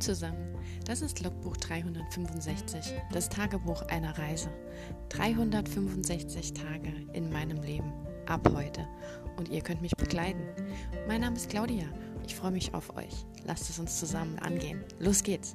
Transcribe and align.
Zusammen, 0.00 0.56
das 0.84 1.00
ist 1.00 1.22
Logbuch 1.22 1.56
365, 1.56 2.92
das 3.12 3.30
Tagebuch 3.30 3.82
einer 3.82 4.18
Reise. 4.18 4.50
365 5.08 6.52
Tage 6.52 6.92
in 7.14 7.32
meinem 7.32 7.62
Leben, 7.62 7.92
ab 8.26 8.46
heute. 8.54 8.86
Und 9.36 9.48
ihr 9.48 9.62
könnt 9.62 9.80
mich 9.80 9.96
begleiten. 9.96 10.42
Mein 11.08 11.22
Name 11.22 11.36
ist 11.36 11.48
Claudia, 11.48 11.86
ich 12.26 12.36
freue 12.36 12.50
mich 12.50 12.74
auf 12.74 12.94
euch. 12.96 13.24
Lasst 13.44 13.70
es 13.70 13.78
uns 13.78 13.98
zusammen 13.98 14.38
angehen. 14.38 14.84
Los 14.98 15.22
geht's! 15.22 15.54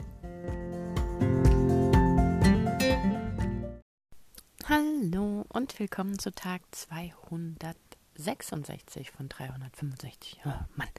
Hallo 4.67 5.45
und 5.49 5.79
willkommen 5.79 6.17
zu 6.17 6.33
Tag 6.33 6.63
266 6.71 9.11
von 9.11 9.29
365. 9.29 10.41
Oh 10.45 10.49
Mann, 10.75 10.89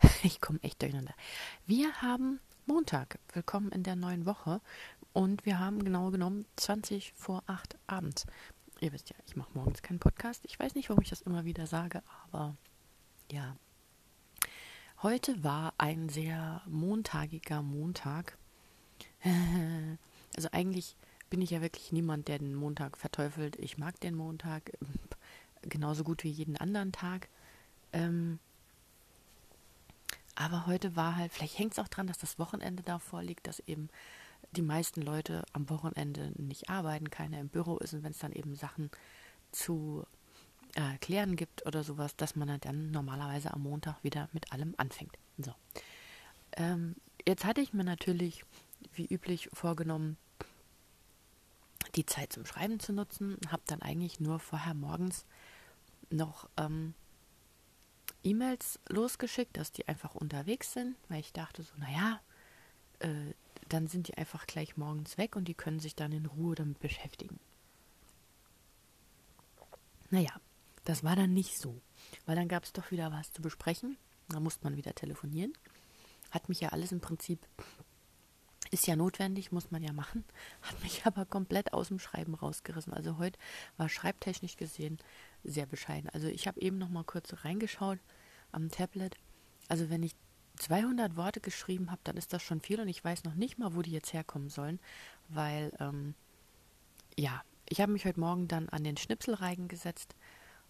ich 0.24 0.40
komme 0.40 0.58
echt 0.62 0.82
durcheinander. 0.82 1.14
Wir 1.66 2.02
haben 2.02 2.40
Montag. 2.66 3.18
Willkommen 3.32 3.72
in 3.72 3.82
der 3.82 3.96
neuen 3.96 4.26
Woche. 4.26 4.60
Und 5.12 5.44
wir 5.46 5.58
haben 5.58 5.84
genau 5.84 6.10
genommen 6.10 6.46
20 6.56 7.12
vor 7.14 7.42
8 7.46 7.76
abends. 7.86 8.26
Ihr 8.80 8.92
wisst 8.92 9.10
ja, 9.10 9.16
ich 9.26 9.36
mache 9.36 9.50
morgens 9.54 9.82
keinen 9.82 9.98
Podcast. 9.98 10.44
Ich 10.44 10.58
weiß 10.58 10.74
nicht, 10.74 10.88
warum 10.88 11.02
ich 11.02 11.10
das 11.10 11.22
immer 11.22 11.44
wieder 11.44 11.66
sage, 11.66 12.02
aber 12.30 12.56
ja. 13.30 13.56
Heute 15.02 15.42
war 15.42 15.74
ein 15.78 16.08
sehr 16.08 16.62
montagiger 16.66 17.62
Montag. 17.62 18.36
Also 20.36 20.48
eigentlich 20.52 20.96
bin 21.28 21.42
ich 21.42 21.50
ja 21.50 21.60
wirklich 21.60 21.90
niemand, 21.90 22.28
der 22.28 22.38
den 22.38 22.54
Montag 22.54 22.96
verteufelt. 22.96 23.56
Ich 23.56 23.78
mag 23.78 23.98
den 23.98 24.14
Montag 24.14 24.70
genauso 25.62 26.04
gut 26.04 26.22
wie 26.22 26.30
jeden 26.30 26.56
anderen 26.56 26.92
Tag. 26.92 27.28
Ähm, 27.92 28.38
aber 30.40 30.66
heute 30.66 30.96
war 30.96 31.16
halt, 31.16 31.32
vielleicht 31.32 31.58
hängt 31.58 31.72
es 31.72 31.78
auch 31.78 31.88
daran, 31.88 32.06
dass 32.06 32.16
das 32.16 32.38
Wochenende 32.38 32.82
davor 32.82 33.22
liegt, 33.22 33.46
dass 33.46 33.60
eben 33.60 33.90
die 34.52 34.62
meisten 34.62 35.02
Leute 35.02 35.44
am 35.52 35.68
Wochenende 35.68 36.32
nicht 36.36 36.70
arbeiten, 36.70 37.10
keiner 37.10 37.38
im 37.38 37.50
Büro 37.50 37.76
ist 37.76 37.92
und 37.92 38.02
wenn 38.02 38.12
es 38.12 38.20
dann 38.20 38.32
eben 38.32 38.54
Sachen 38.54 38.90
zu 39.52 40.06
äh, 40.76 40.96
klären 40.98 41.36
gibt 41.36 41.66
oder 41.66 41.84
sowas, 41.84 42.16
dass 42.16 42.36
man 42.36 42.58
dann 42.60 42.90
normalerweise 42.90 43.52
am 43.52 43.64
Montag 43.64 44.02
wieder 44.02 44.30
mit 44.32 44.50
allem 44.50 44.74
anfängt. 44.78 45.12
So. 45.36 45.52
Ähm, 46.56 46.96
jetzt 47.28 47.44
hatte 47.44 47.60
ich 47.60 47.74
mir 47.74 47.84
natürlich, 47.84 48.46
wie 48.94 49.06
üblich, 49.06 49.50
vorgenommen, 49.52 50.16
die 51.96 52.06
Zeit 52.06 52.32
zum 52.32 52.46
Schreiben 52.46 52.80
zu 52.80 52.94
nutzen, 52.94 53.36
habe 53.48 53.62
dann 53.66 53.82
eigentlich 53.82 54.20
nur 54.20 54.38
vorher 54.38 54.72
morgens 54.72 55.26
noch 56.08 56.48
ähm, 56.56 56.94
E-Mails 58.22 58.78
losgeschickt, 58.88 59.56
dass 59.56 59.72
die 59.72 59.88
einfach 59.88 60.14
unterwegs 60.14 60.72
sind, 60.72 60.96
weil 61.08 61.20
ich 61.20 61.32
dachte 61.32 61.62
so, 61.62 61.72
naja, 61.78 62.20
äh, 63.00 63.34
dann 63.68 63.86
sind 63.86 64.08
die 64.08 64.14
einfach 64.14 64.46
gleich 64.46 64.76
morgens 64.76 65.16
weg 65.16 65.36
und 65.36 65.46
die 65.46 65.54
können 65.54 65.80
sich 65.80 65.94
dann 65.94 66.12
in 66.12 66.26
Ruhe 66.26 66.54
damit 66.54 66.80
beschäftigen. 66.80 67.38
Naja, 70.10 70.32
das 70.84 71.04
war 71.04 71.14
dann 71.16 71.32
nicht 71.32 71.58
so, 71.58 71.80
weil 72.26 72.36
dann 72.36 72.48
gab 72.48 72.64
es 72.64 72.72
doch 72.72 72.90
wieder 72.90 73.12
was 73.12 73.32
zu 73.32 73.42
besprechen. 73.42 73.96
Da 74.28 74.40
musste 74.40 74.64
man 74.64 74.76
wieder 74.76 74.94
telefonieren. 74.94 75.52
Hat 76.30 76.48
mich 76.48 76.60
ja 76.60 76.70
alles 76.70 76.92
im 76.92 77.00
Prinzip, 77.00 77.40
ist 78.70 78.86
ja 78.86 78.96
notwendig, 78.96 79.52
muss 79.52 79.70
man 79.70 79.82
ja 79.82 79.92
machen, 79.92 80.24
hat 80.62 80.82
mich 80.82 81.04
aber 81.06 81.24
komplett 81.24 81.72
aus 81.72 81.88
dem 81.88 81.98
Schreiben 81.98 82.34
rausgerissen. 82.34 82.92
Also 82.92 83.18
heute 83.18 83.38
war 83.76 83.88
schreibtechnisch 83.88 84.56
gesehen 84.56 84.98
sehr 85.44 85.66
bescheiden. 85.66 86.10
Also 86.10 86.28
ich 86.28 86.46
habe 86.46 86.60
eben 86.60 86.78
noch 86.78 86.90
mal 86.90 87.04
kurz 87.04 87.44
reingeschaut 87.44 87.98
am 88.52 88.70
Tablet. 88.70 89.16
Also 89.68 89.90
wenn 89.90 90.02
ich 90.02 90.14
200 90.56 91.16
Worte 91.16 91.40
geschrieben 91.40 91.90
habe, 91.90 92.00
dann 92.04 92.16
ist 92.16 92.32
das 92.32 92.42
schon 92.42 92.60
viel 92.60 92.80
und 92.80 92.88
ich 92.88 93.02
weiß 93.02 93.24
noch 93.24 93.34
nicht 93.34 93.58
mal, 93.58 93.74
wo 93.74 93.82
die 93.82 93.92
jetzt 93.92 94.12
herkommen 94.12 94.50
sollen, 94.50 94.78
weil 95.28 95.72
ähm, 95.80 96.14
ja, 97.16 97.42
ich 97.68 97.80
habe 97.80 97.92
mich 97.92 98.04
heute 98.04 98.20
Morgen 98.20 98.48
dann 98.48 98.68
an 98.68 98.84
den 98.84 98.96
Schnipselreigen 98.96 99.68
gesetzt. 99.68 100.14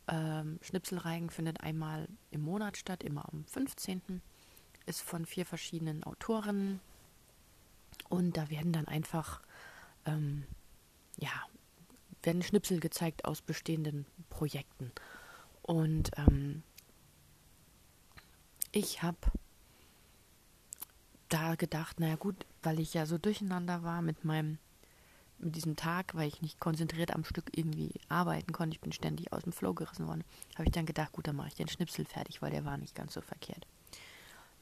Ähm, 0.06 0.59
Schnipselreigen 0.62 1.31
findet 1.31 1.60
einmal 1.60 2.09
im 2.31 2.43
Monat 2.43 2.77
statt, 2.77 3.03
immer 3.03 3.28
am 3.33 3.44
15. 3.47 4.22
Ist 4.87 5.00
von 5.00 5.27
vier 5.27 5.47
verschiedenen 5.47 6.05
Autorinnen 6.05 6.81
und 8.10 8.37
da 8.37 8.50
werden 8.50 8.72
dann 8.75 8.87
einfach 8.87 9.41
ähm, 10.04 10.44
ja 11.16 11.31
werden 12.22 12.43
Schnipsel 12.43 12.81
gezeigt 12.81 13.25
aus 13.25 13.41
bestehenden 13.41 14.06
Projekten. 14.28 14.93
Und 15.62 16.10
ähm, 16.16 16.62
ich 18.72 19.03
habe 19.03 19.19
da 21.28 21.54
gedacht, 21.54 22.00
naja 22.00 22.16
gut, 22.16 22.47
weil 22.62 22.81
ich 22.81 22.94
ja 22.94 23.06
so 23.06 23.19
durcheinander 23.19 23.82
war 23.82 24.03
mit 24.03 24.25
meinem, 24.25 24.59
mit 25.38 25.56
diesem 25.56 25.77
Tag, 25.77 26.15
weil 26.15 26.28
ich 26.28 26.42
nicht 26.42 26.60
konzentriert 26.60 27.15
am 27.15 27.25
Stück 27.25 27.56
irgendwie 27.56 27.92
arbeiten 28.09 28.53
konnte, 28.53 28.75
ich 28.75 28.81
bin 28.81 28.92
ständig 28.92 29.32
aus 29.32 29.44
dem 29.44 29.53
Flow 29.53 29.72
gerissen 29.72 30.06
worden, 30.06 30.25
habe 30.54 30.65
ich 30.65 30.72
dann 30.72 30.87
gedacht, 30.87 31.12
gut, 31.12 31.27
dann 31.27 31.37
mache 31.37 31.48
ich 31.48 31.54
den 31.54 31.69
Schnipsel 31.69 32.04
fertig, 32.04 32.42
weil 32.42 32.50
der 32.50 32.65
war 32.65 32.77
nicht 32.77 32.94
ganz 32.94 33.15
so 33.15 33.21
verkehrt. 33.21 33.66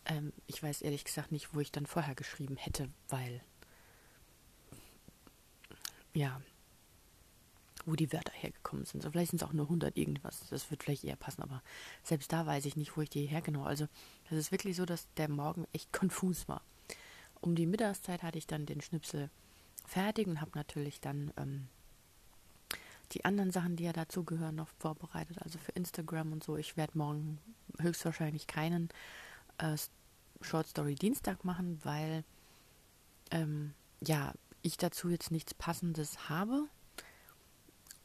Ähm, 0.08 0.32
ich 0.46 0.62
weiß 0.62 0.82
ehrlich 0.82 1.04
gesagt 1.04 1.32
nicht, 1.32 1.54
wo 1.54 1.60
ich 1.60 1.70
dann 1.70 1.86
vorher 1.86 2.14
geschrieben 2.14 2.56
hätte, 2.56 2.88
weil 3.08 3.40
ja, 6.14 6.40
wo 7.86 7.94
die 7.94 8.12
Wörter 8.12 8.32
hergekommen 8.32 8.84
sind. 8.84 9.02
So, 9.02 9.10
vielleicht 9.10 9.30
sind 9.30 9.42
es 9.42 9.48
auch 9.48 9.52
nur 9.52 9.66
100 9.66 9.96
irgendwas. 9.96 10.42
Das 10.50 10.70
wird 10.70 10.82
vielleicht 10.82 11.04
eher 11.04 11.16
passen, 11.16 11.42
aber 11.42 11.62
selbst 12.02 12.32
da 12.32 12.44
weiß 12.44 12.64
ich 12.66 12.76
nicht, 12.76 12.96
wo 12.96 13.02
ich 13.02 13.10
die 13.10 13.26
hergenommen 13.26 13.64
habe. 13.64 13.70
Also, 13.70 13.86
es 14.30 14.36
ist 14.36 14.52
wirklich 14.52 14.76
so, 14.76 14.84
dass 14.84 15.06
der 15.16 15.28
Morgen 15.28 15.66
echt 15.72 15.92
konfus 15.92 16.48
war. 16.48 16.62
Um 17.40 17.54
die 17.54 17.66
Mittagszeit 17.66 18.22
hatte 18.22 18.38
ich 18.38 18.46
dann 18.46 18.66
den 18.66 18.80
Schnipsel 18.80 19.30
fertig 19.86 20.26
und 20.26 20.40
habe 20.40 20.50
natürlich 20.54 21.00
dann 21.00 21.32
ähm, 21.36 21.68
die 23.12 23.24
anderen 23.24 23.52
Sachen, 23.52 23.76
die 23.76 23.84
ja 23.84 23.92
dazugehören, 23.92 24.56
noch 24.56 24.68
vorbereitet. 24.78 25.40
Also 25.40 25.58
für 25.58 25.72
Instagram 25.72 26.32
und 26.32 26.44
so. 26.44 26.56
Ich 26.56 26.76
werde 26.76 26.98
morgen 26.98 27.38
höchstwahrscheinlich 27.78 28.46
keinen 28.46 28.90
äh, 29.58 29.76
Short 30.40 30.66
Story 30.66 30.94
Dienstag 30.94 31.44
machen, 31.44 31.78
weil 31.84 32.24
ähm, 33.30 33.74
ja 34.00 34.32
ich 34.62 34.76
dazu 34.76 35.08
jetzt 35.08 35.30
nichts 35.30 35.54
Passendes 35.54 36.28
habe 36.28 36.68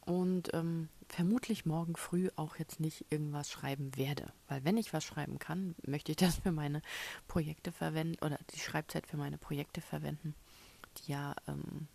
und 0.04 0.52
ähm, 0.52 0.88
vermutlich 1.08 1.64
morgen 1.64 1.96
früh 1.96 2.28
auch 2.36 2.56
jetzt 2.56 2.80
nicht 2.80 3.06
irgendwas 3.10 3.50
schreiben 3.50 3.96
werde. 3.96 4.32
Weil 4.48 4.64
wenn 4.64 4.76
ich 4.76 4.92
was 4.92 5.04
schreiben 5.04 5.38
kann, 5.38 5.74
möchte 5.86 6.12
ich 6.12 6.16
das 6.18 6.36
für 6.36 6.52
meine 6.52 6.82
Projekte 7.26 7.72
verwenden 7.72 8.22
oder 8.24 8.38
die 8.54 8.58
Schreibzeit 8.58 9.06
für 9.06 9.16
meine 9.16 9.38
Projekte 9.38 9.80
verwenden, 9.80 10.34
die 10.98 11.12
ja 11.12 11.34
ähm, 11.48 11.88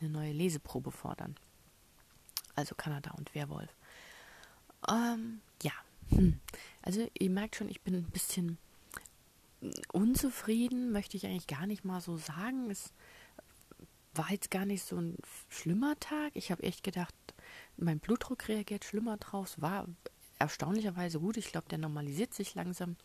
eine 0.00 0.10
neue 0.10 0.32
Leseprobe 0.32 0.90
fordern. 0.90 1.36
Also 2.54 2.74
Kanada 2.74 3.12
und 3.12 3.34
Werwolf. 3.34 3.74
Ähm, 4.88 5.40
ja. 5.62 5.72
Hm. 6.08 6.40
Also 6.82 7.08
ihr 7.18 7.30
merkt 7.30 7.56
schon, 7.56 7.68
ich 7.68 7.80
bin 7.82 7.94
ein 7.94 8.10
bisschen 8.10 8.58
unzufrieden, 9.92 10.92
möchte 10.92 11.16
ich 11.16 11.26
eigentlich 11.26 11.46
gar 11.46 11.66
nicht 11.66 11.84
mal 11.84 12.00
so 12.00 12.16
sagen. 12.16 12.70
Es 12.70 12.92
war 14.14 14.30
jetzt 14.30 14.50
gar 14.50 14.64
nicht 14.64 14.84
so 14.84 14.96
ein 14.96 15.16
schlimmer 15.48 15.98
Tag. 16.00 16.32
Ich 16.34 16.50
habe 16.50 16.62
echt 16.62 16.82
gedacht, 16.82 17.14
mein 17.76 18.00
Blutdruck 18.00 18.48
reagiert 18.48 18.84
schlimmer 18.84 19.16
drauf. 19.16 19.48
Es 19.48 19.60
war 19.60 19.86
erstaunlicherweise 20.38 21.20
gut. 21.20 21.36
Ich 21.36 21.52
glaube, 21.52 21.68
der 21.68 21.78
normalisiert 21.78 22.34
sich 22.34 22.54
langsam. 22.54 22.96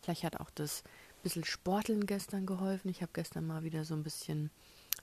Vielleicht 0.00 0.24
hat 0.24 0.40
auch 0.40 0.50
das 0.50 0.82
bisschen 1.22 1.44
Sporteln 1.44 2.06
gestern 2.06 2.46
geholfen. 2.46 2.90
Ich 2.90 3.00
habe 3.02 3.12
gestern 3.14 3.46
mal 3.46 3.62
wieder 3.62 3.84
so 3.84 3.94
ein 3.94 4.02
bisschen 4.02 4.50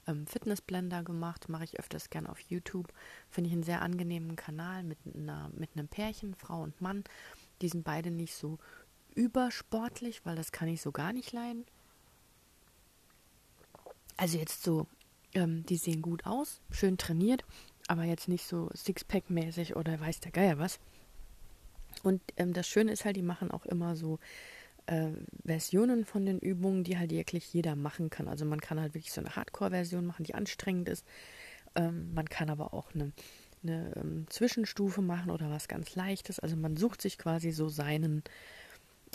ähm, 0.08 0.28
Fitnessblender 0.28 1.04
gemacht. 1.04 1.50
Mache 1.50 1.64
ich 1.64 1.80
öfters 1.80 2.10
gern 2.10 2.28
auf 2.28 2.40
YouTube. 2.42 2.94
Finde 3.30 3.48
ich 3.50 3.54
einen 3.54 3.64
sehr 3.64 3.82
angenehmen 3.82 4.36
Kanal 4.36 4.84
mit, 4.84 4.98
einer, 5.14 5.50
mit 5.56 5.72
einem 5.76 5.88
Pärchen, 5.88 6.36
Frau 6.36 6.62
und 6.62 6.80
Mann. 6.82 7.04
Die 7.62 7.70
sind 7.70 7.84
beide 7.84 8.12
nicht 8.12 8.36
so 8.36 8.60
übersportlich, 9.16 10.26
weil 10.26 10.36
das 10.36 10.52
kann 10.52 10.68
ich 10.68 10.82
so 10.82 10.92
gar 10.92 11.14
nicht 11.14 11.32
leiden. 11.32 11.66
Also 14.18 14.38
jetzt 14.38 14.64
so, 14.64 14.88
ähm, 15.34 15.66
die 15.66 15.78
sehen 15.78 16.02
gut 16.02 16.26
aus, 16.26 16.62
schön 16.72 16.98
trainiert, 16.98 17.46
aber 17.88 18.04
jetzt 18.04 18.28
nicht 18.28 18.46
so 18.46 18.70
Sixpack-mäßig 18.76 19.76
oder 19.76 20.00
weiß 20.00 20.20
der 20.20 20.32
Geier 20.32 20.60
was. 20.60 20.80
Und 22.04 22.22
ähm, 22.38 22.54
das 22.54 22.68
Schöne 22.68 22.92
ist 22.92 23.06
halt, 23.06 23.16
die 23.16 23.22
machen 23.22 23.52
auch 23.52 23.66
immer 23.66 23.96
so 23.96 24.20
äh, 24.86 25.12
Versionen 25.46 26.06
von 26.06 26.26
den 26.26 26.40
Übungen, 26.40 26.84
die 26.84 26.98
halt 26.98 27.12
wirklich 27.12 27.54
jeder 27.54 27.76
machen 27.76 28.10
kann. 28.10 28.28
Also 28.28 28.46
man 28.46 28.62
kann 28.62 28.80
halt 28.80 28.94
wirklich 28.94 29.14
so 29.14 29.22
eine 29.22 29.36
Hardcore-Version 29.36 30.06
machen, 30.06 30.24
die 30.24 30.36
anstrengend 30.36 30.90
ist. 30.90 31.06
Ähm, 31.76 32.14
man 32.14 32.28
kann 32.28 32.50
aber 32.50 32.74
auch 32.74 32.94
eine, 32.94 33.12
eine 33.64 33.94
ähm, 33.96 34.26
Zwischenstufe 34.30 35.02
machen 35.02 35.32
oder 35.32 35.50
was 35.50 35.68
ganz 35.68 35.96
Leichtes. 35.96 36.40
Also 36.40 36.56
man 36.56 36.78
sucht 36.78 37.02
sich 37.02 37.18
quasi 37.18 37.52
so 37.52 37.70
seinen, 37.70 38.24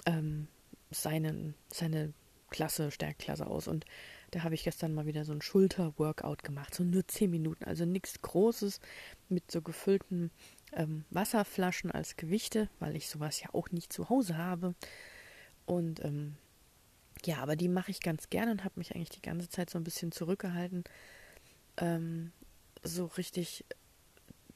ähm, 0.06 0.48
seinen, 0.90 1.54
seine 1.68 2.12
Klasse, 2.50 2.90
Stärkklasse 2.90 3.46
aus. 3.46 3.68
Und 3.68 3.84
da 4.30 4.42
habe 4.42 4.54
ich 4.54 4.64
gestern 4.64 4.94
mal 4.94 5.06
wieder 5.06 5.24
so 5.24 5.32
ein 5.32 5.42
Schulter-Workout 5.42 6.42
gemacht, 6.44 6.74
so 6.74 6.84
nur 6.84 7.06
10 7.06 7.30
Minuten, 7.30 7.64
also 7.64 7.84
nichts 7.84 8.20
Großes 8.22 8.80
mit 9.28 9.50
so 9.50 9.62
gefüllten 9.62 10.30
ähm, 10.72 11.04
Wasserflaschen 11.10 11.90
als 11.90 12.16
Gewichte, 12.16 12.68
weil 12.78 12.96
ich 12.96 13.08
sowas 13.08 13.40
ja 13.40 13.48
auch 13.52 13.70
nicht 13.70 13.92
zu 13.92 14.08
Hause 14.08 14.36
habe. 14.36 14.74
Und 15.66 16.04
ähm, 16.04 16.36
ja, 17.24 17.38
aber 17.38 17.56
die 17.56 17.68
mache 17.68 17.90
ich 17.90 18.00
ganz 18.00 18.30
gerne 18.30 18.52
und 18.52 18.64
habe 18.64 18.74
mich 18.76 18.94
eigentlich 18.94 19.10
die 19.10 19.22
ganze 19.22 19.48
Zeit 19.48 19.70
so 19.70 19.78
ein 19.78 19.84
bisschen 19.84 20.12
zurückgehalten. 20.12 20.84
Ähm, 21.76 22.32
so 22.82 23.06
richtig, 23.06 23.64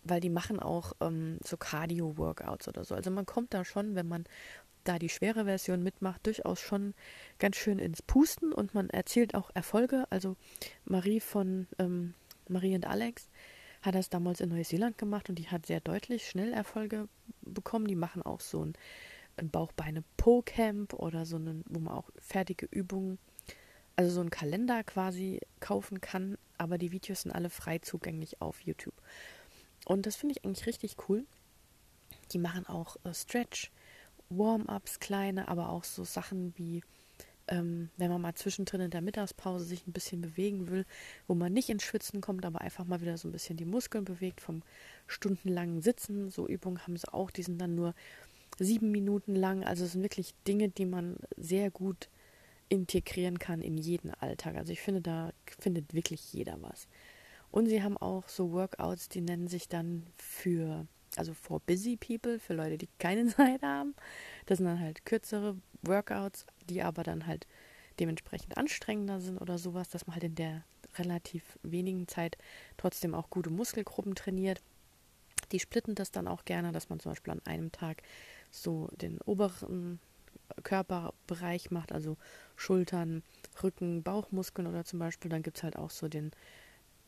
weil 0.05 0.20
die 0.20 0.31
machen 0.31 0.61
auch 0.61 0.93
ähm, 1.00 1.38
so 1.44 1.56
Cardio-Workouts 1.56 2.69
oder 2.69 2.85
so. 2.85 2.94
Also 2.94 3.11
man 3.11 3.26
kommt 3.26 3.55
da 3.55 3.64
schon, 3.64 3.94
wenn 3.94 4.08
man 4.08 4.25
da 4.88 4.99
die 4.99 5.11
schwere 5.11 5.44
Version 5.44 5.82
mitmacht, 5.82 6.26
durchaus 6.26 6.61
schon 6.61 6.94
ganz 7.38 7.56
schön 7.56 7.79
ins 7.79 8.00
Pusten 8.00 8.52
und 8.52 8.75
man 8.75 8.88
erzielt 8.88 9.35
auch 9.35 9.50
Erfolge. 9.55 10.06
Also 10.11 10.37
Marie 10.87 11.20
von 11.20 11.67
ähm, 11.79 12.14
Marie 12.49 12.75
und 12.75 12.87
Alex 12.87 13.29
hat 13.82 13.94
das 13.94 14.08
damals 14.08 14.40
in 14.40 14.49
Neuseeland 14.49 14.99
gemacht 14.99 15.29
und 15.29 15.38
die 15.38 15.49
hat 15.49 15.67
sehr 15.67 15.81
deutlich 15.81 16.29
schnell 16.29 16.52
Erfolge 16.52 17.08
bekommen. 17.43 17.87
Die 17.87 17.94
machen 17.94 18.23
auch 18.23 18.40
so 18.40 18.64
ein, 18.64 18.73
ein 19.37 19.50
Bauchbeine-Po-Camp 19.50 20.94
oder 20.94 21.26
so 21.26 21.37
einen, 21.37 21.64
wo 21.69 21.81
man 21.81 21.94
auch 21.94 22.11
fertige 22.19 22.67
Übungen, 22.67 23.19
also 23.94 24.11
so 24.11 24.20
einen 24.20 24.31
Kalender 24.31 24.82
quasi 24.85 25.40
kaufen 25.61 26.00
kann, 26.00 26.38
aber 26.56 26.79
die 26.79 26.93
Videos 26.93 27.23
sind 27.23 27.32
alle 27.32 27.50
frei 27.50 27.79
zugänglich 27.79 28.40
auf 28.40 28.61
YouTube. 28.62 28.94
Und 29.85 30.06
das 30.06 30.17
finde 30.17 30.35
ich 30.37 30.44
eigentlich 30.44 30.67
richtig 30.67 30.96
cool. 31.08 31.25
Die 32.32 32.38
machen 32.38 32.67
auch 32.67 32.96
äh, 33.05 33.14
Stretch, 33.14 33.70
Warm-ups, 34.30 35.00
kleine, 35.00 35.48
aber 35.48 35.70
auch 35.70 35.84
so 35.84 36.04
Sachen 36.04 36.52
wie 36.56 36.82
ähm, 37.48 37.90
wenn 37.96 38.10
man 38.10 38.20
mal 38.20 38.34
zwischendrin 38.34 38.82
in 38.82 38.90
der 38.90 39.00
Mittagspause 39.00 39.64
sich 39.64 39.86
ein 39.86 39.92
bisschen 39.92 40.20
bewegen 40.20 40.69
will, 40.69 40.84
wo 41.26 41.34
man 41.34 41.52
nicht 41.52 41.70
ins 41.70 41.82
Schwitzen 41.82 42.20
kommt, 42.20 42.44
aber 42.44 42.60
einfach 42.60 42.84
mal 42.84 43.00
wieder 43.00 43.16
so 43.16 43.28
ein 43.28 43.32
bisschen 43.32 43.56
die 43.56 43.64
Muskeln 43.64 44.04
bewegt 44.04 44.40
vom 44.40 44.62
stundenlangen 45.06 45.80
Sitzen. 45.80 46.30
So 46.30 46.46
Übungen 46.46 46.82
haben 46.82 46.96
sie 46.96 47.12
auch, 47.12 47.30
die 47.30 47.42
sind 47.42 47.60
dann 47.60 47.75
nur 47.75 47.94
sieben 48.58 48.90
Minuten 48.90 49.34
lang. 49.34 49.64
Also 49.64 49.84
es 49.84 49.92
sind 49.92 50.02
wirklich 50.02 50.34
Dinge, 50.46 50.69
die 50.69 50.86
man 50.86 51.16
sehr 51.36 51.70
gut 51.70 52.08
integrieren 52.69 53.38
kann 53.38 53.62
in 53.62 53.78
jeden 53.78 54.12
Alltag. 54.12 54.56
Also 54.56 54.72
ich 54.72 54.80
finde, 54.80 55.00
da 55.00 55.32
findet 55.58 55.94
wirklich 55.94 56.32
jeder 56.32 56.60
was. 56.60 56.86
Und 57.50 57.66
sie 57.66 57.82
haben 57.82 57.96
auch 57.96 58.28
so 58.28 58.52
Workouts, 58.52 59.08
die 59.08 59.22
nennen 59.22 59.48
sich 59.48 59.69
dann 59.69 60.06
für, 60.19 60.86
also 61.18 61.34
for 61.34 61.60
busy 61.60 61.96
people, 61.96 62.38
für 62.38 62.54
Leute, 62.54 62.78
die 62.78 62.88
keine 62.98 63.26
Zeit 63.34 63.62
haben. 63.62 63.94
Das 64.46 64.58
sind 64.58 64.66
dann 64.66 64.80
halt 64.80 65.04
kürzere 65.04 65.56
Workouts, 65.82 66.46
die 66.68 66.82
aber 66.82 67.02
dann 67.02 67.26
halt 67.26 67.46
dementsprechend 68.00 68.56
anstrengender 68.56 69.20
sind 69.20 69.38
oder 69.38 69.58
sowas, 69.58 69.88
dass 69.88 70.06
man 70.06 70.14
halt 70.14 70.24
in 70.24 70.34
der 70.34 70.64
relativ 70.96 71.58
wenigen 71.62 72.08
Zeit 72.08 72.38
trotzdem 72.76 73.14
auch 73.14 73.30
gute 73.30 73.50
Muskelgruppen 73.50 74.14
trainiert. 74.14 74.60
Die 75.52 75.60
splitten 75.60 75.94
das 75.94 76.10
dann 76.10 76.28
auch 76.28 76.44
gerne, 76.44 76.72
dass 76.72 76.88
man 76.88 77.00
zum 77.00 77.12
Beispiel 77.12 77.32
an 77.32 77.42
einem 77.44 77.72
Tag 77.72 78.02
so 78.50 78.88
den 78.96 79.20
oberen 79.22 80.00
Körperbereich 80.62 81.70
macht, 81.70 81.92
also 81.92 82.16
Schultern, 82.56 83.22
Rücken, 83.62 84.02
Bauchmuskeln 84.02 84.66
oder 84.66 84.84
zum 84.84 84.98
Beispiel. 84.98 85.30
Dann 85.30 85.42
gibt 85.42 85.58
es 85.58 85.62
halt 85.62 85.76
auch 85.76 85.90
so 85.90 86.08
den, 86.08 86.32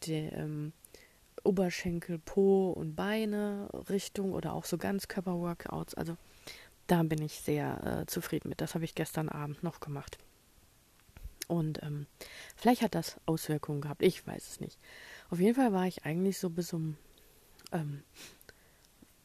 den 0.07 0.31
ähm, 0.33 0.73
Oberschenkel, 1.45 2.19
Po 2.19 2.71
und 2.71 2.95
Beine 2.97 3.69
Richtung 3.89 4.33
oder 4.33 4.53
auch 4.53 4.65
so 4.65 4.79
Ganzkörper-Workouts. 4.79 5.95
Also 5.95 6.17
da 6.87 7.03
bin 7.03 7.23
ich 7.23 7.41
sehr 7.41 8.03
äh, 8.03 8.07
zufrieden 8.07 8.49
mit. 8.49 8.61
Das 8.61 8.75
habe 8.75 8.85
ich 8.85 8.95
gestern 8.95 9.29
Abend 9.29 9.63
noch 9.63 9.81
gemacht. 9.81 10.19
Und 11.49 11.83
ähm, 11.83 12.07
vielleicht 12.57 12.83
hat 12.83 12.95
das 12.95 13.17
Auswirkungen 13.27 13.81
gehabt. 13.81 14.03
Ich 14.03 14.27
weiß 14.27 14.49
es 14.49 14.61
nicht. 14.61 14.79
Auf 15.31 15.41
jeden 15.41 15.57
Fall 15.57 15.73
war 15.73 15.87
ich 15.87 16.05
eigentlich 16.05 16.39
so 16.39 16.49
bis 16.51 16.73
um 16.73 16.97
ähm, 17.73 18.03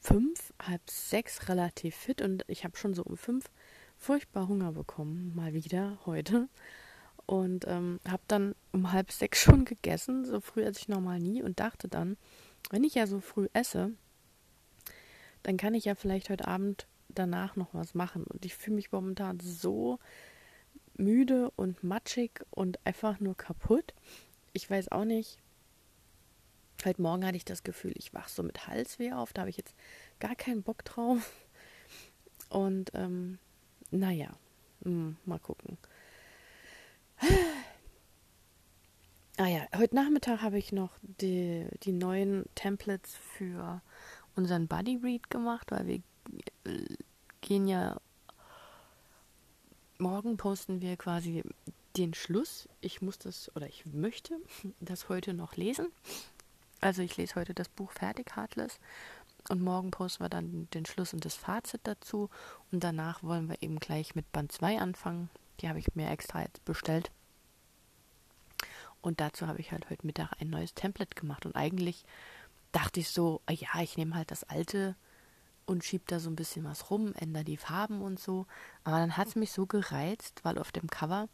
fünf, 0.00 0.52
halb 0.60 0.88
sechs 0.90 1.48
relativ 1.48 1.94
fit 1.94 2.22
und 2.22 2.44
ich 2.48 2.64
habe 2.64 2.76
schon 2.76 2.94
so 2.94 3.02
um 3.02 3.16
fünf 3.16 3.50
furchtbar 3.96 4.48
Hunger 4.48 4.72
bekommen, 4.72 5.34
mal 5.34 5.52
wieder 5.52 5.98
heute. 6.06 6.48
Und 7.26 7.66
ähm, 7.66 8.00
habe 8.08 8.22
dann 8.28 8.54
um 8.72 8.92
halb 8.92 9.10
sechs 9.10 9.40
schon 9.42 9.64
gegessen, 9.64 10.24
so 10.24 10.40
früh 10.40 10.64
als 10.64 10.78
ich 10.78 10.88
normal 10.88 11.18
nie 11.18 11.42
und 11.42 11.58
dachte 11.60 11.88
dann, 11.88 12.16
wenn 12.70 12.84
ich 12.84 12.94
ja 12.94 13.06
so 13.06 13.20
früh 13.20 13.48
esse, 13.52 13.92
dann 15.42 15.56
kann 15.56 15.74
ich 15.74 15.84
ja 15.84 15.94
vielleicht 15.94 16.30
heute 16.30 16.46
Abend 16.46 16.86
danach 17.08 17.56
noch 17.56 17.72
was 17.72 17.94
machen. 17.94 18.24
Und 18.24 18.44
ich 18.44 18.54
fühle 18.54 18.76
mich 18.76 18.92
momentan 18.92 19.40
so 19.40 19.98
müde 20.96 21.50
und 21.56 21.84
matschig 21.84 22.44
und 22.50 22.84
einfach 22.84 23.20
nur 23.20 23.36
kaputt. 23.36 23.94
Ich 24.52 24.68
weiß 24.68 24.90
auch 24.92 25.04
nicht. 25.04 25.38
Heute 26.84 27.02
Morgen 27.02 27.24
hatte 27.24 27.36
ich 27.36 27.44
das 27.44 27.62
Gefühl, 27.62 27.92
ich 27.96 28.12
wach 28.14 28.28
so 28.28 28.42
mit 28.42 28.66
Halsweh 28.66 29.12
auf. 29.12 29.32
Da 29.32 29.42
habe 29.42 29.50
ich 29.50 29.56
jetzt 29.56 29.74
gar 30.20 30.36
keinen 30.36 30.62
Bock 30.62 30.84
drauf. 30.84 31.32
Und 32.48 32.90
ähm, 32.94 33.38
naja, 33.90 34.30
mh, 34.80 34.90
hm, 34.90 35.16
mal 35.24 35.38
gucken. 35.38 35.78
Ah 39.38 39.46
ja, 39.46 39.66
heute 39.76 39.94
Nachmittag 39.94 40.40
habe 40.40 40.56
ich 40.56 40.72
noch 40.72 40.92
die, 41.02 41.66
die 41.82 41.92
neuen 41.92 42.46
Templates 42.54 43.14
für 43.14 43.82
unseren 44.34 44.66
Buddy 44.66 44.98
Read 45.02 45.28
gemacht, 45.28 45.70
weil 45.70 45.86
wir 45.86 46.00
gehen 47.42 47.68
ja 47.68 48.00
morgen 49.98 50.36
posten 50.36 50.80
wir 50.80 50.96
quasi 50.96 51.42
den 51.96 52.14
Schluss. 52.14 52.68
Ich 52.80 53.02
muss 53.02 53.18
das 53.18 53.54
oder 53.54 53.66
ich 53.66 53.86
möchte 53.86 54.38
das 54.80 55.08
heute 55.08 55.34
noch 55.34 55.56
lesen. 55.56 55.88
Also 56.80 57.02
ich 57.02 57.16
lese 57.16 57.34
heute 57.34 57.54
das 57.54 57.68
Buch 57.68 57.92
fertig, 57.92 58.36
Heartless. 58.36 58.78
Und 59.48 59.62
morgen 59.62 59.90
posten 59.90 60.24
wir 60.24 60.28
dann 60.28 60.68
den 60.74 60.86
Schluss 60.86 61.12
und 61.12 61.24
das 61.24 61.34
Fazit 61.34 61.80
dazu. 61.84 62.30
Und 62.72 62.82
danach 62.82 63.22
wollen 63.22 63.48
wir 63.48 63.62
eben 63.62 63.78
gleich 63.78 64.14
mit 64.14 64.30
Band 64.32 64.50
2 64.52 64.80
anfangen. 64.80 65.30
Die 65.60 65.68
habe 65.68 65.78
ich 65.78 65.94
mir 65.94 66.10
extra 66.10 66.42
jetzt 66.42 66.64
bestellt. 66.64 67.10
Und 69.00 69.20
dazu 69.20 69.46
habe 69.46 69.60
ich 69.60 69.72
halt 69.72 69.88
heute 69.90 70.06
Mittag 70.06 70.32
ein 70.40 70.50
neues 70.50 70.74
Template 70.74 71.14
gemacht. 71.14 71.46
Und 71.46 71.54
eigentlich 71.54 72.04
dachte 72.72 73.00
ich 73.00 73.08
so, 73.08 73.40
ja, 73.48 73.80
ich 73.80 73.96
nehme 73.96 74.14
halt 74.14 74.30
das 74.30 74.44
alte 74.44 74.96
und 75.64 75.84
schiebt 75.84 76.12
da 76.12 76.20
so 76.20 76.30
ein 76.30 76.36
bisschen 76.36 76.64
was 76.64 76.90
rum, 76.90 77.12
ändere 77.14 77.44
die 77.44 77.56
Farben 77.56 78.00
und 78.00 78.18
so. 78.18 78.46
Aber 78.84 78.98
dann 78.98 79.16
hat 79.16 79.28
es 79.28 79.36
mich 79.36 79.52
so 79.52 79.66
gereizt, 79.66 80.40
weil 80.44 80.58
auf 80.58 80.72
dem 80.72 80.88
Cover 80.88 81.28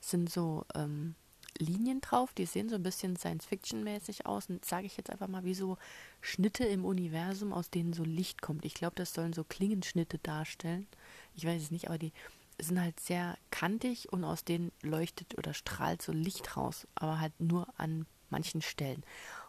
sind 0.00 0.30
so 0.30 0.64
ähm, 0.74 1.14
Linien 1.58 2.00
drauf, 2.00 2.32
die 2.32 2.46
sehen 2.46 2.68
so 2.68 2.74
ein 2.74 2.82
bisschen 2.82 3.16
Science-Fiction-mäßig 3.16 4.26
aus 4.26 4.48
und 4.48 4.64
sage 4.64 4.86
ich 4.86 4.96
jetzt 4.96 5.10
einfach 5.10 5.28
mal 5.28 5.44
wie 5.44 5.54
so 5.54 5.78
Schnitte 6.20 6.64
im 6.64 6.84
Universum, 6.84 7.52
aus 7.52 7.70
denen 7.70 7.92
so 7.92 8.04
Licht 8.04 8.42
kommt. 8.42 8.64
Ich 8.64 8.74
glaube, 8.74 8.96
das 8.96 9.14
sollen 9.14 9.32
so 9.32 9.44
Klingenschnitte 9.44 10.18
darstellen. 10.18 10.86
Ich 11.34 11.44
weiß 11.44 11.62
es 11.62 11.70
nicht, 11.70 11.88
aber 11.88 11.98
die 11.98 12.12
sind 12.58 12.80
halt 12.80 12.98
sehr 13.00 13.36
kantig 13.50 14.12
und 14.12 14.24
aus 14.24 14.44
denen 14.44 14.72
leuchtet 14.82 15.36
oder 15.38 15.54
strahlt 15.54 16.02
so 16.02 16.12
Licht 16.12 16.56
raus, 16.56 16.86
aber 16.94 17.20
halt 17.20 17.38
nur 17.38 17.68
an 17.76 18.06
manchen 18.30 18.62
Stellen. 18.62 19.04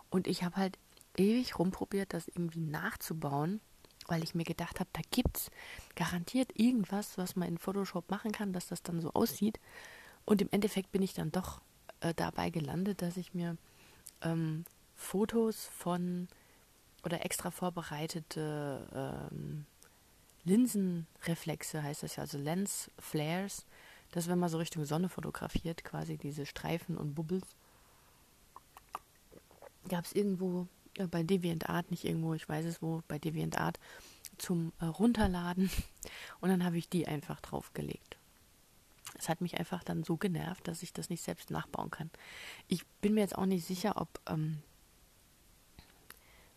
Und 0.09 0.27
ich 0.27 0.43
habe 0.43 0.55
halt 0.57 0.77
ewig 1.15 1.57
rumprobiert, 1.57 2.13
das 2.13 2.27
irgendwie 2.27 2.59
nachzubauen 2.59 3.61
weil 4.07 4.23
ich 4.23 4.35
mir 4.35 4.43
gedacht 4.43 4.79
habe, 4.79 4.89
da 4.93 5.01
gibt 5.11 5.37
es 5.37 5.51
garantiert 5.95 6.51
irgendwas, 6.55 7.17
was 7.17 7.35
man 7.35 7.49
in 7.49 7.57
Photoshop 7.57 8.09
machen 8.09 8.31
kann, 8.31 8.53
dass 8.53 8.67
das 8.67 8.81
dann 8.81 9.01
so 9.01 9.11
aussieht. 9.13 9.59
Und 10.25 10.41
im 10.41 10.49
Endeffekt 10.51 10.91
bin 10.91 11.01
ich 11.01 11.13
dann 11.13 11.31
doch 11.31 11.61
äh, 11.99 12.13
dabei 12.13 12.49
gelandet, 12.49 13.01
dass 13.01 13.17
ich 13.17 13.33
mir 13.33 13.57
ähm, 14.21 14.65
Fotos 14.95 15.69
von 15.77 16.27
oder 17.03 17.23
extra 17.23 17.51
vorbereitete 17.51 19.27
ähm, 19.31 19.65
Linsenreflexe, 20.47 21.83
heißt 21.83 22.03
das 22.03 22.15
ja, 22.15 22.23
also 22.23 22.37
Lens 22.37 22.89
Flares, 22.97 23.65
dass 24.11 24.27
wenn 24.27 24.39
man 24.39 24.49
so 24.49 24.57
Richtung 24.57 24.85
Sonne 24.85 25.09
fotografiert, 25.09 25.83
quasi 25.83 26.17
diese 26.17 26.45
Streifen 26.45 26.97
und 26.97 27.13
Bubbles, 27.13 27.55
gab 29.89 30.05
es 30.05 30.13
irgendwo 30.13 30.67
äh, 30.95 31.07
bei 31.07 31.23
DeviantArt, 31.23 31.91
nicht 31.91 32.05
irgendwo, 32.05 32.33
ich 32.33 32.47
weiß 32.47 32.65
es 32.65 32.81
wo, 32.81 33.03
bei 33.07 33.19
DeviantArt 33.19 33.79
zum 34.37 34.73
äh, 34.79 34.85
Runterladen. 34.85 35.69
Und 36.41 36.49
dann 36.49 36.63
habe 36.63 36.77
ich 36.77 36.89
die 36.89 37.07
einfach 37.07 37.41
draufgelegt. 37.41 38.17
Es 39.17 39.29
hat 39.29 39.41
mich 39.41 39.57
einfach 39.57 39.83
dann 39.83 40.03
so 40.03 40.17
genervt, 40.17 40.67
dass 40.67 40.83
ich 40.83 40.93
das 40.93 41.09
nicht 41.09 41.23
selbst 41.23 41.49
nachbauen 41.49 41.89
kann. 41.89 42.11
Ich 42.67 42.85
bin 43.01 43.13
mir 43.13 43.21
jetzt 43.21 43.37
auch 43.37 43.45
nicht 43.45 43.65
sicher, 43.65 43.99
ob, 43.99 44.19
ähm, 44.27 44.61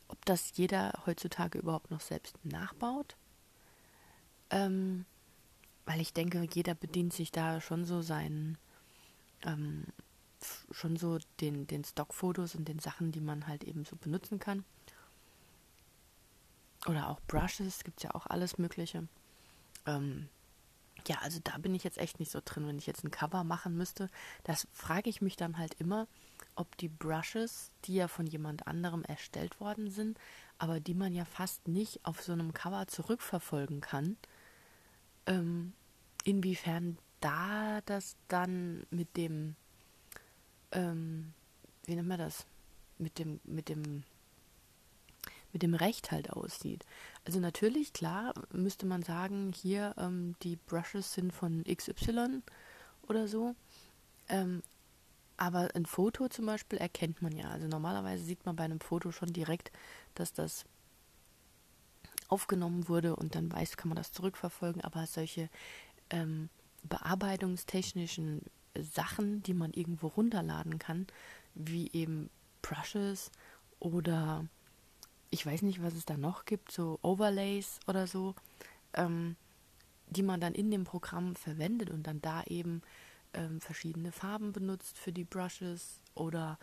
ob 0.08 0.22
das 0.26 0.52
jeder 0.56 0.92
heutzutage 1.06 1.58
überhaupt 1.58 1.90
noch 1.90 2.00
selbst 2.00 2.36
nachbaut. 2.44 3.16
Ähm, 4.50 5.04
weil 5.86 6.00
ich 6.00 6.12
denke, 6.12 6.46
jeder 6.52 6.74
bedient 6.74 7.12
sich 7.12 7.32
da 7.32 7.60
schon 7.60 7.84
so 7.84 8.02
seinen 8.02 8.58
ähm, 9.42 9.84
schon 10.70 10.96
so 10.96 11.18
den, 11.40 11.66
den 11.66 11.84
Stockfotos 11.84 12.54
und 12.54 12.68
den 12.68 12.78
Sachen, 12.78 13.12
die 13.12 13.20
man 13.20 13.46
halt 13.46 13.64
eben 13.64 13.84
so 13.84 13.96
benutzen 13.96 14.38
kann. 14.38 14.64
Oder 16.86 17.08
auch 17.08 17.20
Brushes, 17.26 17.84
gibt 17.84 17.98
es 17.98 18.04
ja 18.04 18.14
auch 18.14 18.26
alles 18.26 18.56
Mögliche. 18.56 19.06
Ähm, 19.86 20.28
ja, 21.06 21.18
also 21.20 21.40
da 21.42 21.58
bin 21.58 21.74
ich 21.74 21.84
jetzt 21.84 21.98
echt 21.98 22.18
nicht 22.18 22.30
so 22.30 22.40
drin. 22.44 22.66
Wenn 22.66 22.78
ich 22.78 22.86
jetzt 22.86 23.04
ein 23.04 23.10
Cover 23.10 23.44
machen 23.44 23.76
müsste, 23.76 24.08
das 24.44 24.66
frage 24.72 25.10
ich 25.10 25.20
mich 25.20 25.36
dann 25.36 25.58
halt 25.58 25.74
immer, 25.74 26.06
ob 26.56 26.76
die 26.78 26.88
Brushes, 26.88 27.70
die 27.84 27.94
ja 27.94 28.08
von 28.08 28.26
jemand 28.26 28.66
anderem 28.66 29.02
erstellt 29.04 29.60
worden 29.60 29.90
sind, 29.90 30.18
aber 30.58 30.80
die 30.80 30.94
man 30.94 31.14
ja 31.14 31.24
fast 31.24 31.68
nicht 31.68 32.04
auf 32.04 32.22
so 32.22 32.32
einem 32.32 32.52
Cover 32.52 32.86
zurückverfolgen 32.86 33.80
kann, 33.80 34.16
ähm, 35.26 35.72
inwiefern 36.24 36.98
da 37.20 37.80
das 37.86 38.16
dann 38.28 38.84
mit 38.90 39.16
dem, 39.16 39.54
ähm, 40.72 41.32
wie 41.84 41.94
nennt 41.94 42.08
man 42.08 42.18
das, 42.18 42.46
mit 42.98 43.18
dem, 43.18 43.40
mit 43.44 43.68
dem, 43.68 44.04
mit 45.52 45.62
dem 45.62 45.74
Recht 45.74 46.10
halt 46.10 46.30
aussieht. 46.30 46.84
Also 47.24 47.40
natürlich, 47.40 47.92
klar, 47.92 48.34
müsste 48.52 48.86
man 48.86 49.02
sagen, 49.02 49.52
hier 49.52 49.94
ähm, 49.98 50.36
die 50.42 50.56
Brushes 50.56 51.12
sind 51.12 51.32
von 51.32 51.64
XY 51.64 52.42
oder 53.08 53.28
so. 53.28 53.54
Ähm, 54.28 54.62
aber 55.36 55.70
ein 55.74 55.86
Foto 55.86 56.28
zum 56.28 56.46
Beispiel 56.46 56.78
erkennt 56.78 57.22
man 57.22 57.34
ja. 57.34 57.48
Also 57.48 57.66
normalerweise 57.66 58.22
sieht 58.22 58.44
man 58.44 58.56
bei 58.56 58.64
einem 58.64 58.80
Foto 58.80 59.10
schon 59.10 59.32
direkt, 59.32 59.72
dass 60.14 60.32
das 60.32 60.66
aufgenommen 62.30 62.88
wurde 62.88 63.16
und 63.16 63.34
dann 63.34 63.52
weiß, 63.52 63.76
kann 63.76 63.88
man 63.88 63.96
das 63.96 64.12
zurückverfolgen. 64.12 64.82
Aber 64.82 65.06
solche 65.06 65.48
ähm, 66.10 66.48
bearbeitungstechnischen 66.82 68.42
Sachen, 68.78 69.42
die 69.42 69.54
man 69.54 69.72
irgendwo 69.72 70.08
runterladen 70.08 70.78
kann, 70.78 71.06
wie 71.54 71.90
eben 71.92 72.30
Brushes 72.62 73.30
oder 73.78 74.46
ich 75.30 75.46
weiß 75.46 75.62
nicht, 75.62 75.82
was 75.82 75.94
es 75.94 76.04
da 76.04 76.16
noch 76.16 76.44
gibt, 76.44 76.72
so 76.72 76.98
Overlays 77.02 77.78
oder 77.86 78.06
so, 78.06 78.34
ähm, 78.94 79.36
die 80.08 80.22
man 80.22 80.40
dann 80.40 80.54
in 80.54 80.70
dem 80.70 80.84
Programm 80.84 81.36
verwendet 81.36 81.90
und 81.90 82.06
dann 82.06 82.20
da 82.20 82.42
eben 82.44 82.82
ähm, 83.32 83.60
verschiedene 83.60 84.10
Farben 84.10 84.52
benutzt 84.52 84.98
für 84.98 85.12
die 85.12 85.24
Brushes 85.24 86.00
oder 86.14 86.58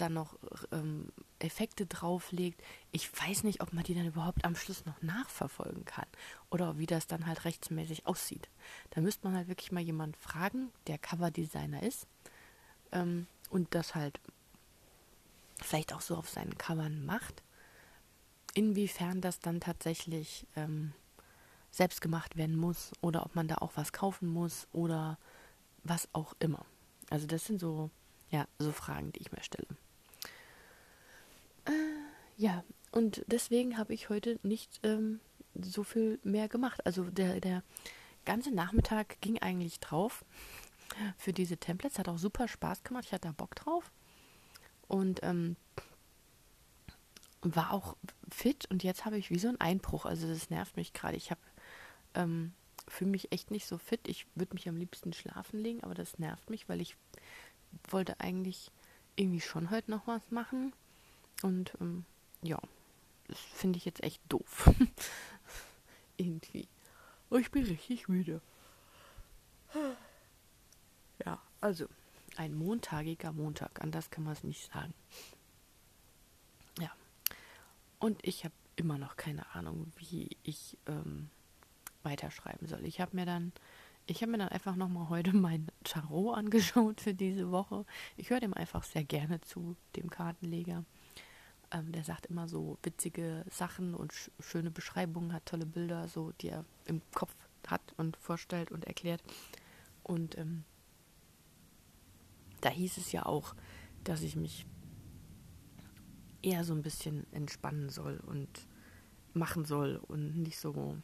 dann 0.00 0.14
noch 0.14 0.36
ähm, 0.72 1.08
Effekte 1.38 1.86
drauflegt. 1.86 2.62
Ich 2.92 3.10
weiß 3.12 3.44
nicht, 3.44 3.60
ob 3.60 3.72
man 3.72 3.84
die 3.84 3.94
dann 3.94 4.06
überhaupt 4.06 4.44
am 4.44 4.56
Schluss 4.56 4.84
noch 4.86 5.00
nachverfolgen 5.02 5.84
kann 5.84 6.06
oder 6.50 6.78
wie 6.78 6.86
das 6.86 7.06
dann 7.06 7.26
halt 7.26 7.44
rechtsmäßig 7.44 8.06
aussieht. 8.06 8.48
Da 8.90 9.00
müsste 9.00 9.26
man 9.26 9.36
halt 9.36 9.48
wirklich 9.48 9.72
mal 9.72 9.82
jemanden 9.82 10.16
fragen, 10.16 10.70
der 10.86 10.98
Coverdesigner 10.98 11.82
ist 11.82 12.06
ähm, 12.92 13.26
und 13.50 13.74
das 13.74 13.94
halt 13.94 14.20
vielleicht 15.62 15.92
auch 15.92 16.00
so 16.00 16.16
auf 16.16 16.28
seinen 16.28 16.56
Covern 16.56 17.04
macht. 17.04 17.42
Inwiefern 18.54 19.20
das 19.20 19.40
dann 19.40 19.60
tatsächlich 19.60 20.46
ähm, 20.56 20.92
selbst 21.70 22.00
gemacht 22.00 22.36
werden 22.36 22.56
muss 22.56 22.92
oder 23.00 23.24
ob 23.24 23.34
man 23.34 23.48
da 23.48 23.56
auch 23.56 23.72
was 23.76 23.92
kaufen 23.92 24.28
muss 24.28 24.66
oder 24.72 25.18
was 25.84 26.08
auch 26.12 26.34
immer. 26.40 26.64
Also 27.10 27.26
das 27.26 27.44
sind 27.44 27.60
so, 27.60 27.90
ja, 28.30 28.46
so 28.58 28.72
Fragen, 28.72 29.12
die 29.12 29.20
ich 29.20 29.32
mir 29.32 29.42
stelle. 29.42 29.66
Ja, 32.40 32.64
und 32.90 33.22
deswegen 33.26 33.76
habe 33.76 33.92
ich 33.92 34.08
heute 34.08 34.40
nicht 34.42 34.80
ähm, 34.82 35.20
so 35.60 35.84
viel 35.84 36.18
mehr 36.22 36.48
gemacht. 36.48 36.86
Also 36.86 37.04
der, 37.04 37.38
der 37.38 37.62
ganze 38.24 38.50
Nachmittag 38.50 39.20
ging 39.20 39.38
eigentlich 39.40 39.78
drauf 39.78 40.24
für 41.18 41.34
diese 41.34 41.58
Templates. 41.58 41.98
Hat 41.98 42.08
auch 42.08 42.16
super 42.16 42.48
Spaß 42.48 42.82
gemacht. 42.82 43.04
Ich 43.04 43.12
hatte 43.12 43.28
da 43.28 43.32
Bock 43.32 43.54
drauf. 43.56 43.92
Und 44.88 45.20
ähm, 45.22 45.56
war 47.42 47.74
auch 47.74 47.94
fit. 48.30 48.64
Und 48.70 48.84
jetzt 48.84 49.04
habe 49.04 49.18
ich 49.18 49.28
wie 49.28 49.38
so 49.38 49.48
einen 49.48 49.60
Einbruch. 49.60 50.06
Also 50.06 50.26
das 50.26 50.48
nervt 50.48 50.78
mich 50.78 50.94
gerade. 50.94 51.18
Ich 51.18 51.30
habe 51.30 51.42
ähm, 52.14 52.54
fühle 52.88 53.10
mich 53.10 53.32
echt 53.32 53.50
nicht 53.50 53.66
so 53.66 53.76
fit. 53.76 54.08
Ich 54.08 54.26
würde 54.34 54.54
mich 54.54 54.66
am 54.66 54.78
liebsten 54.78 55.12
schlafen 55.12 55.60
legen, 55.60 55.84
aber 55.84 55.92
das 55.92 56.18
nervt 56.18 56.48
mich, 56.48 56.70
weil 56.70 56.80
ich 56.80 56.96
wollte 57.90 58.18
eigentlich 58.18 58.70
irgendwie 59.16 59.42
schon 59.42 59.68
heute 59.68 59.90
noch 59.90 60.06
was 60.06 60.30
machen. 60.30 60.72
Und 61.42 61.72
ähm, 61.82 62.06
ja, 62.42 62.60
das 63.28 63.38
finde 63.38 63.78
ich 63.78 63.84
jetzt 63.84 64.02
echt 64.02 64.20
doof. 64.28 64.70
irgendwie. 66.16 66.68
Ich 67.30 67.50
bin 67.50 67.64
richtig 67.64 68.08
müde. 68.08 68.40
Ja, 71.24 71.40
also 71.60 71.86
ein 72.36 72.54
montagiger 72.54 73.32
Montag, 73.32 73.80
anders 73.82 74.10
kann 74.10 74.24
man 74.24 74.32
es 74.32 74.44
nicht 74.44 74.70
sagen. 74.72 74.94
Ja. 76.78 76.90
Und 77.98 78.18
ich 78.26 78.44
habe 78.44 78.54
immer 78.76 78.98
noch 78.98 79.16
keine 79.16 79.54
Ahnung, 79.54 79.92
wie 79.96 80.36
ich 80.42 80.76
ähm, 80.86 81.30
weiterschreiben 82.02 82.66
soll. 82.66 82.84
Ich 82.84 83.00
habe 83.00 83.14
mir 83.14 83.26
dann, 83.26 83.52
ich 84.06 84.22
habe 84.22 84.32
mir 84.32 84.38
dann 84.38 84.48
einfach 84.48 84.74
nochmal 84.74 85.08
heute 85.08 85.32
mein 85.36 85.68
Tarot 85.84 86.36
angeschaut 86.36 87.00
für 87.00 87.14
diese 87.14 87.50
Woche. 87.50 87.84
Ich 88.16 88.30
höre 88.30 88.40
dem 88.40 88.54
einfach 88.54 88.82
sehr 88.82 89.04
gerne 89.04 89.40
zu, 89.40 89.76
dem 89.96 90.10
Kartenleger. 90.10 90.84
Ähm, 91.72 91.92
der 91.92 92.04
sagt 92.04 92.26
immer 92.26 92.48
so 92.48 92.78
witzige 92.82 93.44
Sachen 93.50 93.94
und 93.94 94.12
sch 94.12 94.30
schöne 94.40 94.70
Beschreibungen, 94.70 95.32
hat 95.32 95.46
tolle 95.46 95.66
Bilder, 95.66 96.08
so 96.08 96.32
die 96.40 96.48
er 96.48 96.64
im 96.86 97.00
Kopf 97.14 97.34
hat 97.66 97.82
und 97.96 98.16
vorstellt 98.16 98.70
und 98.72 98.86
erklärt. 98.86 99.22
Und 100.02 100.36
ähm, 100.36 100.64
da 102.60 102.70
hieß 102.70 102.96
es 102.96 103.12
ja 103.12 103.26
auch, 103.26 103.54
dass 104.04 104.22
ich 104.22 104.36
mich 104.36 104.66
eher 106.42 106.64
so 106.64 106.74
ein 106.74 106.82
bisschen 106.82 107.26
entspannen 107.32 107.90
soll 107.90 108.18
und 108.26 108.48
machen 109.34 109.64
soll 109.64 109.96
und 110.08 110.36
nicht 110.36 110.58
so 110.58 110.96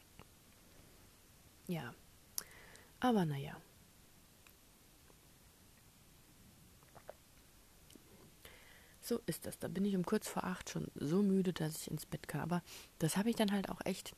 ja. 1.69 1.95
Aber 3.01 3.25
naja. 3.25 3.57
So 9.07 9.21
ist 9.27 9.47
das. 9.47 9.59
Da 9.59 9.69
bin 9.69 9.85
ich 9.85 9.95
um 9.95 10.05
kurz 10.05 10.27
vor 10.27 10.45
acht 10.45 10.71
schon 10.71 10.89
so 10.97 11.23
müde, 11.23 11.53
dass 11.53 11.83
ich 11.83 11.91
ins 11.91 12.07
Bett 12.07 12.27
kann. 12.27 12.41
Aber 12.41 12.63
das 12.99 13.17
habe 13.17 13.31
ich 13.31 13.37
dann 13.37 13.53
halt 13.53 13.69
auch 13.69 13.81
echt, 13.85 14.17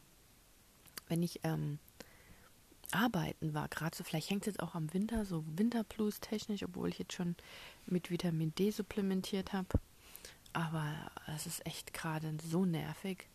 wenn 1.08 1.22
ich 1.22 1.40
ähm, 1.44 1.78
arbeiten 2.90 3.52
war, 3.52 3.68
gerade 3.68 3.94
so, 3.94 4.02
vielleicht 4.02 4.30
hängt 4.30 4.42
es 4.42 4.54
jetzt 4.54 4.60
auch 4.62 4.74
am 4.74 4.94
Winter, 4.94 5.26
so 5.26 5.44
Winterplus 5.46 6.20
technisch, 6.20 6.62
obwohl 6.62 6.88
ich 6.88 6.98
jetzt 6.98 7.12
schon 7.12 7.36
mit 7.84 8.10
Vitamin 8.10 8.54
D 8.54 8.70
supplementiert 8.70 9.52
habe. 9.52 9.68
Aber 10.54 10.94
es 11.36 11.46
ist 11.46 11.66
echt 11.66 11.92
gerade 11.92 12.34
so 12.42 12.64
nervig 12.64 13.28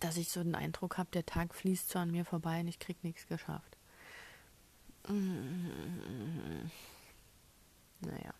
dass 0.00 0.16
ich 0.16 0.28
so 0.28 0.42
den 0.42 0.54
Eindruck 0.54 0.98
habe, 0.98 1.10
der 1.12 1.26
Tag 1.26 1.54
fließt 1.54 1.90
so 1.90 1.98
an 1.98 2.10
mir 2.10 2.24
vorbei 2.24 2.60
und 2.60 2.68
ich 2.68 2.78
krieg 2.78 3.02
nichts 3.02 3.26
geschafft. 3.26 3.76
Naja. 8.00 8.34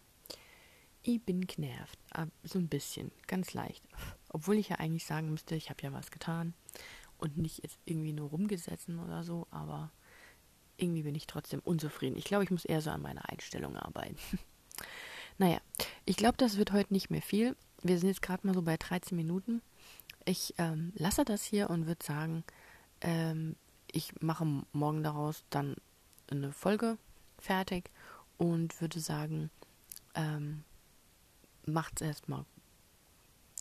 Ich 1.08 1.22
bin 1.22 1.46
genervt. 1.46 1.98
So 2.42 2.58
ein 2.58 2.68
bisschen. 2.68 3.10
Ganz 3.26 3.54
leicht. 3.54 3.82
Obwohl 4.28 4.56
ich 4.56 4.68
ja 4.68 4.76
eigentlich 4.76 5.06
sagen 5.06 5.30
müsste, 5.30 5.54
ich 5.54 5.70
habe 5.70 5.82
ja 5.82 5.92
was 5.92 6.10
getan. 6.10 6.52
Und 7.16 7.38
nicht 7.38 7.62
jetzt 7.62 7.78
irgendwie 7.86 8.12
nur 8.12 8.28
rumgesetzt 8.28 8.88
oder 8.90 9.24
so. 9.24 9.46
Aber 9.50 9.90
irgendwie 10.76 11.02
bin 11.02 11.14
ich 11.14 11.26
trotzdem 11.26 11.60
unzufrieden. 11.60 12.18
Ich 12.18 12.24
glaube, 12.24 12.44
ich 12.44 12.50
muss 12.50 12.64
eher 12.64 12.82
so 12.82 12.90
an 12.90 13.00
meiner 13.00 13.28
Einstellung 13.28 13.76
arbeiten. 13.76 14.18
naja. 15.38 15.60
Ich 16.04 16.16
glaube, 16.16 16.36
das 16.36 16.58
wird 16.58 16.72
heute 16.72 16.92
nicht 16.92 17.10
mehr 17.10 17.22
viel. 17.22 17.56
Wir 17.82 17.98
sind 17.98 18.08
jetzt 18.08 18.22
gerade 18.22 18.46
mal 18.46 18.54
so 18.54 18.62
bei 18.62 18.76
13 18.76 19.16
Minuten 19.16 19.62
ich 20.28 20.54
ähm, 20.58 20.92
lasse 20.94 21.24
das 21.24 21.42
hier 21.42 21.70
und 21.70 21.86
würde 21.86 22.04
sagen, 22.04 22.44
ähm, 23.00 23.56
ich 23.90 24.20
mache 24.20 24.44
morgen 24.72 25.02
daraus 25.02 25.44
dann 25.50 25.76
eine 26.30 26.52
Folge 26.52 26.98
fertig 27.38 27.90
und 28.36 28.80
würde 28.80 29.00
sagen, 29.00 29.50
ähm, 30.14 30.64
macht 31.68 32.00
es 32.00 32.06
erstmal 32.06 32.44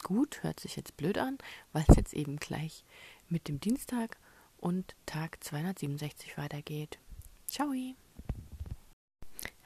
gut, 0.03 0.41
hört 0.43 0.59
sich 0.59 0.75
jetzt 0.75 0.95
blöd 0.97 1.17
an, 1.17 1.37
weil 1.73 1.83
es 1.87 1.95
jetzt 1.97 2.13
eben 2.13 2.37
gleich 2.37 2.83
mit 3.29 3.47
dem 3.47 3.59
Dienstag 3.59 4.17
und 4.57 4.95
Tag 5.05 5.43
267 5.43 6.37
weitergeht. 6.37 6.99
Ciao! 7.47 7.73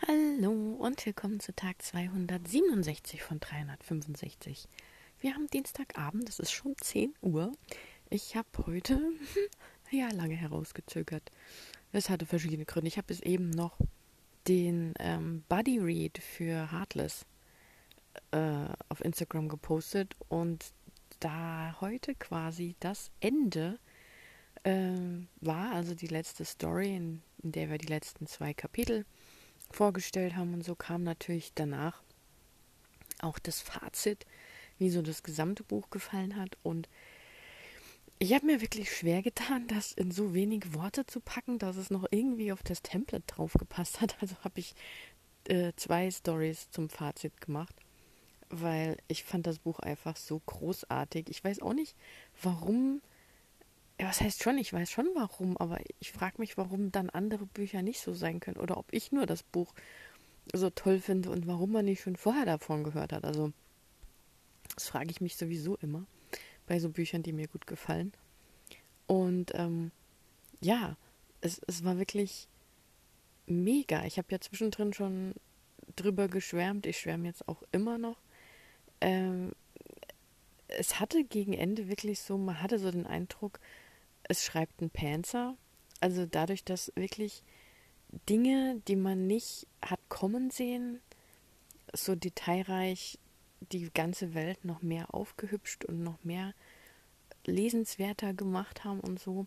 Hallo 0.07 0.51
und 0.79 1.05
willkommen 1.05 1.39
zu 1.39 1.53
Tag 1.55 1.81
267 1.81 3.21
von 3.21 3.39
365. 3.39 4.67
Wir 5.19 5.35
haben 5.35 5.47
Dienstagabend, 5.47 6.27
es 6.27 6.39
ist 6.39 6.51
schon 6.51 6.75
10 6.75 7.13
Uhr. 7.21 7.51
Ich 8.09 8.35
habe 8.35 8.49
heute 8.65 8.99
ja 9.91 10.09
lange 10.09 10.35
herausgezögert. 10.35 11.31
Es 11.91 12.09
hatte 12.09 12.25
verschiedene 12.25 12.65
Gründe. 12.65 12.87
Ich 12.87 12.97
habe 12.97 13.07
bis 13.07 13.19
eben 13.19 13.51
noch 13.51 13.77
den 14.47 14.93
ähm, 14.97 15.43
Buddy 15.47 15.77
Read 15.77 16.17
für 16.17 16.71
Heartless 16.71 17.25
äh, 18.31 18.67
auf 18.89 19.03
Instagram 19.03 19.49
gepostet 19.49 20.15
und 20.29 20.73
da 21.19 21.75
heute 21.81 22.15
quasi 22.15 22.75
das 22.79 23.11
Ende 23.19 23.79
äh, 24.63 24.91
war, 25.39 25.71
also 25.73 25.95
die 25.95 26.07
letzte 26.07 26.45
Story, 26.45 26.95
in, 26.95 27.21
in 27.43 27.51
der 27.51 27.69
wir 27.69 27.77
die 27.77 27.87
letzten 27.87 28.27
zwei 28.27 28.53
Kapitel 28.53 29.05
vorgestellt 29.69 30.35
haben 30.35 30.53
und 30.53 30.63
so 30.63 30.75
kam 30.75 31.03
natürlich 31.03 31.53
danach 31.53 32.01
auch 33.21 33.39
das 33.39 33.61
Fazit 33.61 34.25
wie 34.77 34.89
so 34.89 35.01
das 35.01 35.23
gesamte 35.23 35.63
Buch 35.63 35.89
gefallen 35.91 36.35
hat. 36.35 36.57
Und 36.63 36.89
ich 38.17 38.33
habe 38.33 38.47
mir 38.47 38.61
wirklich 38.61 38.95
schwer 38.95 39.21
getan, 39.21 39.67
das 39.67 39.91
in 39.91 40.11
so 40.11 40.33
wenig 40.33 40.73
Worte 40.73 41.05
zu 41.05 41.19
packen, 41.19 41.59
dass 41.59 41.77
es 41.77 41.91
noch 41.91 42.05
irgendwie 42.09 42.51
auf 42.51 42.63
das 42.63 42.81
Template 42.81 43.23
drauf 43.27 43.53
gepasst 43.53 44.01
hat. 44.01 44.17
Also 44.21 44.35
habe 44.43 44.59
ich 44.59 44.73
äh, 45.47 45.73
zwei 45.75 46.09
Stories 46.09 46.69
zum 46.71 46.89
Fazit 46.89 47.39
gemacht, 47.41 47.75
weil 48.51 48.97
ich 49.07 49.23
fand 49.23 49.47
das 49.47 49.59
Buch 49.59 49.79
einfach 49.79 50.17
so 50.17 50.41
großartig. 50.45 51.29
Ich 51.29 51.43
weiß 51.43 51.61
auch 51.61 51.73
nicht, 51.73 51.95
warum 52.41 53.01
Ja, 53.99 54.07
was 54.07 54.21
heißt 54.21 54.43
schon? 54.43 54.57
Ich 54.57 54.73
weiß 54.73 54.89
schon 54.89 55.09
warum, 55.15 55.57
aber 55.57 55.79
ich 55.99 56.11
frage 56.11 56.35
mich, 56.39 56.57
warum 56.57 56.91
dann 56.91 57.09
andere 57.09 57.45
Bücher 57.45 57.81
nicht 57.81 58.01
so 58.01 58.13
sein 58.13 58.39
können 58.39 58.57
oder 58.57 58.77
ob 58.77 58.91
ich 58.91 59.11
nur 59.11 59.25
das 59.25 59.43
Buch 59.43 59.73
so 60.53 60.69
toll 60.71 60.99
finde 60.99 61.29
und 61.29 61.45
warum 61.47 61.71
man 61.71 61.85
nicht 61.85 62.01
schon 62.01 62.15
vorher 62.15 62.45
davon 62.45 62.83
gehört 62.83 63.13
hat. 63.13 63.25
Also, 63.25 63.53
das 64.75 64.87
frage 64.87 65.11
ich 65.11 65.21
mich 65.21 65.35
sowieso 65.37 65.77
immer 65.77 66.05
bei 66.65 66.79
so 66.79 66.89
Büchern, 66.89 67.21
die 67.23 67.33
mir 67.33 67.47
gut 67.47 67.67
gefallen. 67.67 68.11
Und 69.07 69.51
ähm, 69.55 69.91
ja, 70.61 70.97
es, 71.41 71.61
es 71.67 71.83
war 71.83 71.97
wirklich 71.97 72.47
mega. 73.45 74.05
Ich 74.05 74.17
habe 74.17 74.29
ja 74.31 74.39
zwischendrin 74.39 74.93
schon 74.93 75.35
drüber 75.95 76.27
geschwärmt. 76.27 76.85
Ich 76.85 76.99
schwärme 76.99 77.27
jetzt 77.27 77.47
auch 77.47 77.63
immer 77.71 77.97
noch. 77.97 78.17
Ähm, 79.01 79.51
es 80.67 80.99
hatte 80.99 81.23
gegen 81.23 81.53
Ende 81.53 81.89
wirklich 81.89 82.21
so, 82.21 82.37
man 82.37 82.61
hatte 82.61 82.79
so 82.79 82.91
den 82.91 83.05
Eindruck, 83.05 83.59
es 84.23 84.43
schreibt 84.43 84.81
ein 84.81 84.89
Panzer. 84.89 85.55
Also 85.99 86.25
dadurch, 86.25 86.63
dass 86.63 86.91
wirklich 86.95 87.43
Dinge, 88.29 88.81
die 88.87 88.95
man 88.95 89.27
nicht 89.27 89.67
hat 89.81 89.99
kommen 90.09 90.49
sehen, 90.49 90.99
so 91.93 92.15
detailreich 92.15 93.19
die 93.71 93.89
ganze 93.93 94.33
Welt 94.33 94.65
noch 94.65 94.81
mehr 94.81 95.13
aufgehübscht 95.13 95.85
und 95.85 96.01
noch 96.01 96.23
mehr 96.23 96.53
lesenswerter 97.45 98.33
gemacht 98.33 98.83
haben 98.83 98.99
und 98.99 99.19
so. 99.19 99.45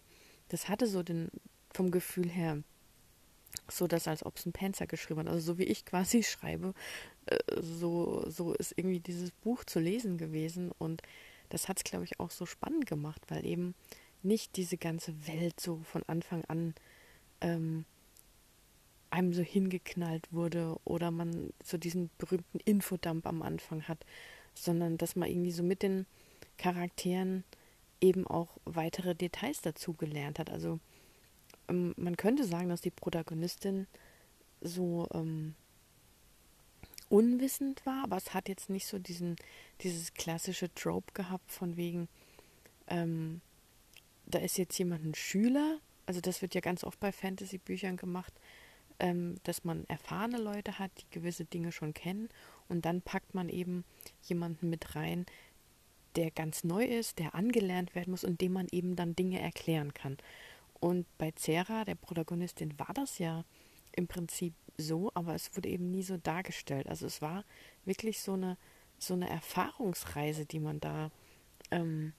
Das 0.49 0.69
hatte 0.69 0.87
so 0.87 1.03
den, 1.03 1.31
vom 1.73 1.91
Gefühl 1.91 2.29
her, 2.29 2.63
so 3.69 3.87
dass 3.87 4.09
als 4.09 4.25
ob 4.25 4.37
es 4.37 4.47
ein 4.47 4.53
Panzer 4.53 4.87
geschrieben 4.87 5.21
hat. 5.21 5.29
Also 5.29 5.53
so 5.53 5.59
wie 5.59 5.65
ich 5.65 5.85
quasi 5.85 6.23
schreibe, 6.25 6.75
äh, 7.27 7.39
so, 7.61 8.29
so 8.29 8.53
ist 8.55 8.73
irgendwie 8.77 9.01
dieses 9.01 9.31
Buch 9.31 9.65
zu 9.65 9.81
lesen 9.81 10.19
gewesen. 10.19 10.73
Und 10.79 11.03
das 11.49 11.69
hat 11.69 11.79
es, 11.79 11.85
glaube 11.85 12.05
ich, 12.05 12.21
auch 12.21 12.31
so 12.31 12.47
spannend 12.47 12.87
gemacht, 12.87 13.23
weil 13.29 13.45
eben 13.47 13.75
nicht 14.23 14.57
diese 14.57 14.77
ganze 14.77 15.27
Welt 15.27 15.61
so 15.61 15.81
von 15.85 16.03
Anfang 16.07 16.45
an 16.47 16.75
ähm, 17.41 17.85
einem 19.11 19.33
so 19.33 19.43
hingeknallt 19.43 20.33
wurde 20.33 20.77
oder 20.85 21.11
man 21.11 21.53
so 21.63 21.79
diesen 21.79 22.11
berühmten 22.19 22.59
Infodump 22.65 23.27
am 23.27 23.43
Anfang 23.43 23.87
hat, 23.87 24.05
sondern 24.55 24.99
dass 24.99 25.15
man 25.15 25.29
irgendwie 25.29 25.53
so 25.53 25.63
mit 25.63 25.83
den 25.83 26.07
Charakteren 26.59 27.45
eben 28.01 28.27
auch 28.27 28.49
weitere 28.65 29.15
Details 29.15 29.61
dazu 29.61 29.95
gelernt 29.95 30.39
hat. 30.39 30.51
Also 30.51 30.81
ähm, 31.69 31.95
man 31.97 32.17
könnte 32.17 32.45
sagen, 32.45 32.69
dass 32.69 32.81
die 32.81 32.91
Protagonistin 32.91 33.87
so 34.61 35.09
ähm, 35.13 35.55
unwissend 37.09 37.85
war, 37.87 38.05
aber 38.05 38.17
es 38.17 38.35
hat 38.35 38.49
jetzt 38.49 38.71
nicht 38.71 38.87
so 38.87 38.99
diesen, 38.99 39.37
dieses 39.83 40.15
klassische 40.15 40.73
Trope 40.75 41.13
gehabt 41.13 41.53
von 41.53 41.77
wegen, 41.77 42.09
ähm, 42.89 43.41
da 44.27 44.39
ist 44.39 44.59
jetzt 44.59 44.79
jemand 44.79 45.05
ein 45.05 45.15
Schüler, 45.15 45.79
also 46.07 46.21
das 46.21 46.43
wird 46.43 46.55
ja 46.55 46.61
ganz 46.61 46.85
oft 46.85 46.99
bei 47.01 47.13
Fantasy-Büchern 47.13 47.97
gemacht, 47.97 48.33
ähm, 48.99 49.37
dass 49.45 49.65
man 49.65 49.85
erfahrene 49.89 50.39
Leute 50.39 50.79
hat, 50.79 50.91
die 50.99 51.11
gewisse 51.11 51.45
Dinge 51.45 51.73
schon 51.73 51.95
kennen 51.95 52.29
und 52.69 52.85
dann 52.85 53.03
packt 53.03 53.35
man 53.35 53.49
eben 53.49 53.85
jemanden 54.23 54.71
mit 54.71 54.95
rein, 54.95 55.27
der 56.17 56.31
ganz 56.31 56.65
neu 56.65 56.85
ist, 56.85 57.19
der 57.19 57.35
angelernt 57.35 57.95
werden 57.95 58.13
muss 58.13 58.25
und 58.25 58.41
dem 58.41 58.53
man 58.53 58.69
eben 58.71 58.97
dann 58.97 59.17
Dinge 59.17 59.41
erklären 59.41 59.93
kann. 59.95 60.17
Und 60.85 61.07
bei 61.17 61.31
Zera, 61.31 61.87
der 61.87 61.95
Protagonistin, 61.95 62.79
war 62.79 62.93
das 62.93 63.19
ja 63.19 63.47
im 63.93 64.07
Prinzip 64.07 64.53
so, 64.77 65.11
aber 65.15 65.35
es 65.35 65.57
wurde 65.57 65.71
eben 65.71 65.91
nie 65.91 66.03
so 66.03 66.19
dargestellt. 66.19 66.89
Also 66.89 67.07
es 67.07 67.23
war 67.23 67.47
wirklich 67.87 68.21
so 68.21 68.35
eine, 68.35 68.59
so 68.99 69.15
eine 69.15 69.31
Erfahrungsreise, 69.31 70.45
die 70.45 70.61
man 70.61 70.81
da 70.81 71.11
ähm, 71.71 72.13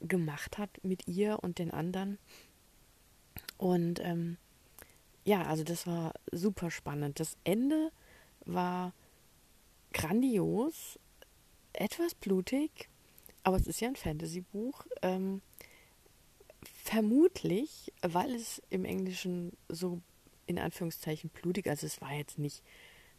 gemacht 0.00 0.58
hat 0.58 0.70
mit 0.84 1.08
ihr 1.08 1.40
und 1.42 1.58
den 1.58 1.72
anderen. 1.72 2.20
Und 3.58 3.98
ähm, 3.98 4.36
ja, 5.24 5.42
also 5.46 5.64
das 5.64 5.84
war 5.88 6.12
super 6.30 6.70
spannend. 6.70 7.18
Das 7.18 7.36
Ende 7.42 7.90
war 8.44 8.92
grandios, 9.92 11.00
etwas 11.72 12.14
blutig, 12.14 12.88
aber 13.42 13.56
es 13.56 13.66
ist 13.66 13.80
ja 13.80 13.88
ein 13.88 13.96
Fantasy-Buch. 13.96 14.86
Ähm, 15.02 15.42
vermutlich, 16.84 17.92
weil 18.02 18.34
es 18.34 18.62
im 18.68 18.84
Englischen 18.84 19.56
so 19.68 20.02
in 20.46 20.58
Anführungszeichen 20.58 21.30
blutig, 21.30 21.66
also 21.66 21.86
es 21.86 22.02
war 22.02 22.12
jetzt 22.12 22.38
nicht 22.38 22.62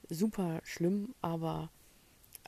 super 0.08 0.62
schlimm, 0.64 1.16
aber 1.22 1.72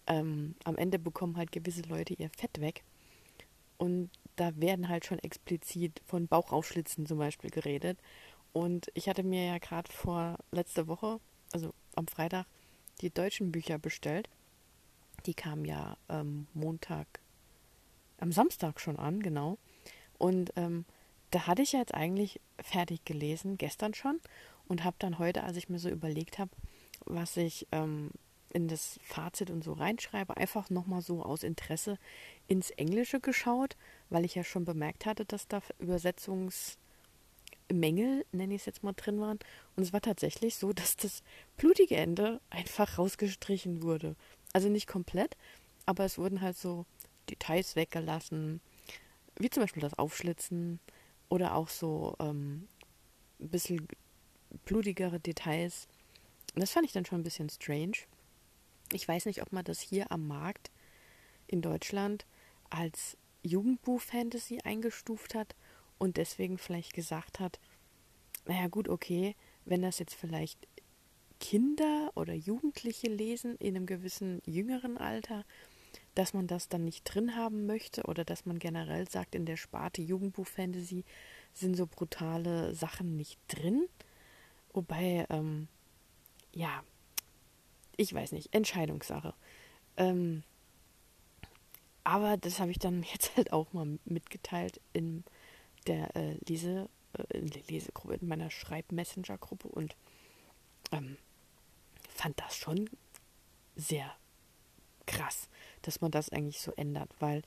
ähm, 0.05 0.53
am 0.63 0.77
Ende 0.77 0.99
bekommen 0.99 1.35
halt 1.35 1.51
gewisse 1.51 1.81
Leute 1.81 2.13
ihr 2.13 2.29
Fett 2.29 2.61
weg. 2.61 2.83
Und 3.79 4.11
da 4.35 4.55
werden 4.57 4.89
halt 4.89 5.05
schon 5.05 5.17
explizit 5.17 6.01
von 6.05 6.27
Bauchaufschlitzen 6.27 7.07
zum 7.07 7.17
Beispiel 7.17 7.49
geredet. 7.49 7.97
Und 8.53 8.91
ich 8.93 9.09
hatte 9.09 9.23
mir 9.23 9.43
ja 9.45 9.57
gerade 9.57 9.91
vor 9.91 10.37
letzter 10.51 10.87
Woche, 10.87 11.19
also 11.51 11.73
am 11.95 12.07
Freitag, 12.07 12.45
die 13.01 13.09
deutschen 13.09 13.51
Bücher 13.51 13.79
bestellt. 13.79 14.29
Die 15.25 15.33
kamen 15.33 15.65
ja 15.65 15.97
ähm, 16.09 16.45
Montag 16.53 17.07
am 18.19 18.31
Samstag 18.31 18.79
schon 18.79 18.97
an, 18.97 19.19
genau. 19.21 19.57
Und 20.19 20.53
ähm, 20.55 20.85
da 21.31 21.47
hatte 21.47 21.61
ich 21.61 21.73
ja 21.73 21.79
jetzt 21.79 21.93
eigentlich 21.93 22.39
fertig 22.59 23.03
gelesen, 23.05 23.57
gestern 23.57 23.93
schon, 23.93 24.19
und 24.67 24.83
habe 24.83 24.95
dann 24.99 25.19
heute, 25.19 25.43
als 25.43 25.57
ich 25.57 25.69
mir 25.69 25.79
so 25.79 25.89
überlegt 25.89 26.39
habe, 26.39 26.51
was 27.05 27.37
ich 27.37 27.67
ähm, 27.71 28.11
in 28.53 28.67
das 28.67 28.99
Fazit 29.03 29.49
und 29.49 29.63
so 29.63 29.73
reinschreibe, 29.73 30.37
einfach 30.37 30.69
nochmal 30.69 31.01
so 31.01 31.23
aus 31.23 31.43
Interesse 31.43 31.97
ins 32.47 32.69
Englische 32.71 33.19
geschaut, 33.19 33.75
weil 34.09 34.25
ich 34.25 34.35
ja 34.35 34.43
schon 34.43 34.65
bemerkt 34.65 35.05
hatte, 35.05 35.25
dass 35.25 35.47
da 35.47 35.61
Übersetzungsmängel, 35.79 36.77
nenne 38.31 38.55
ich 38.55 38.61
es 38.61 38.65
jetzt 38.65 38.83
mal, 38.83 38.93
drin 38.93 39.19
waren. 39.19 39.39
Und 39.75 39.83
es 39.83 39.93
war 39.93 40.01
tatsächlich 40.01 40.55
so, 40.55 40.73
dass 40.73 40.95
das 40.95 41.23
blutige 41.57 41.97
Ende 41.97 42.39
einfach 42.49 42.97
rausgestrichen 42.97 43.83
wurde. 43.83 44.15
Also 44.53 44.69
nicht 44.69 44.87
komplett, 44.87 45.35
aber 45.85 46.05
es 46.05 46.17
wurden 46.17 46.41
halt 46.41 46.57
so 46.57 46.85
Details 47.29 47.75
weggelassen, 47.75 48.61
wie 49.37 49.49
zum 49.49 49.63
Beispiel 49.63 49.81
das 49.81 49.99
Aufschlitzen 49.99 50.79
oder 51.29 51.55
auch 51.55 51.69
so 51.69 52.15
ähm, 52.19 52.67
ein 53.39 53.49
bisschen 53.49 53.87
blutigere 54.65 55.19
Details. 55.19 55.87
Das 56.55 56.71
fand 56.71 56.85
ich 56.85 56.93
dann 56.93 57.05
schon 57.05 57.19
ein 57.19 57.23
bisschen 57.23 57.49
strange. 57.49 57.97
Ich 58.91 59.07
weiß 59.07 59.25
nicht, 59.25 59.41
ob 59.41 59.51
man 59.51 59.65
das 59.65 59.79
hier 59.79 60.11
am 60.11 60.27
Markt 60.27 60.71
in 61.47 61.61
Deutschland 61.61 62.25
als 62.69 63.17
Jugendbuch-Fantasy 63.43 64.59
eingestuft 64.63 65.35
hat 65.35 65.55
und 65.97 66.17
deswegen 66.17 66.57
vielleicht 66.57 66.93
gesagt 66.93 67.39
hat, 67.39 67.59
naja 68.45 68.67
gut, 68.67 68.87
okay, 68.87 69.35
wenn 69.65 69.81
das 69.81 69.99
jetzt 69.99 70.15
vielleicht 70.15 70.67
Kinder 71.39 72.11
oder 72.15 72.33
Jugendliche 72.33 73.07
lesen 73.07 73.55
in 73.57 73.75
einem 73.75 73.85
gewissen 73.85 74.41
jüngeren 74.45 74.97
Alter, 74.97 75.43
dass 76.17 76.33
man 76.33 76.47
das 76.47 76.67
dann 76.67 76.83
nicht 76.83 77.03
drin 77.03 77.35
haben 77.35 77.67
möchte 77.67 78.03
oder 78.05 78.25
dass 78.25 78.47
man 78.47 78.57
generell 78.57 79.07
sagt, 79.07 79.35
in 79.35 79.45
der 79.45 79.55
Sparte 79.55 80.01
Jugendbuch-Fantasy 80.01 81.05
sind 81.53 81.75
so 81.75 81.85
brutale 81.85 82.73
Sachen 82.73 83.15
nicht 83.15 83.39
drin. 83.47 83.87
Wobei, 84.73 85.27
ähm, 85.29 85.67
ja, 86.53 86.83
ich 87.97 88.11
weiß 88.11 88.31
nicht, 88.31 88.51
Entscheidungssache. 88.55 89.35
Ähm, 89.95 90.41
aber 92.03 92.37
das 92.37 92.59
habe 92.59 92.71
ich 92.71 92.79
dann 92.79 93.03
jetzt 93.11 93.37
halt 93.37 93.53
auch 93.53 93.71
mal 93.73 93.99
mitgeteilt 94.05 94.81
in 94.93 95.23
der 95.85 96.15
äh, 96.15 96.33
Lese, 96.47 96.89
äh, 97.13 97.37
in 97.37 97.51
der 97.51 97.61
Lesegruppe, 97.67 98.15
in 98.15 98.27
meiner 98.27 98.49
Schreib-Messenger-Gruppe 98.49 99.67
und 99.67 99.95
ähm, 100.91 101.17
fand 102.09 102.39
das 102.39 102.55
schon 102.55 102.89
sehr 103.75 104.15
krass 105.05 105.47
dass 105.81 106.01
man 106.01 106.11
das 106.11 106.29
eigentlich 106.29 106.61
so 106.61 106.71
ändert, 106.73 107.09
weil 107.19 107.41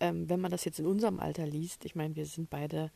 ähm, 0.00 0.28
wenn 0.28 0.40
man 0.40 0.50
das 0.50 0.64
jetzt 0.64 0.78
in 0.78 0.86
unserem 0.86 1.20
Alter 1.20 1.46
liest, 1.46 1.84
ich 1.84 1.94
meine, 1.94 2.16
wir 2.16 2.26
sind 2.26 2.50
beide 2.50 2.90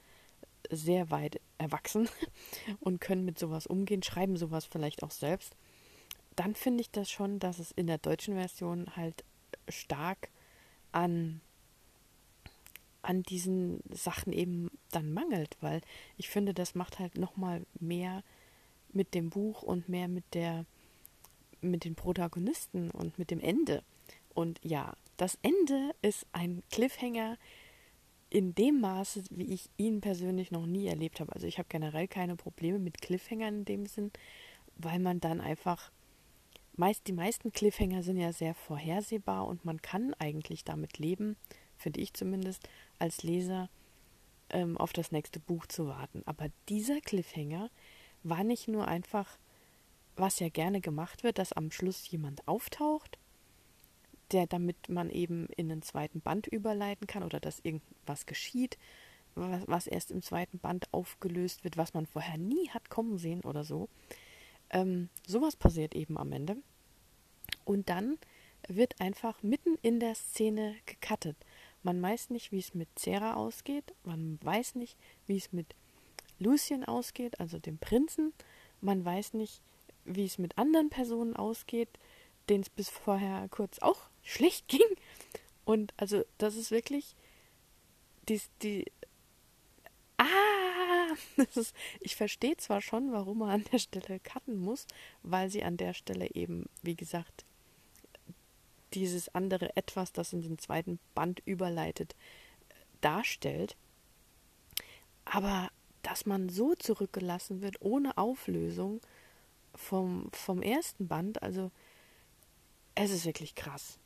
sehr 0.70 1.11
weit 1.11 1.40
erwachsen 1.59 2.09
und 2.81 3.01
können 3.01 3.25
mit 3.25 3.38
sowas 3.38 3.66
umgehen, 3.66 4.03
schreiben 4.03 4.37
sowas 4.37 4.64
vielleicht 4.64 5.03
auch 5.03 5.11
selbst, 5.11 5.57
dann 6.37 6.55
finde 6.55 6.81
ich 6.81 6.90
das 6.90 7.11
schon, 7.11 7.38
dass 7.38 7.59
es 7.59 7.72
in 7.72 7.87
der 7.87 7.98
deutschen 7.98 8.35
Version 8.35 8.96
halt 8.96 9.25
stark 9.68 10.31
an 10.92 11.40
an 13.03 13.25
diesen 13.25 13.83
Sachen 13.90 14.33
eben 14.33 14.70
dann 14.92 15.12
mangelt, 15.12 15.57
weil 15.61 15.81
ich 16.16 16.29
finde, 16.29 16.55
das 16.55 16.77
macht 16.77 17.01
halt 17.01 17.18
noch 17.18 17.37
mal 17.37 17.66
mehr 17.81 18.22
mit 18.92 19.14
dem 19.14 19.29
Buch 19.29 19.62
und 19.62 19.88
mehr 19.88 20.07
mit 20.07 20.25
der 20.35 20.64
mit 21.61 21.85
den 21.85 21.94
Protagonisten 21.94 22.90
und 22.90 23.18
mit 23.18 23.31
dem 23.31 23.40
Ende. 23.40 23.83
Und 24.35 24.61
ja, 24.62 24.95
das 25.16 25.38
Ende 25.42 25.95
ist 26.03 26.27
ein 26.33 26.62
Cliffhanger 26.71 27.38
in 28.31 28.55
dem 28.55 28.81
Maße, 28.81 29.25
wie 29.31 29.53
ich 29.53 29.68
ihn 29.77 30.01
persönlich 30.01 30.51
noch 30.51 30.66
nie 30.66 30.87
erlebt 30.87 31.21
habe. 31.21 31.33
Also 31.33 31.47
ich 31.47 31.59
habe 31.59 31.68
generell 31.68 32.09
keine 32.09 32.37
Probleme 32.37 32.79
mit 32.79 33.01
Cliffhangern 33.03 33.59
in 33.59 33.64
dem 33.64 33.87
Sinn, 33.87 34.11
weil 34.77 34.99
man 34.99 35.21
dann 35.21 35.40
einfach 35.40 35.92
meist 36.75 37.07
die 37.07 37.12
meisten 37.12 37.53
Cliffhanger 37.53 38.03
sind 38.03 38.16
ja 38.16 38.33
sehr 38.33 38.55
vorhersehbar 38.55 39.47
und 39.47 39.64
man 39.64 39.83
kann 39.83 40.14
eigentlich 40.14 40.64
damit 40.64 40.99
leben, 40.99 41.37
finde 41.77 42.01
ich 42.01 42.14
zumindest 42.14 42.68
als 42.99 43.23
Leser, 43.23 43.68
ähm, 44.51 44.77
auf 44.79 44.92
das 44.92 45.12
nächste 45.12 45.40
Buch 45.40 45.66
zu 45.66 45.87
warten. 45.87 46.23
Aber 46.27 46.49
dieser 46.68 47.01
Cliffhanger 47.01 47.71
war 48.23 48.45
nicht 48.45 48.68
nur 48.68 48.87
einfach, 48.88 49.38
was 50.16 50.38
ja 50.40 50.49
gerne 50.49 50.81
gemacht 50.81 51.25
wird, 51.25 51.38
dass 51.38 51.53
am 51.53 51.71
Schluss 51.71 52.11
jemand 52.11 52.47
auftaucht, 52.47 53.18
der 54.33 54.47
damit 54.47 54.88
man 54.88 55.11
eben 55.11 55.47
in 55.57 55.68
den 55.68 55.83
zweiten 55.83 56.21
Band 56.21 56.47
überleiten 56.47 57.07
kann 57.07 57.23
oder 57.23 57.40
dass 57.40 57.61
irgendwas 57.61 58.27
geschieht, 58.27 58.79
was, 59.35 59.62
was 59.66 59.87
erst 59.87 60.11
im 60.11 60.23
zweiten 60.23 60.59
Band 60.59 60.92
aufgelöst 60.92 61.64
wird, 61.64 61.77
was 61.77 61.95
man 61.95 62.07
vorher 62.07 62.38
nie 62.38 62.68
hat 62.71 62.90
kommen 62.90 63.18
sehen 63.18 63.42
oder 63.42 63.64
so. 63.64 63.88
Ähm, 64.71 65.09
sowas 65.27 65.57
passiert 65.57 65.95
eben 65.95 66.18
am 66.18 66.33
Ende. 66.33 66.57
Und 67.64 67.88
dann 67.88 68.18
wird 68.68 69.01
einfach 69.01 69.42
mitten 69.42 69.77
in 69.83 70.01
der 70.01 70.14
Szene 70.14 70.77
gecuttet. 70.87 71.37
Man 71.83 72.01
weiß 72.01 72.31
nicht, 72.31 72.53
wie 72.53 72.59
es 72.59 72.75
mit 72.75 72.88
Sarah 72.99 73.35
ausgeht. 73.35 73.92
Man 74.05 74.38
weiß 74.42 74.77
nicht, 74.77 74.97
wie 75.27 75.37
es 75.37 75.53
mit 75.53 75.75
Lucien 76.38 76.85
ausgeht, 76.85 77.40
also 77.40 77.59
dem 77.59 77.79
Prinzen. 77.79 78.33
Man 78.81 79.05
weiß 79.05 79.35
nicht, 79.35 79.61
wie 80.05 80.25
es 80.25 80.38
mit 80.38 80.59
anderen 80.59 80.90
Personen 80.90 81.37
ausgeht, 81.37 81.88
denen 82.49 82.62
es 82.62 82.71
bis 82.71 82.88
vorher 82.88 83.49
kurz 83.49 83.79
auch 83.81 84.11
schlecht 84.22 84.68
ging. 84.68 84.80
Und 85.64 85.94
also 85.96 86.24
das 86.38 86.56
ist 86.56 86.70
wirklich 86.70 87.14
die, 88.28 88.40
die 88.62 88.85
Ah, 90.22 91.16
ist, 91.56 91.74
ich 92.00 92.14
verstehe 92.16 92.56
zwar 92.56 92.80
schon, 92.80 93.12
warum 93.12 93.38
man 93.38 93.50
an 93.50 93.64
der 93.72 93.78
Stelle 93.78 94.20
cutten 94.20 94.58
muss, 94.61 94.87
weil 95.22 95.50
sie 95.50 95.64
an 95.64 95.76
der 95.76 95.94
Stelle 95.94 96.30
eben, 96.35 96.66
wie 96.82 96.94
gesagt, 96.94 97.44
dieses 98.94 99.35
andere 99.35 99.74
Etwas, 99.76 100.12
das 100.12 100.32
in 100.32 100.42
den 100.42 100.58
zweiten 100.58 100.98
Band 101.14 101.42
überleitet, 101.44 102.14
darstellt. 103.00 103.76
Aber 105.24 105.70
dass 106.02 106.26
man 106.26 106.48
so 106.48 106.74
zurückgelassen 106.74 107.62
wird, 107.62 107.80
ohne 107.80 108.16
Auflösung 108.18 109.00
vom, 109.74 110.28
vom 110.32 110.62
ersten 110.62 111.08
Band, 111.08 111.42
also 111.42 111.70
es 112.94 113.11
ist 113.11 113.24
wirklich 113.24 113.54
krass. 113.54 113.98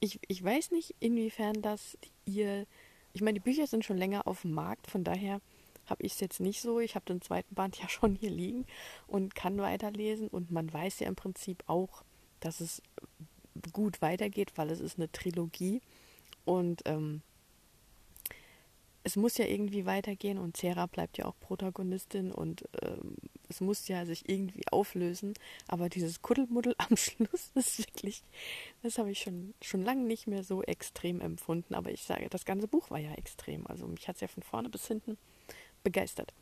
Ich, 0.00 0.18
ich 0.28 0.42
weiß 0.42 0.70
nicht, 0.70 0.94
inwiefern 1.00 1.62
das 1.62 1.98
ihr. 2.24 2.66
Ich 3.12 3.22
meine, 3.22 3.34
die 3.34 3.44
Bücher 3.44 3.66
sind 3.66 3.84
schon 3.84 3.98
länger 3.98 4.26
auf 4.26 4.42
dem 4.42 4.52
Markt, 4.52 4.88
von 4.88 5.04
daher 5.04 5.40
habe 5.86 6.04
ich 6.04 6.12
es 6.12 6.20
jetzt 6.20 6.40
nicht 6.40 6.60
so. 6.60 6.80
Ich 6.80 6.94
habe 6.94 7.04
den 7.04 7.20
zweiten 7.20 7.54
Band 7.54 7.76
ja 7.82 7.88
schon 7.88 8.14
hier 8.14 8.30
liegen 8.30 8.66
und 9.06 9.34
kann 9.34 9.58
weiterlesen. 9.58 10.28
Und 10.28 10.50
man 10.50 10.72
weiß 10.72 11.00
ja 11.00 11.08
im 11.08 11.16
Prinzip 11.16 11.64
auch, 11.66 12.02
dass 12.38 12.60
es 12.60 12.80
gut 13.72 14.00
weitergeht, 14.00 14.52
weil 14.56 14.70
es 14.70 14.80
ist 14.80 14.96
eine 14.96 15.10
Trilogie. 15.12 15.82
Und 16.44 16.82
ähm, 16.86 17.22
es 19.02 19.16
muss 19.16 19.36
ja 19.38 19.46
irgendwie 19.46 19.86
weitergehen 19.86 20.38
und 20.38 20.56
Sarah 20.56 20.86
bleibt 20.86 21.18
ja 21.18 21.24
auch 21.24 21.38
Protagonistin 21.40 22.32
und 22.32 22.64
ähm, 22.82 23.16
es 23.50 23.60
muss 23.60 23.88
ja 23.88 24.06
sich 24.06 24.28
irgendwie 24.28 24.66
auflösen. 24.70 25.34
Aber 25.68 25.88
dieses 25.88 26.22
Kuddelmuddel 26.22 26.74
am 26.78 26.96
Schluss 26.96 27.50
ist 27.54 27.78
wirklich, 27.78 28.22
das 28.82 28.98
habe 28.98 29.10
ich 29.10 29.20
schon, 29.20 29.54
schon 29.60 29.82
lange 29.82 30.04
nicht 30.04 30.26
mehr 30.26 30.44
so 30.44 30.62
extrem 30.62 31.20
empfunden. 31.20 31.74
Aber 31.74 31.90
ich 31.90 32.02
sage, 32.04 32.28
das 32.30 32.44
ganze 32.44 32.68
Buch 32.68 32.90
war 32.90 32.98
ja 32.98 33.12
extrem. 33.14 33.66
Also 33.66 33.86
mich 33.86 34.08
hat 34.08 34.16
es 34.16 34.22
ja 34.22 34.28
von 34.28 34.42
vorne 34.42 34.68
bis 34.68 34.86
hinten 34.86 35.18
begeistert. 35.82 36.32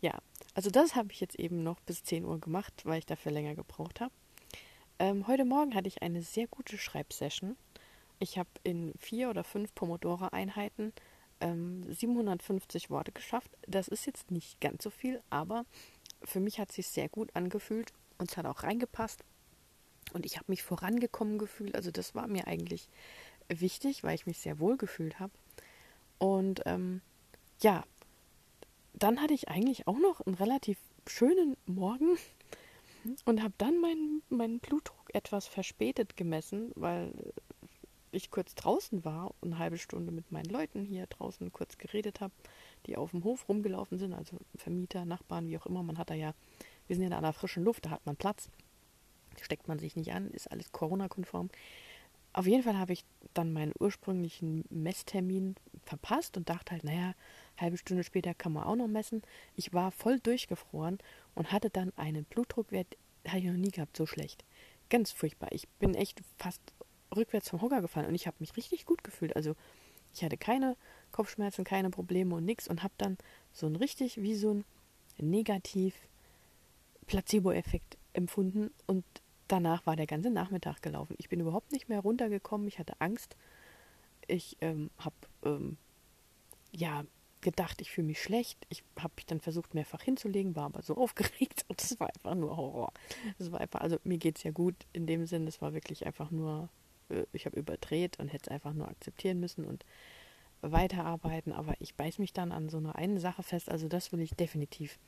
Ja, 0.00 0.18
also 0.54 0.70
das 0.70 0.94
habe 0.94 1.12
ich 1.12 1.20
jetzt 1.20 1.38
eben 1.38 1.62
noch 1.62 1.80
bis 1.80 2.04
10 2.04 2.24
Uhr 2.24 2.38
gemacht, 2.38 2.74
weil 2.84 2.98
ich 2.98 3.06
dafür 3.06 3.32
länger 3.32 3.54
gebraucht 3.54 4.00
habe. 4.00 4.12
Ähm, 4.98 5.26
heute 5.26 5.44
Morgen 5.44 5.74
hatte 5.74 5.88
ich 5.88 6.02
eine 6.02 6.22
sehr 6.22 6.46
gute 6.46 6.78
Schreibsession. 6.78 7.56
Ich 8.18 8.38
habe 8.38 8.48
in 8.62 8.92
vier 8.98 9.28
oder 9.30 9.44
fünf 9.44 9.74
Pomodoro-Einheiten 9.74 10.92
ähm, 11.40 11.82
750 11.92 12.90
Worte 12.90 13.12
geschafft. 13.12 13.50
Das 13.66 13.88
ist 13.88 14.06
jetzt 14.06 14.30
nicht 14.30 14.60
ganz 14.60 14.82
so 14.82 14.90
viel, 14.90 15.22
aber 15.30 15.64
für 16.22 16.40
mich 16.40 16.58
hat 16.58 16.70
es 16.70 16.76
sich 16.76 16.88
sehr 16.88 17.08
gut 17.08 17.34
angefühlt 17.34 17.92
und 18.18 18.30
es 18.30 18.36
hat 18.36 18.46
auch 18.46 18.62
reingepasst. 18.62 19.24
Und 20.12 20.24
ich 20.24 20.36
habe 20.36 20.46
mich 20.48 20.62
vorangekommen 20.62 21.38
gefühlt. 21.38 21.74
Also 21.74 21.90
das 21.90 22.14
war 22.14 22.26
mir 22.26 22.46
eigentlich 22.46 22.88
wichtig, 23.48 24.04
weil 24.04 24.14
ich 24.14 24.26
mich 24.26 24.38
sehr 24.38 24.58
wohl 24.58 24.76
gefühlt 24.76 25.18
habe. 25.18 25.32
Und 26.18 26.62
ähm, 26.64 27.00
ja, 27.60 27.84
dann 28.94 29.20
hatte 29.20 29.34
ich 29.34 29.48
eigentlich 29.48 29.86
auch 29.86 29.98
noch 29.98 30.20
einen 30.20 30.34
relativ 30.34 30.78
schönen 31.06 31.56
Morgen 31.66 32.16
und 33.24 33.42
habe 33.42 33.54
dann 33.58 33.80
meinen, 33.80 34.22
meinen 34.28 34.58
Blutdruck 34.58 35.14
etwas 35.14 35.46
verspätet 35.46 36.16
gemessen, 36.16 36.72
weil 36.74 37.12
ich 38.16 38.30
kurz 38.30 38.54
draußen 38.54 39.04
war 39.04 39.34
und 39.40 39.52
eine 39.52 39.58
halbe 39.58 39.78
Stunde 39.78 40.12
mit 40.12 40.32
meinen 40.32 40.50
Leuten 40.50 40.84
hier 40.84 41.06
draußen 41.06 41.52
kurz 41.52 41.78
geredet 41.78 42.20
habe, 42.20 42.32
die 42.86 42.96
auf 42.96 43.10
dem 43.10 43.24
Hof 43.24 43.48
rumgelaufen 43.48 43.98
sind, 43.98 44.12
also 44.12 44.38
Vermieter, 44.54 45.04
Nachbarn, 45.04 45.48
wie 45.48 45.58
auch 45.58 45.66
immer. 45.66 45.82
Man 45.82 45.98
hat 45.98 46.10
da 46.10 46.14
ja, 46.14 46.34
wir 46.86 46.96
sind 46.96 47.08
ja 47.08 47.16
an 47.16 47.22
der 47.22 47.32
frischen 47.32 47.64
Luft, 47.64 47.86
da 47.86 47.90
hat 47.90 48.06
man 48.06 48.16
Platz, 48.16 48.50
steckt 49.40 49.68
man 49.68 49.78
sich 49.78 49.96
nicht 49.96 50.12
an, 50.12 50.30
ist 50.30 50.50
alles 50.50 50.72
Corona-konform. 50.72 51.50
Auf 52.32 52.46
jeden 52.46 52.62
Fall 52.62 52.76
habe 52.76 52.92
ich 52.92 53.04
dann 53.32 53.52
meinen 53.52 53.72
ursprünglichen 53.78 54.64
Messtermin 54.68 55.54
verpasst 55.84 56.36
und 56.36 56.50
dachte 56.50 56.72
halt, 56.72 56.84
naja, 56.84 57.14
halbe 57.56 57.78
Stunde 57.78 58.04
später 58.04 58.34
kann 58.34 58.52
man 58.52 58.64
auch 58.64 58.76
noch 58.76 58.88
messen. 58.88 59.22
Ich 59.54 59.72
war 59.72 59.90
voll 59.90 60.20
durchgefroren 60.20 60.98
und 61.34 61.50
hatte 61.50 61.70
dann 61.70 61.92
einen 61.96 62.24
Blutdruckwert, 62.24 62.98
habe 63.26 63.38
ich 63.38 63.44
noch 63.46 63.54
nie 63.54 63.70
gehabt, 63.70 63.96
so 63.96 64.04
schlecht. 64.04 64.44
Ganz 64.90 65.12
furchtbar. 65.12 65.50
Ich 65.52 65.66
bin 65.66 65.94
echt 65.94 66.20
fast 66.36 66.60
rückwärts 67.14 67.50
vom 67.50 67.60
Hocker 67.60 67.80
gefallen 67.80 68.06
und 68.06 68.14
ich 68.14 68.26
habe 68.26 68.36
mich 68.40 68.56
richtig 68.56 68.86
gut 68.86 69.04
gefühlt. 69.04 69.36
Also 69.36 69.54
ich 70.14 70.24
hatte 70.24 70.36
keine 70.36 70.76
Kopfschmerzen, 71.12 71.64
keine 71.64 71.90
Probleme 71.90 72.34
und 72.34 72.44
nichts 72.44 72.68
und 72.68 72.82
habe 72.82 72.94
dann 72.98 73.18
so 73.52 73.66
ein 73.66 73.76
richtig 73.76 74.20
wie 74.22 74.34
so 74.34 74.54
ein 74.54 74.64
negativ 75.18 75.94
Placebo-Effekt 77.06 77.96
empfunden 78.12 78.70
und 78.86 79.04
danach 79.48 79.86
war 79.86 79.96
der 79.96 80.06
ganze 80.06 80.30
Nachmittag 80.30 80.82
gelaufen. 80.82 81.14
Ich 81.18 81.28
bin 81.28 81.40
überhaupt 81.40 81.72
nicht 81.72 81.88
mehr 81.88 82.00
runtergekommen. 82.00 82.66
Ich 82.66 82.78
hatte 82.78 83.00
Angst. 83.00 83.36
Ich 84.26 84.56
ähm, 84.60 84.90
habe 84.98 85.14
ähm, 85.44 85.76
ja 86.72 87.04
gedacht, 87.40 87.80
ich 87.80 87.92
fühle 87.92 88.08
mich 88.08 88.20
schlecht. 88.20 88.66
Ich 88.70 88.82
habe 88.98 89.12
mich 89.16 89.26
dann 89.26 89.40
versucht, 89.40 89.74
mehrfach 89.74 90.02
hinzulegen, 90.02 90.56
war 90.56 90.64
aber 90.64 90.82
so 90.82 90.96
aufgeregt 91.02 91.64
und 91.68 91.80
es 91.80 91.98
war 92.00 92.08
einfach 92.08 92.34
nur 92.34 92.56
Horror. 92.56 92.92
Es 93.38 93.52
war 93.52 93.60
einfach, 93.60 93.80
also 93.80 93.98
mir 94.04 94.18
geht 94.18 94.38
es 94.38 94.42
ja 94.42 94.50
gut 94.50 94.74
in 94.92 95.06
dem 95.06 95.26
Sinn, 95.26 95.46
es 95.46 95.62
war 95.62 95.72
wirklich 95.72 96.06
einfach 96.06 96.30
nur, 96.30 96.68
ich 97.32 97.46
habe 97.46 97.58
überdreht 97.58 98.18
und 98.18 98.28
hätte 98.28 98.50
es 98.50 98.54
einfach 98.54 98.72
nur 98.72 98.88
akzeptieren 98.88 99.40
müssen 99.40 99.64
und 99.64 99.84
weiterarbeiten, 100.62 101.52
aber 101.52 101.74
ich 101.80 101.94
beiß 101.94 102.18
mich 102.18 102.32
dann 102.32 102.52
an 102.52 102.68
so 102.68 102.78
einer 102.78 102.96
einen 102.96 103.20
Sache 103.20 103.42
fest, 103.42 103.70
also 103.70 103.88
das 103.88 104.12
will 104.12 104.20
ich 104.20 104.30
definitiv 104.30 104.98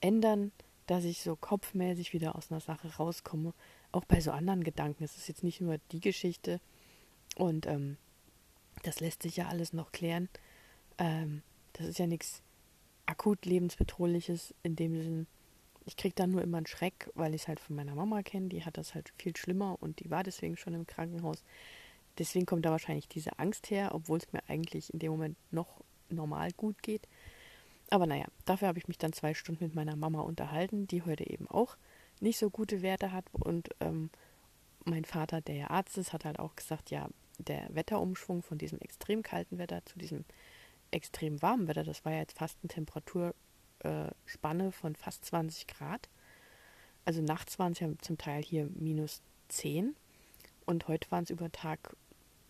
ändern, 0.00 0.52
dass 0.86 1.04
ich 1.04 1.20
so 1.20 1.36
kopfmäßig 1.36 2.12
wieder 2.12 2.36
aus 2.36 2.50
einer 2.50 2.60
Sache 2.60 2.94
rauskomme, 2.96 3.54
auch 3.92 4.04
bei 4.04 4.20
so 4.20 4.30
anderen 4.30 4.64
Gedanken. 4.64 5.04
Es 5.04 5.16
ist 5.16 5.28
jetzt 5.28 5.42
nicht 5.42 5.60
nur 5.60 5.78
die 5.92 6.00
Geschichte 6.00 6.60
und 7.36 7.66
ähm, 7.66 7.96
das 8.82 9.00
lässt 9.00 9.22
sich 9.22 9.36
ja 9.36 9.48
alles 9.48 9.72
noch 9.72 9.92
klären. 9.92 10.28
Ähm, 10.98 11.42
das 11.72 11.86
ist 11.86 11.98
ja 11.98 12.06
nichts 12.06 12.42
akut 13.06 13.44
lebensbedrohliches 13.46 14.54
in 14.62 14.76
dem 14.76 15.02
Sinn. 15.02 15.26
Ich 15.86 15.96
kriege 15.96 16.14
dann 16.16 16.32
nur 16.32 16.42
immer 16.42 16.58
einen 16.58 16.66
Schreck, 16.66 17.10
weil 17.14 17.34
ich 17.34 17.42
es 17.42 17.48
halt 17.48 17.60
von 17.60 17.76
meiner 17.76 17.94
Mama 17.94 18.22
kenne. 18.22 18.48
Die 18.48 18.64
hat 18.64 18.76
das 18.76 18.94
halt 18.94 19.12
viel 19.16 19.36
schlimmer 19.36 19.76
und 19.80 20.00
die 20.00 20.10
war 20.10 20.24
deswegen 20.24 20.56
schon 20.56 20.74
im 20.74 20.86
Krankenhaus. 20.86 21.44
Deswegen 22.18 22.44
kommt 22.44 22.66
da 22.66 22.70
wahrscheinlich 22.70 23.08
diese 23.08 23.38
Angst 23.38 23.70
her, 23.70 23.94
obwohl 23.94 24.18
es 24.18 24.32
mir 24.32 24.42
eigentlich 24.48 24.92
in 24.92 24.98
dem 24.98 25.12
Moment 25.12 25.36
noch 25.52 25.84
normal 26.08 26.50
gut 26.56 26.82
geht. 26.82 27.06
Aber 27.88 28.06
naja, 28.06 28.26
dafür 28.44 28.66
habe 28.68 28.78
ich 28.78 28.88
mich 28.88 28.98
dann 28.98 29.12
zwei 29.12 29.32
Stunden 29.32 29.62
mit 29.62 29.74
meiner 29.76 29.94
Mama 29.94 30.22
unterhalten, 30.22 30.88
die 30.88 31.02
heute 31.02 31.28
eben 31.30 31.48
auch 31.48 31.76
nicht 32.20 32.38
so 32.38 32.50
gute 32.50 32.82
Werte 32.82 33.12
hat. 33.12 33.26
Und 33.32 33.68
ähm, 33.78 34.10
mein 34.84 35.04
Vater, 35.04 35.40
der 35.40 35.54
ja 35.54 35.70
Arzt 35.70 35.96
ist, 35.98 36.12
hat 36.12 36.24
halt 36.24 36.40
auch 36.40 36.56
gesagt, 36.56 36.90
ja, 36.90 37.08
der 37.38 37.68
Wetterumschwung 37.72 38.42
von 38.42 38.58
diesem 38.58 38.80
extrem 38.80 39.22
kalten 39.22 39.58
Wetter 39.58 39.84
zu 39.84 39.98
diesem 39.98 40.24
extrem 40.90 41.42
warmen 41.42 41.68
Wetter, 41.68 41.84
das 41.84 42.04
war 42.04 42.12
ja 42.12 42.18
jetzt 42.18 42.38
fast 42.38 42.58
eine 42.62 42.68
Temperaturspanne 42.68 43.34
äh, 43.80 44.10
von 44.72 44.96
fast 44.96 45.24
20 45.24 45.66
Grad. 45.66 46.08
Also 47.04 47.22
nachts 47.22 47.58
waren 47.58 47.72
es 47.72 47.80
ja 47.80 47.88
zum 48.00 48.18
Teil 48.18 48.42
hier 48.42 48.68
minus 48.74 49.22
10 49.48 49.94
und 50.64 50.88
heute 50.88 51.10
waren 51.10 51.24
es 51.24 51.30
über 51.30 51.50
Tag 51.52 51.96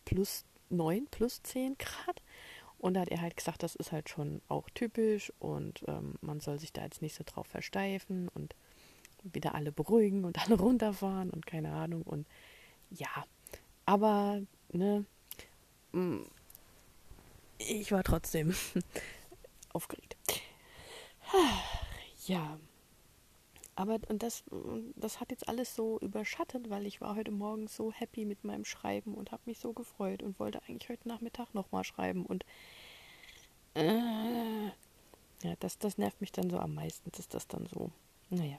plus 0.05 0.45
9, 0.71 1.07
plus 1.11 1.43
10 1.43 1.77
Grad. 1.79 2.23
Und 2.79 2.95
da 2.95 3.01
hat 3.01 3.09
er 3.09 3.21
halt 3.21 3.37
gesagt, 3.37 3.62
das 3.62 3.75
ist 3.75 3.93
halt 3.93 4.09
schon 4.09 4.43
auch 4.49 4.69
typisch 4.71 5.33
und 5.39 5.83
ähm, 5.89 6.15
man 6.21 6.41
soll 6.41 6.59
sich 6.59 6.73
da 6.73 6.85
jetzt 6.85 7.03
nicht 7.03 7.15
so 7.15 7.25
drauf 7.25 7.47
versteifen 7.47 8.29
und 8.29 8.55
wieder 9.23 9.55
alle 9.55 9.73
beruhigen 9.73 10.25
und 10.25 10.39
alle 10.45 10.55
runterfahren 10.59 11.31
und 11.31 11.47
keine 11.47 11.73
Ahnung. 11.73 12.03
Und 12.03 12.27
ja, 12.91 13.25
aber 13.87 14.43
ne, 14.73 15.05
mm, 15.93 16.19
ich 17.59 17.93
war 17.93 18.05
trotzdem 18.05 18.55
aufgeregt. 19.73 20.17
Ja. 22.27 22.59
Aber 23.75 23.99
und 24.09 24.22
das, 24.22 24.42
das 24.96 25.20
hat 25.20 25.31
jetzt 25.31 25.49
alles 25.49 25.75
so 25.75 25.99
überschattet, 26.01 26.70
weil 26.70 26.87
ich 26.87 27.01
war 27.01 27.14
heute 27.14 27.31
Morgen 27.31 27.68
so 27.68 27.92
happy 27.92 28.25
mit 28.25 28.42
meinem 28.42 28.64
Schreiben 28.64 29.14
und 29.14 29.33
habe 29.33 29.42
mich 29.46 29.59
so 29.59 29.72
gefreut 29.75 30.22
und 30.22 30.40
wollte 30.40 30.62
eigentlich 30.66 30.88
heute 30.88 31.07
Nachmittag 31.09 31.53
nochmal 31.55 31.85
schreiben. 31.85 32.25
Und 32.25 32.44
Äh, 33.75 34.66
ja, 35.42 35.55
das, 35.61 35.79
das 35.79 35.99
nervt 35.99 36.20
mich 36.22 36.33
dann 36.33 36.49
so 36.49 36.59
am 36.59 36.75
meisten, 36.75 37.11
ist 37.18 37.35
das 37.35 37.46
dann 37.46 37.66
so. 37.66 37.90
Naja. 38.31 38.59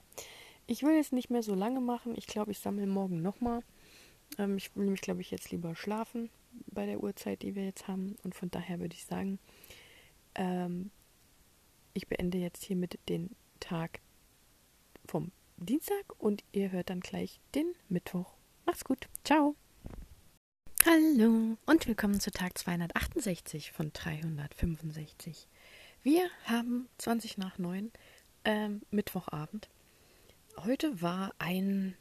Ich 0.68 0.84
will 0.84 0.96
jetzt 0.96 1.13
nicht 1.13 1.30
mehr 1.30 1.42
so 1.44 1.56
lange 1.56 1.82
machen. 1.82 2.13
Ich 2.16 2.28
glaube, 2.28 2.52
ich 2.52 2.60
sammle 2.60 2.86
morgen 2.86 3.22
nochmal. 3.22 3.62
Ähm, 4.38 4.58
ich 4.58 4.76
will 4.76 4.84
nämlich, 4.84 5.02
glaube 5.02 5.22
ich, 5.22 5.32
jetzt 5.32 5.50
lieber 5.50 5.76
schlafen 5.76 6.30
bei 6.68 6.86
der 6.86 7.02
Uhrzeit, 7.02 7.42
die 7.42 7.56
wir 7.56 7.66
jetzt 7.66 7.88
haben. 7.88 8.16
Und 8.24 8.36
von 8.36 8.52
daher 8.52 8.80
würde 8.80 8.94
ich 8.94 9.06
sagen, 9.06 9.40
ähm, 10.36 10.92
ich 11.98 12.08
beende 12.08 12.38
jetzt 12.38 12.64
hiermit 12.64 13.00
den 13.10 13.36
Tag 13.60 14.02
vom 15.08 15.32
Dienstag 15.58 16.06
und 16.20 16.44
ihr 16.52 16.72
hört 16.72 16.92
dann 16.92 17.00
gleich 17.00 17.40
den 17.56 17.74
Mittwoch. 17.90 18.36
Macht's 18.68 18.84
gut. 18.84 19.08
Ciao. 19.24 19.56
Hallo 20.86 21.58
und 21.66 21.88
willkommen 21.88 22.20
zu 22.20 22.30
Tag 22.30 22.56
268 22.56 23.72
von 23.72 23.92
365. 23.94 25.48
Wir 26.04 26.30
haben 26.44 26.88
20 27.00 27.40
nach 27.40 27.58
9 27.58 27.92
ähm, 28.46 28.82
Mittwochabend. 28.92 29.68
Heute 30.58 31.02
war 31.02 31.34
ein 31.40 31.96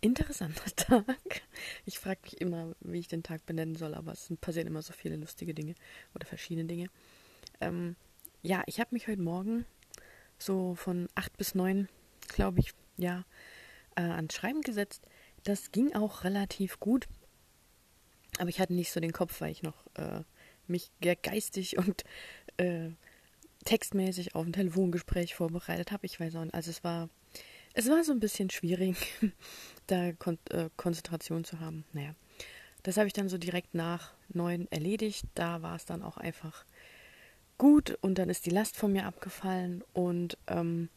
interessanter 0.00 0.64
Tag. 0.76 1.42
Ich 1.84 1.98
frage 1.98 2.20
mich 2.22 2.40
immer, 2.40 2.74
wie 2.80 3.00
ich 3.00 3.08
den 3.08 3.22
Tag 3.22 3.44
benennen 3.44 3.76
soll, 3.76 3.94
aber 3.94 4.12
es 4.12 4.32
passieren 4.40 4.66
immer 4.66 4.80
so 4.80 4.94
viele 4.94 5.16
lustige 5.16 5.52
Dinge 5.52 5.74
oder 6.14 6.24
verschiedene 6.24 6.66
Dinge. 6.66 6.88
Ähm, 7.60 7.96
ja, 8.42 8.62
ich 8.66 8.80
habe 8.80 8.90
mich 8.92 9.06
heute 9.08 9.22
Morgen 9.22 9.64
so 10.38 10.74
von 10.74 11.08
8 11.14 11.36
bis 11.36 11.54
9, 11.54 11.88
glaube 12.28 12.60
ich, 12.60 12.74
ja, 12.96 13.24
äh, 13.96 14.02
ans 14.02 14.34
Schreiben 14.34 14.62
gesetzt. 14.62 15.06
Das 15.44 15.70
ging 15.70 15.94
auch 15.94 16.24
relativ 16.24 16.80
gut. 16.80 17.06
Aber 18.38 18.48
ich 18.48 18.60
hatte 18.60 18.74
nicht 18.74 18.90
so 18.90 19.00
den 19.00 19.12
Kopf, 19.12 19.40
weil 19.40 19.52
ich 19.52 19.62
noch 19.62 19.86
äh, 19.94 20.22
mich 20.66 20.90
geistig 21.00 21.78
und 21.78 22.04
äh, 22.56 22.90
textmäßig 23.64 24.34
auf 24.34 24.44
ein 24.44 24.52
Telefongespräch 24.52 25.34
vorbereitet 25.34 25.92
habe. 25.92 26.06
Ich 26.06 26.18
weiß 26.18 26.36
auch 26.36 26.44
nicht. 26.44 26.54
Also 26.54 26.70
es 26.70 26.82
war, 26.82 27.08
es 27.74 27.88
war 27.88 28.02
so 28.02 28.12
ein 28.12 28.20
bisschen 28.20 28.50
schwierig, 28.50 28.96
da 29.86 30.12
Kon 30.12 30.38
äh, 30.50 30.68
Konzentration 30.76 31.44
zu 31.44 31.60
haben. 31.60 31.84
Naja, 31.92 32.14
das 32.82 32.96
habe 32.96 33.06
ich 33.06 33.12
dann 33.12 33.28
so 33.28 33.38
direkt 33.38 33.74
nach 33.74 34.14
neun 34.28 34.66
erledigt. 34.72 35.26
Da 35.34 35.62
war 35.62 35.76
es 35.76 35.84
dann 35.84 36.02
auch 36.02 36.16
einfach 36.16 36.64
gut 37.58 37.96
und 38.00 38.18
dann 38.18 38.28
ist 38.28 38.46
die 38.46 38.50
Last 38.50 38.76
von 38.76 38.92
mir 38.92 39.06
abgefallen 39.06 39.82
und 39.92 40.36
ähm, 40.46 40.88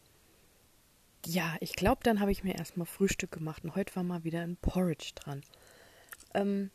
ja, 1.24 1.56
ich 1.60 1.74
glaube, 1.74 2.02
dann 2.04 2.20
habe 2.20 2.30
ich 2.30 2.44
mir 2.44 2.54
erstmal 2.54 2.86
Frühstück 2.86 3.32
gemacht 3.32 3.64
und 3.64 3.74
heute 3.74 3.94
war 3.96 4.02
mal 4.02 4.24
wieder 4.24 4.42
ein 4.42 4.56
Porridge 4.56 5.12
dran. 5.16 5.42
Ähm, 6.34 6.70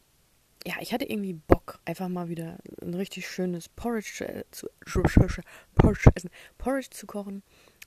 ja, 0.65 0.76
ich 0.80 0.94
hatte 0.94 1.06
irgendwie 1.06 1.34
Bock, 1.34 1.80
einfach 1.86 2.08
mal 2.08 2.30
wieder 2.30 2.58
ein 2.82 2.94
richtig 2.94 3.28
schönes 3.28 3.70
Porridge 3.70 4.46
zu, 4.52 4.70
Porridge, 5.76 6.12
essen, 6.15 6.30
Porridge 6.58 6.89
zu 6.91 7.08
kochen. 7.08 7.44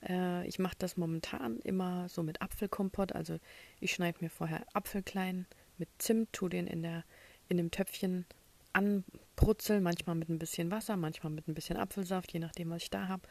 Äh, 0.09 0.47
ich 0.47 0.59
mache 0.59 0.75
das 0.79 0.97
momentan 0.97 1.61
immer 1.61 2.09
so 2.09 2.23
mit 2.23 2.43
Apfelkompott. 2.43 3.13
Also 3.13 3.39
ich 3.81 3.93
schneide 3.93 4.19
mir 4.21 4.31
vorher 4.31 4.65
Apfel 4.73 5.03
klein 5.03 5.47
mit 5.79 5.89
Zimt, 5.99 6.33
tue 6.33 6.51
den 6.51 6.67
in, 6.67 6.83
der, 6.83 7.05
in 7.49 7.59
dem 7.59 7.71
Töpfchen 7.71 8.27
anbrutzeln, 8.75 9.83
manchmal 9.83 10.17
mit 10.17 10.29
ein 10.29 10.39
bisschen 10.39 10.71
Wasser, 10.71 10.97
manchmal 10.97 11.33
mit 11.33 11.49
ein 11.49 11.55
bisschen 11.55 11.77
Apfelsaft, 11.77 12.33
je 12.33 12.41
nachdem, 12.41 12.71
was 12.71 12.83
ich 12.83 12.91
da 12.91 13.09
habe. 13.09 13.23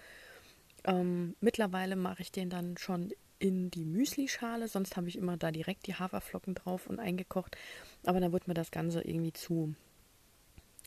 Ähm, 0.86 1.36
mittlerweile 1.40 1.96
mache 1.96 2.22
ich 2.22 2.32
den 2.32 2.50
dann 2.50 2.78
schon 2.78 3.14
in 3.40 3.70
die 3.70 3.86
Müslischale, 3.86 4.68
sonst 4.68 4.96
habe 4.96 5.10
ich 5.10 5.18
immer 5.18 5.38
da 5.38 5.52
direkt 5.52 5.88
die 5.88 5.96
Haferflocken 5.96 6.56
drauf 6.56 6.88
und 6.88 7.00
eingekocht. 7.00 7.58
Aber 8.06 8.20
dann 8.20 8.32
wird 8.32 8.48
mir 8.48 8.54
das 8.54 8.72
Ganze 8.72 9.02
irgendwie 9.02 9.34
zu 9.34 9.76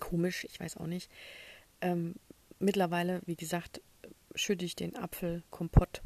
komisch, 0.00 0.44
ich 0.44 0.58
weiß 0.58 0.78
auch 0.78 0.86
nicht. 0.86 1.10
Ähm, 1.80 2.14
mittlerweile, 2.58 3.20
wie 3.26 3.36
gesagt, 3.36 3.82
schütte 4.34 4.64
ich 4.64 4.76
den 4.76 4.96
Apfelkompott 4.96 6.02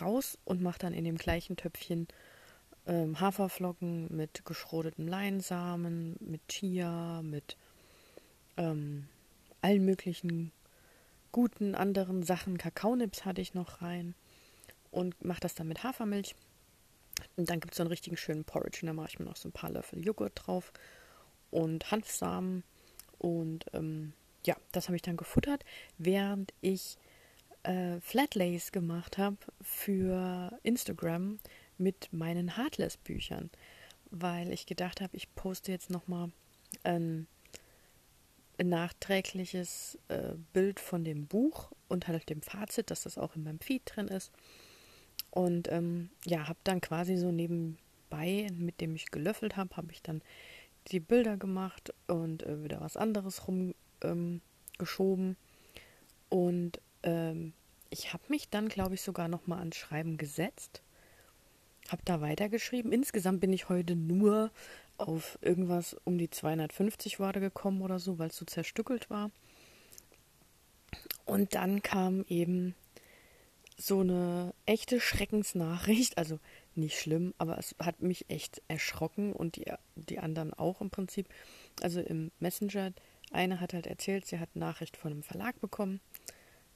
raus 0.00 0.38
und 0.44 0.62
mache 0.62 0.78
dann 0.78 0.94
in 0.94 1.04
dem 1.04 1.16
gleichen 1.16 1.56
Töpfchen 1.56 2.08
ähm, 2.86 3.20
Haferflocken 3.20 4.14
mit 4.14 4.44
geschrotetem 4.44 5.08
Leinsamen, 5.08 6.16
mit 6.20 6.46
Chia, 6.48 7.22
mit 7.22 7.56
ähm, 8.56 9.08
allen 9.60 9.84
möglichen 9.84 10.52
guten 11.32 11.74
anderen 11.74 12.22
Sachen. 12.22 12.58
Kakaonips 12.58 13.24
hatte 13.24 13.40
ich 13.40 13.54
noch 13.54 13.82
rein 13.82 14.14
und 14.90 15.24
mache 15.24 15.40
das 15.40 15.54
dann 15.54 15.68
mit 15.68 15.82
Hafermilch. 15.82 16.34
Und 17.36 17.50
dann 17.50 17.60
gibt 17.60 17.72
es 17.72 17.78
so 17.78 17.82
einen 17.82 17.90
richtigen 17.90 18.16
schönen 18.16 18.44
Porridge. 18.44 18.80
Und 18.82 18.88
da 18.88 18.92
mache 18.92 19.08
ich 19.10 19.18
mir 19.18 19.24
noch 19.24 19.36
so 19.36 19.48
ein 19.48 19.52
paar 19.52 19.70
Löffel 19.70 20.04
Joghurt 20.04 20.32
drauf 20.34 20.72
und 21.50 21.90
Hanfsamen. 21.90 22.62
Und 23.18 23.66
ähm, 23.72 24.12
ja, 24.46 24.56
das 24.72 24.88
habe 24.88 24.96
ich 24.96 25.02
dann 25.02 25.16
gefuttert, 25.16 25.64
während 25.98 26.52
ich 26.60 26.96
äh, 27.62 28.00
Flatlays 28.00 28.72
gemacht 28.72 29.18
habe 29.18 29.38
für 29.60 30.56
Instagram 30.62 31.38
mit 31.78 32.12
meinen 32.12 32.56
Heartless-Büchern. 32.56 33.50
Weil 34.10 34.52
ich 34.52 34.66
gedacht 34.66 35.00
habe, 35.00 35.16
ich 35.16 35.34
poste 35.34 35.72
jetzt 35.72 35.90
nochmal 35.90 36.30
ein, 36.84 36.92
ein 36.94 37.26
nachträgliches 38.62 39.98
äh, 40.08 40.34
Bild 40.52 40.80
von 40.80 41.04
dem 41.04 41.26
Buch 41.26 41.72
und 41.88 42.08
halt 42.08 42.28
dem 42.28 42.42
Fazit, 42.42 42.90
dass 42.90 43.02
das 43.02 43.18
auch 43.18 43.36
in 43.36 43.44
meinem 43.44 43.60
Feed 43.60 43.82
drin 43.86 44.08
ist. 44.08 44.32
Und 45.30 45.70
ähm, 45.72 46.10
ja, 46.24 46.48
habe 46.48 46.58
dann 46.64 46.80
quasi 46.80 47.16
so 47.16 47.32
nebenbei, 47.32 48.48
mit 48.56 48.80
dem 48.80 48.94
ich 48.94 49.10
gelöffelt 49.10 49.56
habe, 49.56 49.76
habe 49.76 49.92
ich 49.92 50.02
dann 50.02 50.22
die 50.88 51.00
Bilder 51.00 51.36
gemacht 51.36 51.92
und 52.06 52.44
äh, 52.44 52.62
wieder 52.62 52.80
was 52.80 52.96
anderes 52.96 53.48
rumgeschoben. 53.48 54.42
Ähm, 55.30 55.36
und 56.28 56.80
ähm, 57.02 57.52
ich 57.90 58.12
habe 58.12 58.24
mich 58.28 58.48
dann, 58.48 58.68
glaube 58.68 58.94
ich, 58.94 59.02
sogar 59.02 59.28
noch 59.28 59.46
mal 59.46 59.58
ans 59.58 59.76
Schreiben 59.76 60.16
gesetzt. 60.16 60.82
Habe 61.88 62.02
da 62.04 62.20
weitergeschrieben. 62.20 62.92
Insgesamt 62.92 63.40
bin 63.40 63.52
ich 63.52 63.68
heute 63.68 63.94
nur 63.94 64.50
auf 64.96 65.38
irgendwas 65.40 65.96
um 66.04 66.18
die 66.18 66.30
250 66.30 67.18
Worte 67.18 67.40
gekommen 67.40 67.82
oder 67.82 67.98
so, 67.98 68.18
weil 68.18 68.28
es 68.28 68.36
so 68.36 68.44
zerstückelt 68.44 69.10
war. 69.10 69.30
Und 71.24 71.54
dann 71.54 71.82
kam 71.82 72.24
eben 72.28 72.74
so 73.76 74.00
eine 74.00 74.54
echte 74.66 75.00
Schreckensnachricht. 75.00 76.16
Also 76.24 76.38
nicht 76.74 76.98
schlimm, 76.98 77.34
aber 77.38 77.58
es 77.58 77.74
hat 77.78 78.02
mich 78.02 78.28
echt 78.28 78.62
erschrocken 78.68 79.32
und 79.32 79.56
die, 79.56 79.70
die 79.96 80.18
anderen 80.18 80.52
auch 80.54 80.80
im 80.80 80.90
Prinzip. 80.90 81.28
Also 81.82 82.00
im 82.00 82.30
Messenger, 82.40 82.92
eine 83.30 83.60
hat 83.60 83.74
halt 83.74 83.86
erzählt, 83.86 84.26
sie 84.26 84.38
hat 84.38 84.54
Nachricht 84.56 84.96
von 84.96 85.12
einem 85.12 85.22
Verlag 85.22 85.60
bekommen, 85.60 86.00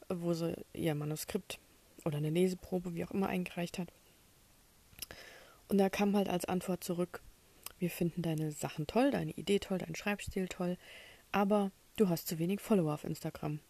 wo 0.08 0.34
sie 0.34 0.54
ihr 0.72 0.94
Manuskript 0.94 1.58
oder 2.04 2.18
eine 2.18 2.30
Leseprobe, 2.30 2.94
wie 2.94 3.04
auch 3.04 3.10
immer, 3.10 3.28
eingereicht 3.28 3.78
hat. 3.78 3.92
Und 5.68 5.78
da 5.78 5.88
kam 5.88 6.16
halt 6.16 6.28
als 6.28 6.46
Antwort 6.46 6.82
zurück, 6.82 7.22
wir 7.78 7.90
finden 7.90 8.22
deine 8.22 8.52
Sachen 8.52 8.86
toll, 8.86 9.10
deine 9.10 9.32
Idee 9.32 9.58
toll, 9.58 9.78
dein 9.78 9.94
Schreibstil 9.94 10.48
toll, 10.48 10.76
aber 11.32 11.70
du 11.96 12.08
hast 12.08 12.28
zu 12.28 12.38
wenig 12.38 12.60
Follower 12.60 12.94
auf 12.94 13.04
Instagram. 13.04 13.60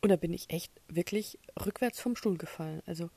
Und 0.00 0.10
da 0.10 0.16
bin 0.16 0.32
ich 0.32 0.50
echt 0.50 0.72
wirklich 0.88 1.38
rückwärts 1.64 2.00
vom 2.00 2.16
Stuhl 2.16 2.38
gefallen. 2.38 2.82
Also, 2.86 3.10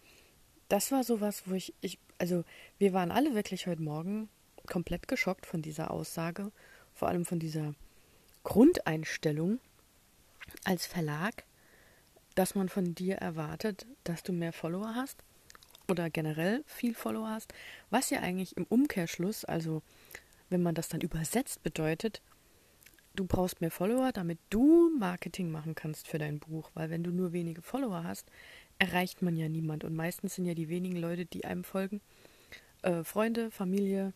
das 0.70 0.92
war 0.92 1.04
sowas, 1.04 1.44
wo 1.46 1.54
ich, 1.54 1.74
ich, 1.82 2.00
also, 2.18 2.44
wir 2.78 2.94
waren 2.94 3.12
alle 3.12 3.36
wirklich 3.36 3.68
heute 3.68 3.82
Morgen 3.82 4.30
komplett 4.66 5.08
geschockt 5.08 5.46
von 5.46 5.62
dieser 5.62 5.92
Aussage, 5.92 6.52
vor 6.94 7.08
allem 7.08 7.26
von 7.26 7.40
dieser 7.40 7.76
Grundeinstellung 8.44 9.60
als 10.64 10.86
Verlag, 10.86 11.44
dass 12.36 12.56
man 12.56 12.70
von 12.70 12.96
dir 12.96 13.16
erwartet, 13.16 13.86
dass 14.04 14.24
du 14.24 14.32
mehr 14.32 14.54
Follower 14.54 14.96
hast 14.96 15.24
oder 15.90 16.10
generell 16.10 16.64
viel 16.66 16.94
Follower 16.94 17.30
hast, 17.30 17.54
was 17.90 18.10
ja 18.10 18.20
eigentlich 18.20 18.58
im 18.58 18.66
Umkehrschluss, 18.66 19.46
also 19.46 19.82
wenn 20.50 20.64
man 20.64 20.76
das 20.76 20.90
dann 20.90 21.02
übersetzt, 21.02 21.64
bedeutet, 21.64 22.22
du 23.16 23.26
brauchst 23.26 23.62
mehr 23.62 23.72
Follower, 23.72 24.12
damit 24.12 24.40
du 24.50 24.92
Marketing 24.98 25.52
machen 25.52 25.76
kannst 25.76 26.08
für 26.08 26.18
dein 26.18 26.40
Buch. 26.40 26.72
Weil 26.74 26.90
wenn 26.90 27.04
du 27.04 27.12
nur 27.12 27.34
wenige 27.34 27.62
Follower 27.62 28.04
hast, 28.04 28.28
erreicht 28.80 29.22
man 29.22 29.36
ja 29.36 29.50
niemand. 29.50 29.84
Und 29.84 29.96
meistens 29.96 30.36
sind 30.36 30.46
ja 30.46 30.54
die 30.54 30.70
wenigen 30.70 30.96
Leute, 30.96 31.26
die 31.26 31.46
einem 31.46 31.64
folgen, 31.64 32.02
äh, 32.82 33.04
Freunde, 33.04 33.52
Familie 33.52 34.14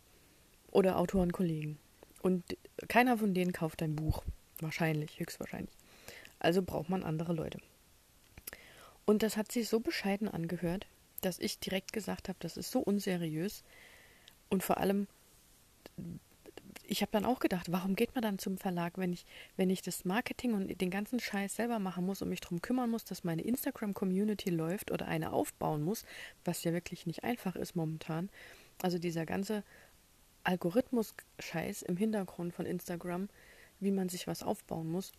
oder 0.71 0.97
Autoren, 0.97 1.31
Kollegen. 1.31 1.77
Und 2.21 2.57
keiner 2.87 3.17
von 3.17 3.33
denen 3.33 3.51
kauft 3.51 3.81
dein 3.81 3.95
Buch. 3.95 4.23
Wahrscheinlich, 4.59 5.19
höchstwahrscheinlich. 5.19 5.75
Also 6.39 6.61
braucht 6.61 6.89
man 6.89 7.03
andere 7.03 7.33
Leute. 7.33 7.59
Und 9.05 9.21
das 9.21 9.35
hat 9.35 9.51
sich 9.51 9.67
so 9.67 9.81
bescheiden 9.81 10.29
angehört, 10.29 10.87
dass 11.23 11.39
ich 11.39 11.59
direkt 11.59 11.93
gesagt 11.93 12.29
habe, 12.29 12.37
das 12.39 12.57
ist 12.57 12.71
so 12.71 12.79
unseriös. 12.79 13.63
Und 14.49 14.63
vor 14.63 14.77
allem 14.77 15.07
ich 16.85 17.01
habe 17.01 17.11
dann 17.11 17.25
auch 17.25 17.39
gedacht, 17.39 17.71
warum 17.71 17.95
geht 17.95 18.13
man 18.15 18.21
dann 18.21 18.39
zum 18.39 18.57
Verlag, 18.57 18.97
wenn 18.97 19.13
ich, 19.13 19.25
wenn 19.57 19.69
ich 19.69 19.81
das 19.81 20.05
Marketing 20.05 20.53
und 20.53 20.81
den 20.81 20.89
ganzen 20.89 21.19
Scheiß 21.19 21.55
selber 21.55 21.79
machen 21.79 22.05
muss 22.05 22.21
und 22.21 22.29
mich 22.29 22.41
darum 22.41 22.61
kümmern 22.61 22.89
muss, 22.89 23.05
dass 23.05 23.23
meine 23.23 23.41
Instagram-Community 23.41 24.49
läuft 24.49 24.91
oder 24.91 25.07
eine 25.07 25.31
aufbauen 25.33 25.83
muss, 25.83 26.05
was 26.45 26.63
ja 26.63 26.73
wirklich 26.73 27.05
nicht 27.05 27.23
einfach 27.23 27.55
ist 27.55 27.75
momentan. 27.75 28.29
Also 28.81 28.99
dieser 28.99 29.25
ganze 29.25 29.63
Algorithmus-Scheiß 30.43 31.83
im 31.83 31.97
Hintergrund 31.97 32.53
von 32.53 32.65
Instagram, 32.65 33.29
wie 33.79 33.91
man 33.91 34.09
sich 34.09 34.27
was 34.27 34.43
aufbauen 34.43 34.91
muss. 34.91 35.13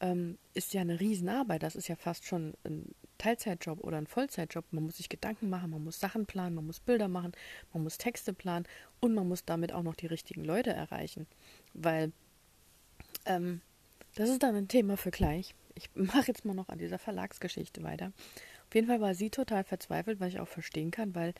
ähm, 0.00 0.38
ist 0.54 0.74
ja 0.74 0.80
eine 0.80 1.00
Riesenarbeit. 1.00 1.62
Das 1.62 1.76
ist 1.76 1.88
ja 1.88 1.96
fast 1.96 2.26
schon 2.26 2.54
ein 2.64 2.94
Teilzeitjob 3.22 3.84
oder 3.84 3.98
ein 3.98 4.08
Vollzeitjob. 4.08 4.64
Man 4.72 4.84
muss 4.84 4.96
sich 4.96 5.08
Gedanken 5.08 5.48
machen, 5.48 5.70
man 5.70 5.84
muss 5.84 6.00
Sachen 6.00 6.26
planen, 6.26 6.56
man 6.56 6.66
muss 6.66 6.80
Bilder 6.80 7.06
machen, 7.06 7.32
man 7.72 7.84
muss 7.84 7.96
Texte 7.96 8.32
planen 8.32 8.66
und 9.00 9.14
man 9.14 9.28
muss 9.28 9.44
damit 9.44 9.72
auch 9.72 9.84
noch 9.84 9.94
die 9.94 10.06
richtigen 10.08 10.44
Leute 10.44 10.72
erreichen. 10.72 11.28
Weil 11.72 12.10
ähm, 13.24 13.60
das 14.16 14.28
ist 14.28 14.42
dann 14.42 14.56
ein 14.56 14.66
Thema 14.66 14.96
für 14.96 15.12
gleich. 15.12 15.54
Ich 15.76 15.88
mache 15.94 16.26
jetzt 16.26 16.44
mal 16.44 16.54
noch 16.54 16.68
an 16.68 16.78
dieser 16.78 16.98
Verlagsgeschichte 16.98 17.84
weiter. 17.84 18.12
Auf 18.66 18.74
jeden 18.74 18.88
Fall 18.88 19.00
war 19.00 19.14
sie 19.14 19.30
total 19.30 19.62
verzweifelt, 19.62 20.18
was 20.18 20.30
ich 20.30 20.40
auch 20.40 20.48
verstehen 20.48 20.90
kann, 20.90 21.14
weil 21.14 21.32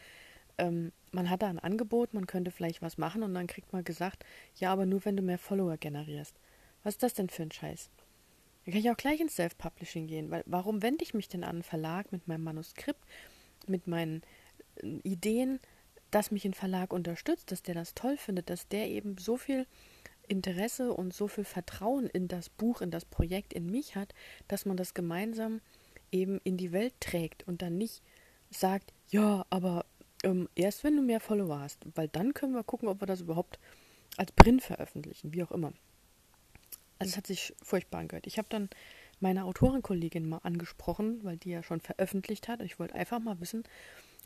ähm, 0.59 0.93
man 1.11 1.31
hat 1.31 1.43
da 1.43 1.49
ein 1.49 1.59
Angebot, 1.59 2.15
man 2.15 2.29
könnte 2.29 2.53
vielleicht 2.53 2.81
was 2.81 2.97
machen 2.97 3.25
und 3.25 3.35
dann 3.35 3.49
kriegt 3.49 3.73
man 3.73 3.83
gesagt, 3.83 4.25
ja, 4.55 4.73
aber 4.73 4.87
nur 4.87 5.05
wenn 5.05 5.17
du 5.17 5.23
mehr 5.25 5.39
Follower 5.39 5.77
generierst. 5.79 6.39
Was 6.85 6.95
ist 6.95 7.03
das 7.03 7.15
denn 7.15 7.29
für 7.29 7.43
ein 7.43 7.51
Scheiß? 7.51 7.91
Dann 8.65 8.73
kann 8.73 8.81
ich 8.81 8.91
auch 8.91 8.97
gleich 8.97 9.21
ins 9.21 9.37
Self-Publishing 9.37 10.07
gehen, 10.07 10.31
weil 10.31 10.43
warum 10.47 10.83
wende 10.83 11.05
ich 11.05 11.15
mich 11.15 11.29
denn 11.29 11.45
an 11.45 11.51
einen 11.51 11.63
Verlag 11.63 12.13
mit 12.13 12.29
meinem 12.29 12.45
Manuskript, 12.45 13.05
mit 13.67 13.87
meinen 13.87 14.23
äh, 14.77 14.87
Ideen, 15.03 15.61
dass 16.11 16.31
mich 16.31 16.45
ein 16.45 16.55
Verlag 16.55 16.93
unterstützt, 16.93 17.51
dass 17.51 17.63
der 17.63 17.75
das 17.75 17.95
toll 17.95 18.17
findet, 18.17 18.51
dass 18.51 18.69
der 18.69 18.89
eben 18.89 19.17
so 19.19 19.37
viel 19.37 19.67
Interesse 20.29 20.93
und 20.93 21.13
so 21.13 21.27
viel 21.27 21.45
Vertrauen 21.45 22.07
in 22.07 22.29
das 22.29 22.49
Buch, 22.49 22.81
in 22.81 22.91
das 22.91 23.05
Projekt, 23.05 23.53
in 23.53 23.71
mich 23.71 23.97
hat, 23.97 24.15
dass 24.47 24.67
man 24.67 24.77
das 24.77 24.95
gemeinsam 24.95 25.61
eben 26.13 26.41
in 26.45 26.57
die 26.57 26.73
Welt 26.73 26.95
trägt 27.01 27.47
und 27.49 27.63
dann 27.63 27.79
nicht 27.79 28.03
sagt, 28.51 28.93
ja, 29.09 29.47
aber 29.51 29.87
ähm, 30.23 30.49
erst 30.55 30.85
wenn 30.85 30.97
du 30.97 31.03
mehr 31.03 31.21
Follower 31.21 31.59
hast, 31.59 31.87
weil 31.95 32.09
dann 32.09 32.35
können 32.35 32.55
wir 32.55 32.63
gucken, 32.63 32.89
ob 32.89 33.01
wir 33.01 33.07
das 33.07 33.23
überhaupt 33.23 33.59
als 34.17 34.33
Print 34.33 34.63
veröffentlichen, 34.63 35.33
wie 35.33 35.43
auch 35.43 35.51
immer. 35.51 35.73
Also 37.03 37.11
es 37.11 37.17
hat 37.17 37.27
sich 37.27 37.55
furchtbar 37.63 38.01
angehört. 38.01 38.27
Ich 38.27 38.39
habe 38.39 38.49
dann 38.51 38.69
meine 39.21 39.45
Autorenkollegin 39.45 40.29
mal 40.29 40.41
angesprochen, 40.43 41.21
weil 41.23 41.37
die 41.37 41.51
ja 41.51 41.63
schon 41.63 41.81
veröffentlicht 41.81 42.49
hat. 42.49 42.61
Ich 42.61 42.79
wollte 42.79 42.95
einfach 42.95 43.21
mal 43.21 43.41
wissen, 43.41 43.65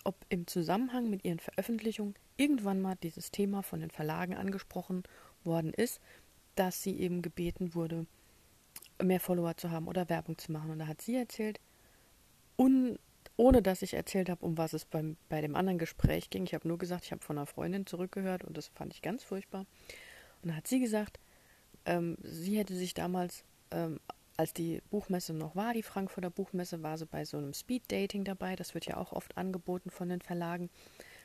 ob 0.05 0.17
im 0.29 0.47
Zusammenhang 0.47 1.11
mit 1.11 1.25
ihren 1.25 1.39
Veröffentlichungen 1.39 2.15
irgendwann 2.37 2.81
mal 2.81 2.97
dieses 3.03 3.31
Thema 3.31 3.63
von 3.63 3.81
den 3.81 3.91
Verlagen 3.91 4.35
angesprochen 4.35 5.03
worden 5.45 5.73
ist, 5.75 6.01
dass 6.55 6.83
sie 6.83 6.99
eben 6.99 7.23
gebeten 7.23 7.75
wurde, 7.75 8.07
mehr 9.03 9.21
Follower 9.21 9.57
zu 9.57 9.71
haben 9.71 9.89
oder 9.89 10.09
Werbung 10.09 10.39
zu 10.39 10.53
machen. 10.53 10.71
Und 10.71 10.79
da 10.79 10.87
hat 10.87 11.03
sie 11.03 11.17
erzählt, 11.17 11.61
un, 12.57 12.99
ohne 13.37 13.63
dass 13.63 13.83
ich 13.83 13.95
erzählt 13.95 14.31
habe, 14.31 14.45
um 14.45 14.57
was 14.57 14.73
es 14.73 14.85
beim, 14.85 15.17
bei 15.29 15.41
dem 15.41 15.55
anderen 15.55 15.79
Gespräch 15.79 16.31
ging. 16.31 16.45
Ich 16.45 16.55
habe 16.55 16.69
nur 16.69 16.79
gesagt, 16.79 17.05
ich 17.05 17.13
habe 17.13 17.23
von 17.23 17.37
einer 17.37 17.47
Freundin 17.47 17.87
zurückgehört 17.87 18.45
und 18.45 18.57
das 18.57 18.69
fand 18.69 18.95
ich 18.95 19.03
ganz 19.03 19.23
furchtbar. 19.23 19.67
Und 20.43 20.51
da 20.51 20.55
hat 20.55 20.67
sie 20.67 20.81
gesagt, 20.81 21.19
ähm, 21.87 22.19
sie 22.23 22.59
hätte 22.59 22.75
sich 22.75 22.95
damals, 22.95 23.45
ähm, 23.71 24.01
als 24.37 24.53
die 24.53 24.83
Buchmesse 24.91 25.33
noch 25.33 25.57
war, 25.57 25.73
die 25.73 25.83
Frankfurter 25.83 26.31
Buchmesse, 26.31 26.83
war 26.83 26.99
sie 26.99 27.07
bei 27.07 27.25
so 27.25 27.39
einem 27.39 27.55
Speed-Dating 27.55 28.25
dabei. 28.25 28.55
Das 28.57 28.75
wird 28.75 28.87
ja 28.87 28.99
auch 28.99 29.13
oft 29.13 29.39
angeboten 29.39 29.91
von 29.91 30.09
den 30.09 30.21
Verlagen, 30.21 30.69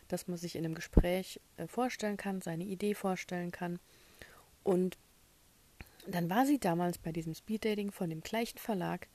dass 0.08 0.28
man 0.28 0.38
sich 0.38 0.56
in 0.56 0.64
einem 0.64 0.76
Gespräch 0.76 1.42
äh, 1.58 1.68
vorstellen 1.68 2.18
kann, 2.18 2.42
seine 2.42 2.64
Idee 2.64 2.94
vorstellen 2.94 3.52
kann. 3.52 3.80
Und 4.64 4.98
dann 6.08 6.30
war 6.30 6.46
sie 6.46 6.60
damals 6.60 6.98
bei 6.98 7.12
diesem 7.12 7.34
Speeddating 7.34 7.92
von 7.92 8.10
dem 8.10 8.22
gleichen 8.22 8.58
Verlag, 8.58 9.08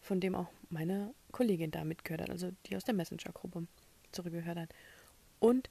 von 0.00 0.20
dem 0.20 0.34
auch 0.34 0.48
meine 0.70 1.14
Kollegin 1.32 1.70
da 1.70 1.84
mitgehört 1.84 2.22
hat, 2.22 2.30
also 2.30 2.50
die 2.66 2.76
aus 2.76 2.84
der 2.84 2.94
Messenger-Gruppe 2.94 3.66
zurückgehört 4.12 4.58
hat. 4.58 4.74
Und 5.40 5.70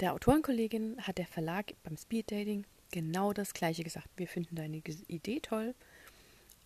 der 0.00 0.14
Autorenkollegin 0.14 1.00
hat 1.00 1.18
der 1.18 1.26
Verlag 1.26 1.74
beim 1.82 1.96
Speeddating 1.96 2.64
genau 2.90 3.32
das 3.32 3.54
gleiche 3.54 3.84
gesagt. 3.84 4.08
Wir 4.16 4.28
finden 4.28 4.56
deine 4.56 4.76
Idee 4.76 5.40
toll, 5.40 5.74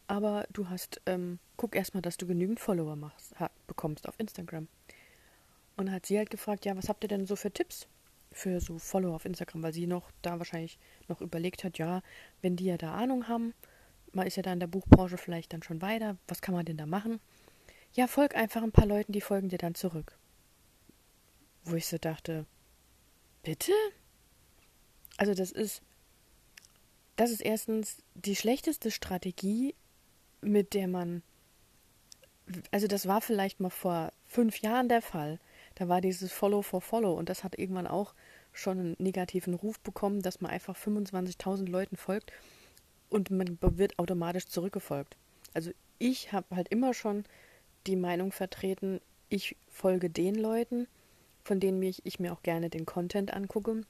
aber 0.06 0.46
du 0.52 0.68
hast, 0.68 1.00
ähm, 1.06 1.38
guck 1.56 1.74
erstmal, 1.74 2.02
dass 2.02 2.16
du 2.16 2.26
genügend 2.26 2.60
Follower 2.60 2.96
machst, 2.96 3.34
bekommst 3.66 4.08
auf 4.08 4.18
Instagram. 4.18 4.68
Und 5.76 5.90
hat 5.90 6.06
sie 6.06 6.18
halt 6.18 6.30
gefragt, 6.30 6.64
ja, 6.64 6.76
was 6.76 6.88
habt 6.88 7.02
ihr 7.02 7.08
denn 7.08 7.26
so 7.26 7.34
für 7.34 7.50
Tipps? 7.50 7.88
für 8.34 8.60
so 8.60 8.78
Follower 8.78 9.14
auf 9.14 9.24
Instagram, 9.24 9.62
weil 9.62 9.72
sie 9.72 9.86
noch 9.86 10.10
da 10.22 10.38
wahrscheinlich 10.38 10.78
noch 11.08 11.20
überlegt 11.20 11.64
hat, 11.64 11.78
ja, 11.78 12.02
wenn 12.40 12.56
die 12.56 12.64
ja 12.64 12.76
da 12.76 12.94
Ahnung 12.94 13.28
haben, 13.28 13.54
man 14.12 14.26
ist 14.26 14.36
ja 14.36 14.42
da 14.42 14.52
in 14.52 14.60
der 14.60 14.66
Buchbranche 14.66 15.16
vielleicht 15.16 15.52
dann 15.52 15.62
schon 15.62 15.82
weiter, 15.82 16.16
was 16.28 16.42
kann 16.42 16.54
man 16.54 16.64
denn 16.64 16.76
da 16.76 16.86
machen? 16.86 17.20
Ja, 17.92 18.06
folg 18.06 18.34
einfach 18.34 18.62
ein 18.62 18.72
paar 18.72 18.86
Leuten, 18.86 19.12
die 19.12 19.20
folgen 19.20 19.48
dir 19.48 19.58
dann 19.58 19.74
zurück. 19.74 20.16
Wo 21.64 21.76
ich 21.76 21.86
so 21.86 21.98
dachte, 21.98 22.46
bitte? 23.42 23.72
Also 25.16 25.34
das 25.34 25.52
ist, 25.52 25.82
das 27.22 27.30
ist 27.30 27.42
erstens 27.42 27.98
die 28.16 28.34
schlechteste 28.34 28.90
Strategie, 28.90 29.76
mit 30.40 30.74
der 30.74 30.88
man, 30.88 31.22
also 32.72 32.88
das 32.88 33.06
war 33.06 33.20
vielleicht 33.20 33.60
mal 33.60 33.70
vor 33.70 34.12
fünf 34.24 34.58
Jahren 34.58 34.88
der 34.88 35.02
Fall, 35.02 35.38
da 35.76 35.86
war 35.86 36.00
dieses 36.00 36.32
Follow 36.32 36.62
for 36.62 36.80
Follow 36.80 37.14
und 37.14 37.28
das 37.28 37.44
hat 37.44 37.56
irgendwann 37.56 37.86
auch 37.86 38.14
schon 38.52 38.76
einen 38.76 38.96
negativen 38.98 39.54
Ruf 39.54 39.78
bekommen, 39.78 40.20
dass 40.20 40.40
man 40.40 40.50
einfach 40.50 40.76
25.000 40.76 41.70
Leuten 41.70 41.96
folgt 41.96 42.32
und 43.08 43.30
man 43.30 43.56
wird 43.60 44.00
automatisch 44.00 44.46
zurückgefolgt. 44.46 45.16
Also 45.54 45.70
ich 46.00 46.32
habe 46.32 46.56
halt 46.56 46.70
immer 46.70 46.92
schon 46.92 47.22
die 47.86 47.94
Meinung 47.94 48.32
vertreten, 48.32 49.00
ich 49.28 49.54
folge 49.68 50.10
den 50.10 50.34
Leuten, 50.34 50.88
von 51.44 51.60
denen 51.60 51.80
ich, 51.84 52.04
ich 52.04 52.18
mir 52.18 52.32
auch 52.32 52.42
gerne 52.42 52.68
den 52.68 52.84
Content 52.84 53.32
angucke 53.32 53.82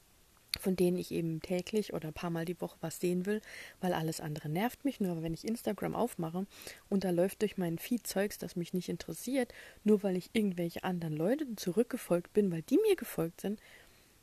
von 0.59 0.75
denen 0.75 0.97
ich 0.97 1.11
eben 1.11 1.41
täglich 1.41 1.93
oder 1.93 2.09
ein 2.09 2.13
paar 2.13 2.29
Mal 2.29 2.45
die 2.45 2.59
Woche 2.61 2.77
was 2.81 2.99
sehen 2.99 3.25
will, 3.25 3.41
weil 3.81 3.93
alles 3.93 4.21
andere 4.21 4.49
nervt 4.49 4.85
mich. 4.85 4.99
Nur 4.99 5.21
wenn 5.23 5.33
ich 5.33 5.47
Instagram 5.47 5.95
aufmache 5.95 6.45
und 6.89 7.03
da 7.03 7.09
läuft 7.09 7.41
durch 7.41 7.57
meinen 7.57 7.77
Feed 7.77 8.05
Zeugs, 8.07 8.37
das 8.37 8.55
mich 8.55 8.73
nicht 8.73 8.89
interessiert, 8.89 9.53
nur 9.83 10.03
weil 10.03 10.15
ich 10.15 10.29
irgendwelche 10.33 10.83
anderen 10.83 11.15
Leuten 11.15 11.57
zurückgefolgt 11.57 12.33
bin, 12.33 12.51
weil 12.51 12.61
die 12.61 12.77
mir 12.77 12.95
gefolgt 12.95 13.41
sind, 13.41 13.59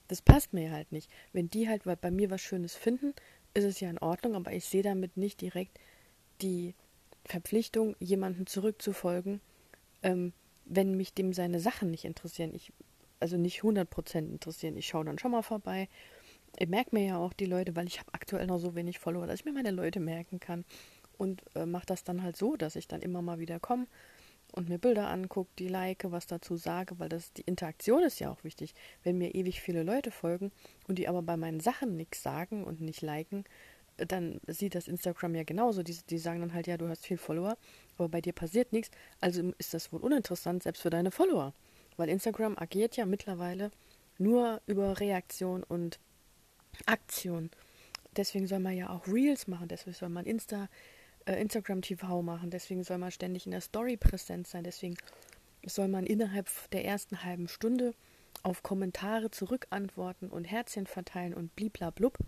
das 0.08 0.22
passt 0.22 0.52
mir 0.52 0.72
halt 0.72 0.90
nicht. 0.92 1.10
Wenn 1.32 1.50
die 1.50 1.68
halt 1.68 1.82
bei 1.84 2.10
mir 2.10 2.30
was 2.30 2.40
Schönes 2.40 2.74
finden, 2.74 3.14
ist 3.54 3.64
es 3.64 3.80
ja 3.80 3.90
in 3.90 3.98
Ordnung, 3.98 4.34
aber 4.34 4.52
ich 4.52 4.64
sehe 4.64 4.82
damit 4.82 5.16
nicht 5.16 5.40
direkt 5.40 5.78
die 6.42 6.74
Verpflichtung, 7.24 7.96
jemanden 8.00 8.46
zurückzufolgen, 8.46 9.40
ähm, 10.02 10.32
wenn 10.64 10.96
mich 10.96 11.14
dem 11.14 11.32
seine 11.32 11.60
Sachen 11.60 11.90
nicht 11.90 12.04
interessieren. 12.04 12.52
Ich, 12.54 12.72
also 13.18 13.36
nicht 13.36 13.60
100% 13.62 14.18
interessieren. 14.18 14.76
Ich 14.76 14.86
schaue 14.86 15.04
dann 15.04 15.18
schon 15.18 15.32
mal 15.32 15.42
vorbei 15.42 15.88
ich 16.58 16.68
merke 16.68 16.94
mir 16.94 17.04
ja 17.04 17.18
auch 17.18 17.32
die 17.32 17.46
Leute, 17.46 17.76
weil 17.76 17.86
ich 17.86 17.98
habe 17.98 18.12
aktuell 18.12 18.46
noch 18.46 18.58
so 18.58 18.74
wenig 18.74 18.98
Follower, 18.98 19.26
dass 19.26 19.40
ich 19.40 19.44
mir 19.44 19.52
meine 19.52 19.70
Leute 19.70 20.00
merken 20.00 20.40
kann 20.40 20.64
und 21.18 21.42
äh, 21.54 21.66
mache 21.66 21.86
das 21.86 22.04
dann 22.04 22.22
halt 22.22 22.36
so, 22.36 22.56
dass 22.56 22.76
ich 22.76 22.88
dann 22.88 23.02
immer 23.02 23.22
mal 23.22 23.38
wieder 23.38 23.60
komme 23.60 23.86
und 24.52 24.68
mir 24.68 24.78
Bilder 24.78 25.08
angucke, 25.08 25.50
die 25.58 25.68
like, 25.68 26.04
was 26.10 26.26
dazu 26.26 26.56
sage, 26.56 26.98
weil 26.98 27.08
das 27.08 27.32
die 27.32 27.42
Interaktion 27.42 28.02
ist 28.02 28.18
ja 28.18 28.30
auch 28.30 28.42
wichtig. 28.44 28.74
Wenn 29.02 29.18
mir 29.18 29.34
ewig 29.34 29.60
viele 29.60 29.82
Leute 29.82 30.10
folgen 30.10 30.50
und 30.88 30.98
die 30.98 31.08
aber 31.08 31.22
bei 31.22 31.36
meinen 31.36 31.60
Sachen 31.60 31.96
nichts 31.96 32.22
sagen 32.22 32.64
und 32.64 32.80
nicht 32.80 33.02
liken, 33.02 33.44
äh, 33.96 34.06
dann 34.06 34.40
sieht 34.46 34.74
das 34.74 34.88
Instagram 34.88 35.34
ja 35.34 35.44
genauso. 35.44 35.82
Die, 35.82 35.96
die 36.08 36.18
sagen 36.18 36.40
dann 36.40 36.54
halt, 36.54 36.66
ja, 36.66 36.76
du 36.76 36.88
hast 36.88 37.06
viel 37.06 37.18
Follower, 37.18 37.56
aber 37.96 38.08
bei 38.08 38.20
dir 38.20 38.32
passiert 38.32 38.72
nichts. 38.72 38.90
Also 39.20 39.52
ist 39.58 39.74
das 39.74 39.92
wohl 39.92 40.00
uninteressant, 40.00 40.62
selbst 40.62 40.82
für 40.82 40.90
deine 40.90 41.10
Follower. 41.10 41.54
Weil 41.96 42.08
Instagram 42.08 42.56
agiert 42.58 42.96
ja 42.96 43.06
mittlerweile 43.06 43.70
nur 44.18 44.60
über 44.66 45.00
Reaktion 45.00 45.62
und 45.62 45.98
Aktion. 46.87 47.50
Deswegen 48.16 48.46
soll 48.46 48.61
man 48.61 48.76
ja 48.76 48.90
auch 48.90 49.06
Reels 49.06 49.46
machen, 49.46 49.68
deswegen 49.68 49.94
soll 49.94 50.09
man 50.09 50.26
Insta, 50.26 50.68
äh, 51.26 51.40
Instagram 51.40 51.83
TV 51.83 52.22
machen, 52.22 52.50
deswegen 52.50 52.83
soll 52.83 52.98
man 52.98 53.12
ständig 53.12 53.46
in 53.46 53.52
der 53.52 53.61
Story 53.61 53.96
präsent 53.96 54.48
sein, 54.48 54.64
deswegen 54.64 54.96
soll 55.64 55.88
man 55.88 56.06
innerhalb 56.06 56.48
der 56.70 56.85
ersten 56.85 57.22
halben 57.22 57.46
Stunde 57.48 57.94
auf 58.42 58.62
Kommentare 58.62 59.30
zurückantworten 59.30 60.28
und 60.28 60.44
Herzchen 60.44 60.87
verteilen 60.87 61.35
und 61.35 61.54
bliblablub, 61.54 62.18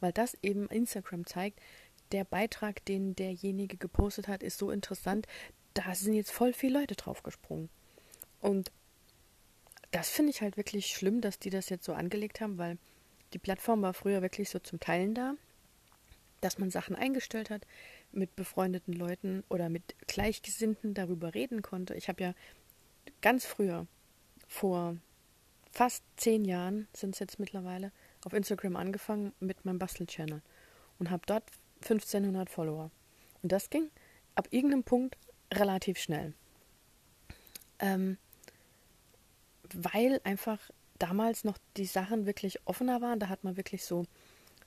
weil 0.00 0.12
das 0.12 0.36
eben 0.42 0.68
Instagram 0.68 1.26
zeigt, 1.26 1.60
der 2.12 2.24
Beitrag, 2.24 2.84
den 2.84 3.16
derjenige 3.16 3.78
gepostet 3.78 4.28
hat, 4.28 4.42
ist 4.42 4.58
so 4.58 4.70
interessant, 4.70 5.26
da 5.74 5.94
sind 5.94 6.14
jetzt 6.14 6.30
voll 6.30 6.52
viele 6.52 6.80
Leute 6.80 6.94
draufgesprungen. 6.94 7.70
Und 8.40 8.70
das 9.92 10.10
finde 10.10 10.30
ich 10.30 10.42
halt 10.42 10.56
wirklich 10.56 10.88
schlimm, 10.88 11.20
dass 11.20 11.38
die 11.38 11.50
das 11.50 11.68
jetzt 11.70 11.84
so 11.84 11.94
angelegt 11.94 12.40
haben, 12.40 12.58
weil 12.58 12.76
die 13.34 13.38
Plattform 13.38 13.82
war 13.82 13.94
früher 13.94 14.22
wirklich 14.22 14.50
so 14.50 14.58
zum 14.58 14.80
Teilen 14.80 15.14
da, 15.14 15.34
dass 16.40 16.58
man 16.58 16.70
Sachen 16.70 16.96
eingestellt 16.96 17.50
hat, 17.50 17.66
mit 18.10 18.36
befreundeten 18.36 18.92
Leuten 18.92 19.44
oder 19.48 19.68
mit 19.68 19.94
Gleichgesinnten 20.06 20.94
darüber 20.94 21.34
reden 21.34 21.62
konnte. 21.62 21.94
Ich 21.94 22.08
habe 22.08 22.22
ja 22.22 22.34
ganz 23.20 23.44
früher, 23.44 23.86
vor 24.48 24.96
fast 25.70 26.04
zehn 26.16 26.44
Jahren 26.44 26.88
sind 26.92 27.14
es 27.14 27.20
jetzt 27.20 27.38
mittlerweile, 27.38 27.92
auf 28.24 28.32
Instagram 28.32 28.76
angefangen 28.76 29.32
mit 29.40 29.64
meinem 29.64 29.78
Bastel-Channel 29.78 30.42
und 30.98 31.10
habe 31.10 31.22
dort 31.26 31.44
1500 31.82 32.50
Follower. 32.50 32.90
Und 33.42 33.50
das 33.50 33.70
ging 33.70 33.90
ab 34.34 34.48
irgendeinem 34.50 34.84
Punkt 34.84 35.16
relativ 35.52 35.98
schnell. 35.98 36.34
Ähm, 37.78 38.18
weil 39.74 40.20
einfach 40.24 40.60
damals 41.02 41.44
noch 41.44 41.58
die 41.76 41.84
Sachen 41.84 42.26
wirklich 42.26 42.66
offener 42.66 43.00
waren. 43.00 43.18
Da 43.18 43.28
hat 43.28 43.44
man 43.44 43.56
wirklich 43.56 43.84
so 43.84 44.04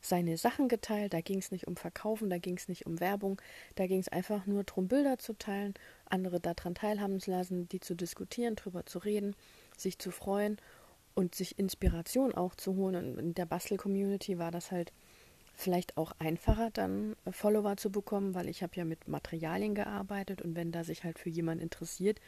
seine 0.01 0.38
Sachen 0.38 0.67
geteilt. 0.67 1.13
Da 1.13 1.21
ging 1.21 1.39
es 1.39 1.51
nicht 1.51 1.67
um 1.67 1.75
Verkaufen, 1.75 2.29
da 2.29 2.38
ging 2.38 2.57
es 2.57 2.67
nicht 2.67 2.86
um 2.86 2.99
Werbung, 2.99 3.41
da 3.75 3.88
ging 3.88 3.99
es 3.99 4.09
einfach 4.09 4.45
nur 4.45 4.63
darum, 4.63 4.88
Bilder 4.88 5.17
zu 5.17 5.33
teilen, 5.33 5.73
andere 6.09 6.39
daran 6.39 6.75
teilhaben 6.75 7.19
zu 7.19 7.31
lassen, 7.31 7.67
die 7.69 7.79
zu 7.79 7.95
diskutieren, 7.95 8.55
drüber 8.55 8.86
zu 8.86 8.99
reden, 8.99 9.36
sich 9.77 9.97
zu 9.97 10.11
freuen 10.11 10.57
und 11.15 11.33
sich 11.33 11.57
Inspiration 11.57 12.36
auch 12.36 12.55
zu 12.55 12.75
holen. 12.75 12.95
Und 12.95 13.17
in 13.17 13.33
der 13.33 13.45
Bastel-Community 13.45 14.38
war 14.38 14.51
das 14.51 14.71
halt 14.71 14.91
vielleicht 15.55 15.95
auch 15.97 16.11
einfacher, 16.19 16.69
dann 16.71 17.15
Follower 17.31 17.77
zu 17.77 17.89
bekommen, 17.89 18.36
weil 18.36 18.49
ich 18.49 18.61
habe 18.61 18.75
ja 18.75 18.83
mit 18.83 19.07
Materialien 19.07 19.73
gearbeitet 19.73 20.41
und 20.41 20.55
wenn 20.55 20.73
da 20.73 20.83
sich 20.83 21.05
halt 21.05 21.17
für 21.17 21.29
jemand 21.29 21.61
interessiert, 21.61 22.19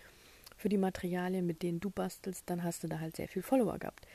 für 0.58 0.70
die 0.70 0.78
Materialien, 0.78 1.46
mit 1.46 1.62
denen 1.62 1.80
du 1.80 1.90
bastelst, 1.90 2.50
dann 2.50 2.64
hast 2.64 2.84
du 2.84 2.88
da 2.88 3.00
halt 3.00 3.16
sehr 3.16 3.28
viel 3.28 3.42
Follower 3.42 3.78
gehabt. 3.78 4.06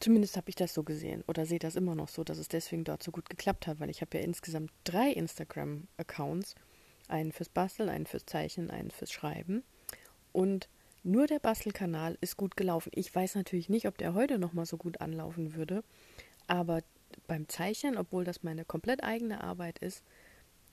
Zumindest 0.00 0.36
habe 0.36 0.50
ich 0.50 0.54
das 0.56 0.74
so 0.74 0.82
gesehen 0.82 1.24
oder 1.26 1.46
sehe 1.46 1.58
das 1.58 1.76
immer 1.76 1.94
noch 1.94 2.08
so, 2.08 2.24
dass 2.24 2.38
es 2.38 2.48
deswegen 2.48 2.84
dort 2.84 3.02
so 3.02 3.10
gut 3.10 3.30
geklappt 3.30 3.66
hat, 3.66 3.80
weil 3.80 3.90
ich 3.90 4.00
habe 4.00 4.18
ja 4.18 4.24
insgesamt 4.24 4.70
drei 4.84 5.10
Instagram-Accounts. 5.10 6.54
Einen 7.06 7.32
fürs 7.32 7.50
Basteln, 7.50 7.90
einen 7.90 8.06
fürs 8.06 8.24
Zeichnen, 8.24 8.70
einen 8.70 8.90
fürs 8.90 9.12
Schreiben. 9.12 9.62
Und 10.32 10.68
nur 11.02 11.26
der 11.26 11.38
Bastelkanal 11.38 12.16
ist 12.22 12.38
gut 12.38 12.56
gelaufen. 12.56 12.90
Ich 12.94 13.14
weiß 13.14 13.34
natürlich 13.34 13.68
nicht, 13.68 13.86
ob 13.86 13.98
der 13.98 14.14
heute 14.14 14.38
nochmal 14.38 14.64
so 14.64 14.78
gut 14.78 15.02
anlaufen 15.02 15.54
würde, 15.54 15.84
aber 16.46 16.82
beim 17.26 17.48
Zeichnen, 17.48 17.98
obwohl 17.98 18.24
das 18.24 18.42
meine 18.42 18.64
komplett 18.64 19.04
eigene 19.04 19.44
Arbeit 19.44 19.78
ist, 19.78 20.02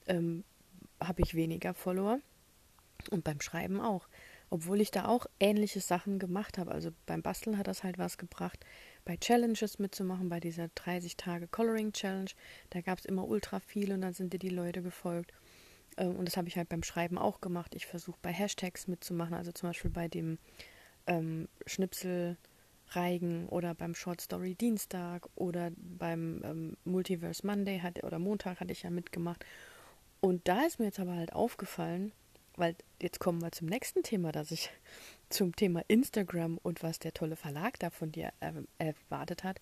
ähm, 0.07 0.43
habe 1.01 1.21
ich 1.21 1.35
weniger 1.35 1.73
Follower. 1.73 2.19
Und 3.09 3.23
beim 3.23 3.41
Schreiben 3.41 3.81
auch. 3.81 4.07
Obwohl 4.51 4.81
ich 4.81 4.91
da 4.91 5.05
auch 5.05 5.27
ähnliche 5.39 5.79
Sachen 5.79 6.19
gemacht 6.19 6.57
habe. 6.57 6.71
Also 6.71 6.91
beim 7.05 7.21
Basteln 7.21 7.57
hat 7.57 7.67
das 7.67 7.83
halt 7.83 7.97
was 7.97 8.17
gebracht 8.17 8.63
bei 9.05 9.15
Challenges 9.15 9.79
mitzumachen, 9.79 10.27
bei 10.27 10.41
dieser 10.41 10.67
30 10.75 11.15
Tage 11.15 11.47
Coloring 11.47 11.93
Challenge. 11.93 12.29
Da 12.69 12.81
gab 12.81 12.99
es 12.99 13.05
immer 13.05 13.25
ultra 13.27 13.61
viel 13.61 13.93
und 13.93 14.01
dann 14.01 14.13
sind 14.13 14.33
dir 14.33 14.39
die 14.39 14.49
Leute 14.49 14.81
gefolgt. 14.81 15.31
Ähm, 15.97 16.17
und 16.17 16.25
das 16.25 16.35
habe 16.35 16.49
ich 16.49 16.57
halt 16.57 16.67
beim 16.67 16.83
Schreiben 16.83 17.17
auch 17.17 17.39
gemacht. 17.39 17.75
Ich 17.75 17.85
versuche 17.85 18.19
bei 18.21 18.31
Hashtags 18.33 18.87
mitzumachen, 18.87 19.33
also 19.33 19.53
zum 19.53 19.69
Beispiel 19.69 19.89
bei 19.89 20.09
dem 20.09 20.37
ähm, 21.07 21.47
Schnipsel 21.65 22.37
Reigen 22.89 23.47
oder 23.47 23.73
beim 23.73 23.95
Short 23.95 24.19
Story 24.19 24.55
Dienstag 24.55 25.29
oder 25.35 25.71
beim 25.77 26.41
ähm, 26.43 26.77
Multiverse 26.83 27.47
Monday 27.47 27.79
hat, 27.79 28.03
oder 28.03 28.19
Montag 28.19 28.59
hatte 28.59 28.73
ich 28.73 28.83
ja 28.83 28.89
mitgemacht. 28.89 29.45
Und 30.19 30.45
da 30.47 30.65
ist 30.65 30.77
mir 30.77 30.85
jetzt 30.85 30.99
aber 30.99 31.15
halt 31.15 31.33
aufgefallen, 31.33 32.11
weil 32.61 32.75
jetzt 33.01 33.19
kommen 33.19 33.41
wir 33.41 33.51
zum 33.51 33.67
nächsten 33.67 34.03
Thema, 34.03 34.31
das 34.31 34.51
ich 34.51 34.69
zum 35.29 35.55
Thema 35.55 35.81
Instagram 35.87 36.59
und 36.61 36.83
was 36.83 36.99
der 36.99 37.11
tolle 37.11 37.35
Verlag 37.35 37.79
da 37.79 37.89
von 37.89 38.11
dir 38.11 38.31
erwartet 38.77 39.43
hat. 39.43 39.59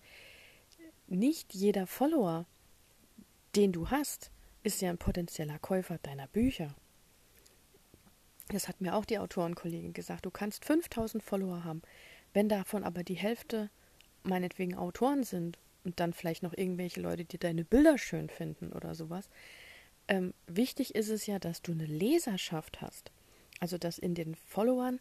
Nicht 1.06 1.54
jeder 1.54 1.86
Follower, 1.86 2.44
den 3.56 3.72
du 3.72 3.88
hast, 3.88 4.30
ist 4.62 4.82
ja 4.82 4.90
ein 4.90 4.98
potenzieller 4.98 5.58
Käufer 5.58 5.96
deiner 6.02 6.28
Bücher. 6.28 6.76
Das 8.48 8.68
hat 8.68 8.82
mir 8.82 8.94
auch 8.94 9.06
die 9.06 9.18
Autorenkollegin 9.18 9.94
gesagt. 9.94 10.26
Du 10.26 10.30
kannst 10.30 10.66
5000 10.66 11.22
Follower 11.22 11.64
haben. 11.64 11.80
Wenn 12.34 12.50
davon 12.50 12.84
aber 12.84 13.02
die 13.02 13.14
Hälfte 13.14 13.70
meinetwegen 14.24 14.74
Autoren 14.74 15.24
sind 15.24 15.58
und 15.84 16.00
dann 16.00 16.12
vielleicht 16.12 16.42
noch 16.42 16.52
irgendwelche 16.52 17.00
Leute, 17.00 17.24
die 17.24 17.38
deine 17.38 17.64
Bilder 17.64 17.96
schön 17.96 18.28
finden 18.28 18.72
oder 18.72 18.94
sowas, 18.94 19.30
ähm, 20.10 20.34
wichtig 20.48 20.94
ist 20.96 21.08
es 21.08 21.26
ja, 21.26 21.38
dass 21.38 21.62
du 21.62 21.72
eine 21.72 21.86
Leserschaft 21.86 22.82
hast. 22.82 23.10
Also, 23.60 23.78
dass 23.78 23.98
in 23.98 24.14
den 24.14 24.34
Followern 24.34 24.98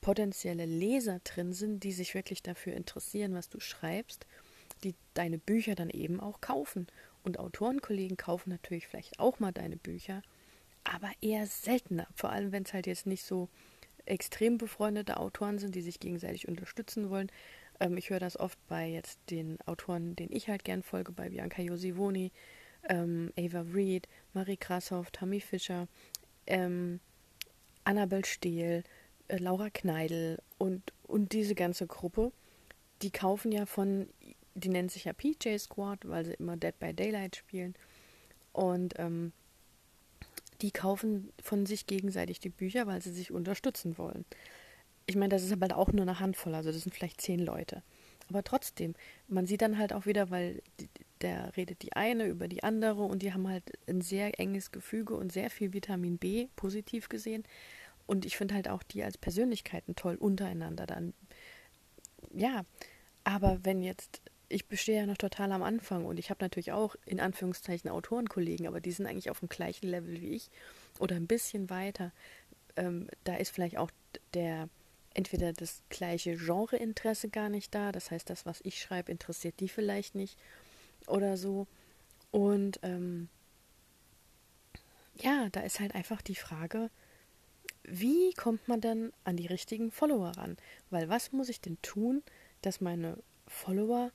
potenzielle 0.00 0.64
Leser 0.64 1.20
drin 1.24 1.52
sind, 1.52 1.82
die 1.82 1.92
sich 1.92 2.14
wirklich 2.14 2.42
dafür 2.42 2.74
interessieren, 2.74 3.34
was 3.34 3.48
du 3.48 3.58
schreibst, 3.58 4.26
die 4.84 4.94
deine 5.14 5.38
Bücher 5.38 5.74
dann 5.74 5.90
eben 5.90 6.20
auch 6.20 6.40
kaufen. 6.40 6.86
Und 7.24 7.38
Autorenkollegen 7.38 8.16
kaufen 8.16 8.50
natürlich 8.50 8.86
vielleicht 8.86 9.18
auch 9.18 9.40
mal 9.40 9.52
deine 9.52 9.76
Bücher, 9.76 10.22
aber 10.84 11.10
eher 11.20 11.46
seltener. 11.46 12.06
Vor 12.14 12.30
allem, 12.30 12.52
wenn 12.52 12.62
es 12.64 12.74
halt 12.74 12.86
jetzt 12.86 13.06
nicht 13.06 13.24
so 13.24 13.48
extrem 14.04 14.58
befreundete 14.58 15.16
Autoren 15.16 15.58
sind, 15.58 15.74
die 15.74 15.82
sich 15.82 15.98
gegenseitig 15.98 16.46
unterstützen 16.46 17.10
wollen. 17.10 17.32
Ähm, 17.80 17.96
ich 17.96 18.10
höre 18.10 18.20
das 18.20 18.38
oft 18.38 18.58
bei 18.68 18.86
jetzt 18.86 19.18
den 19.30 19.58
Autoren, 19.66 20.14
denen 20.14 20.32
ich 20.32 20.48
halt 20.48 20.64
gern 20.64 20.82
folge, 20.82 21.10
bei 21.10 21.30
Bianca 21.30 21.62
Josivoni, 21.62 22.30
ähm, 22.88 23.32
Ava 23.38 23.64
Reed, 23.72 24.08
Marie 24.32 24.56
Krashoff, 24.56 25.10
Tammy 25.10 25.40
Fischer, 25.40 25.88
ähm, 26.46 27.00
Annabel 27.84 28.24
Stehl, 28.24 28.82
äh, 29.28 29.36
Laura 29.38 29.70
Kneidel 29.70 30.38
und, 30.58 30.92
und 31.06 31.32
diese 31.32 31.54
ganze 31.54 31.86
Gruppe, 31.86 32.32
die 33.02 33.10
kaufen 33.10 33.52
ja 33.52 33.66
von, 33.66 34.08
die 34.54 34.68
nennen 34.68 34.88
sich 34.88 35.04
ja 35.04 35.12
PJ 35.12 35.58
Squad, 35.58 36.08
weil 36.08 36.24
sie 36.24 36.34
immer 36.34 36.56
Dead 36.56 36.78
by 36.78 36.92
Daylight 36.94 37.36
spielen. 37.36 37.74
Und 38.52 38.94
ähm, 38.98 39.32
die 40.62 40.70
kaufen 40.70 41.32
von 41.42 41.66
sich 41.66 41.86
gegenseitig 41.86 42.40
die 42.40 42.50
Bücher, 42.50 42.86
weil 42.86 43.02
sie 43.02 43.12
sich 43.12 43.32
unterstützen 43.32 43.98
wollen. 43.98 44.24
Ich 45.06 45.16
meine, 45.16 45.30
das 45.30 45.42
ist 45.42 45.52
aber 45.52 45.76
auch 45.76 45.92
nur 45.92 46.02
eine 46.02 46.20
Handvoll, 46.20 46.54
also 46.54 46.72
das 46.72 46.82
sind 46.82 46.94
vielleicht 46.94 47.20
zehn 47.20 47.40
Leute. 47.40 47.82
Aber 48.28 48.42
trotzdem, 48.42 48.94
man 49.28 49.46
sieht 49.46 49.62
dann 49.62 49.78
halt 49.78 49.92
auch 49.92 50.06
wieder, 50.06 50.30
weil 50.30 50.62
die, 50.80 50.88
der 51.20 51.56
redet 51.56 51.82
die 51.82 51.94
eine 51.94 52.26
über 52.26 52.48
die 52.48 52.62
andere 52.62 53.02
und 53.02 53.22
die 53.22 53.32
haben 53.32 53.48
halt 53.48 53.64
ein 53.88 54.00
sehr 54.00 54.38
enges 54.40 54.72
Gefüge 54.72 55.14
und 55.14 55.32
sehr 55.32 55.50
viel 55.50 55.72
Vitamin 55.72 56.18
B, 56.18 56.48
positiv 56.56 57.08
gesehen. 57.08 57.44
Und 58.06 58.26
ich 58.26 58.36
finde 58.36 58.54
halt 58.54 58.68
auch 58.68 58.82
die 58.82 59.02
als 59.02 59.16
Persönlichkeiten 59.16 59.96
toll 59.96 60.16
untereinander 60.16 60.86
dann. 60.86 61.14
Ja, 62.32 62.64
aber 63.24 63.60
wenn 63.62 63.82
jetzt, 63.82 64.20
ich 64.48 64.66
bestehe 64.66 65.00
ja 65.00 65.06
noch 65.06 65.16
total 65.16 65.52
am 65.52 65.62
Anfang 65.62 66.04
und 66.04 66.18
ich 66.18 66.30
habe 66.30 66.44
natürlich 66.44 66.72
auch 66.72 66.96
in 67.06 67.20
Anführungszeichen 67.20 67.90
Autorenkollegen, 67.90 68.66
aber 68.66 68.80
die 68.80 68.92
sind 68.92 69.06
eigentlich 69.06 69.30
auf 69.30 69.40
dem 69.40 69.48
gleichen 69.48 69.88
Level 69.88 70.20
wie 70.20 70.34
ich 70.34 70.50
oder 70.98 71.16
ein 71.16 71.26
bisschen 71.26 71.70
weiter. 71.70 72.12
Ähm, 72.76 73.08
da 73.24 73.36
ist 73.36 73.50
vielleicht 73.50 73.78
auch 73.78 73.90
der 74.34 74.68
entweder 75.14 75.52
das 75.52 75.82
gleiche 75.88 76.36
Genreinteresse 76.36 77.28
gar 77.28 77.48
nicht 77.48 77.74
da, 77.74 77.92
das 77.92 78.10
heißt, 78.10 78.28
das, 78.28 78.44
was 78.46 78.60
ich 78.62 78.80
schreibe, 78.80 79.12
interessiert 79.12 79.60
die 79.60 79.68
vielleicht 79.68 80.14
nicht 80.14 80.38
oder 81.06 81.36
so. 81.36 81.66
Und 82.30 82.80
ähm, 82.82 83.28
ja, 85.16 85.48
da 85.50 85.60
ist 85.60 85.80
halt 85.80 85.94
einfach 85.94 86.20
die 86.20 86.34
Frage, 86.34 86.90
wie 87.84 88.32
kommt 88.32 88.66
man 88.66 88.80
denn 88.80 89.12
an 89.24 89.36
die 89.36 89.46
richtigen 89.46 89.90
Follower 89.90 90.30
ran? 90.36 90.56
Weil 90.90 91.08
was 91.08 91.32
muss 91.32 91.48
ich 91.48 91.60
denn 91.60 91.80
tun, 91.82 92.22
dass 92.62 92.80
meine 92.80 93.18
Follower, 93.46 94.10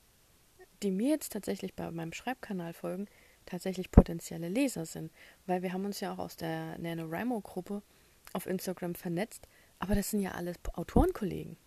die 0.81 0.91
mir 0.91 1.09
jetzt 1.09 1.31
tatsächlich 1.33 1.75
bei 1.75 1.89
meinem 1.91 2.13
Schreibkanal 2.13 2.73
folgen, 2.73 3.07
tatsächlich 3.45 3.91
potenzielle 3.91 4.49
Leser 4.49 4.85
sind? 4.85 5.11
Weil 5.45 5.61
wir 5.61 5.71
haben 5.71 5.85
uns 5.85 5.99
ja 5.99 6.13
auch 6.13 6.19
aus 6.19 6.35
der 6.35 6.77
NaNoWriMo-Gruppe 6.79 7.81
auf 8.33 8.47
Instagram 8.47 8.95
vernetzt, 8.95 9.47
aber 9.79 9.95
das 9.95 10.11
sind 10.11 10.21
ja 10.21 10.31
alles 10.31 10.57
Autorenkollegen. 10.73 11.57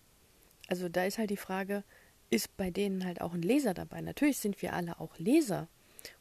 Also 0.69 0.89
da 0.89 1.05
ist 1.05 1.19
halt 1.19 1.31
die 1.31 1.37
Frage, 1.37 1.85
ist 2.31 2.57
bei 2.57 2.71
denen 2.71 3.05
halt 3.05 3.21
auch 3.21 3.35
ein 3.35 3.43
Leser 3.43 3.75
dabei? 3.75 4.01
Natürlich 4.01 4.39
sind 4.39 4.63
wir 4.63 4.73
alle 4.73 5.01
auch 5.01 5.19
Leser. 5.19 5.69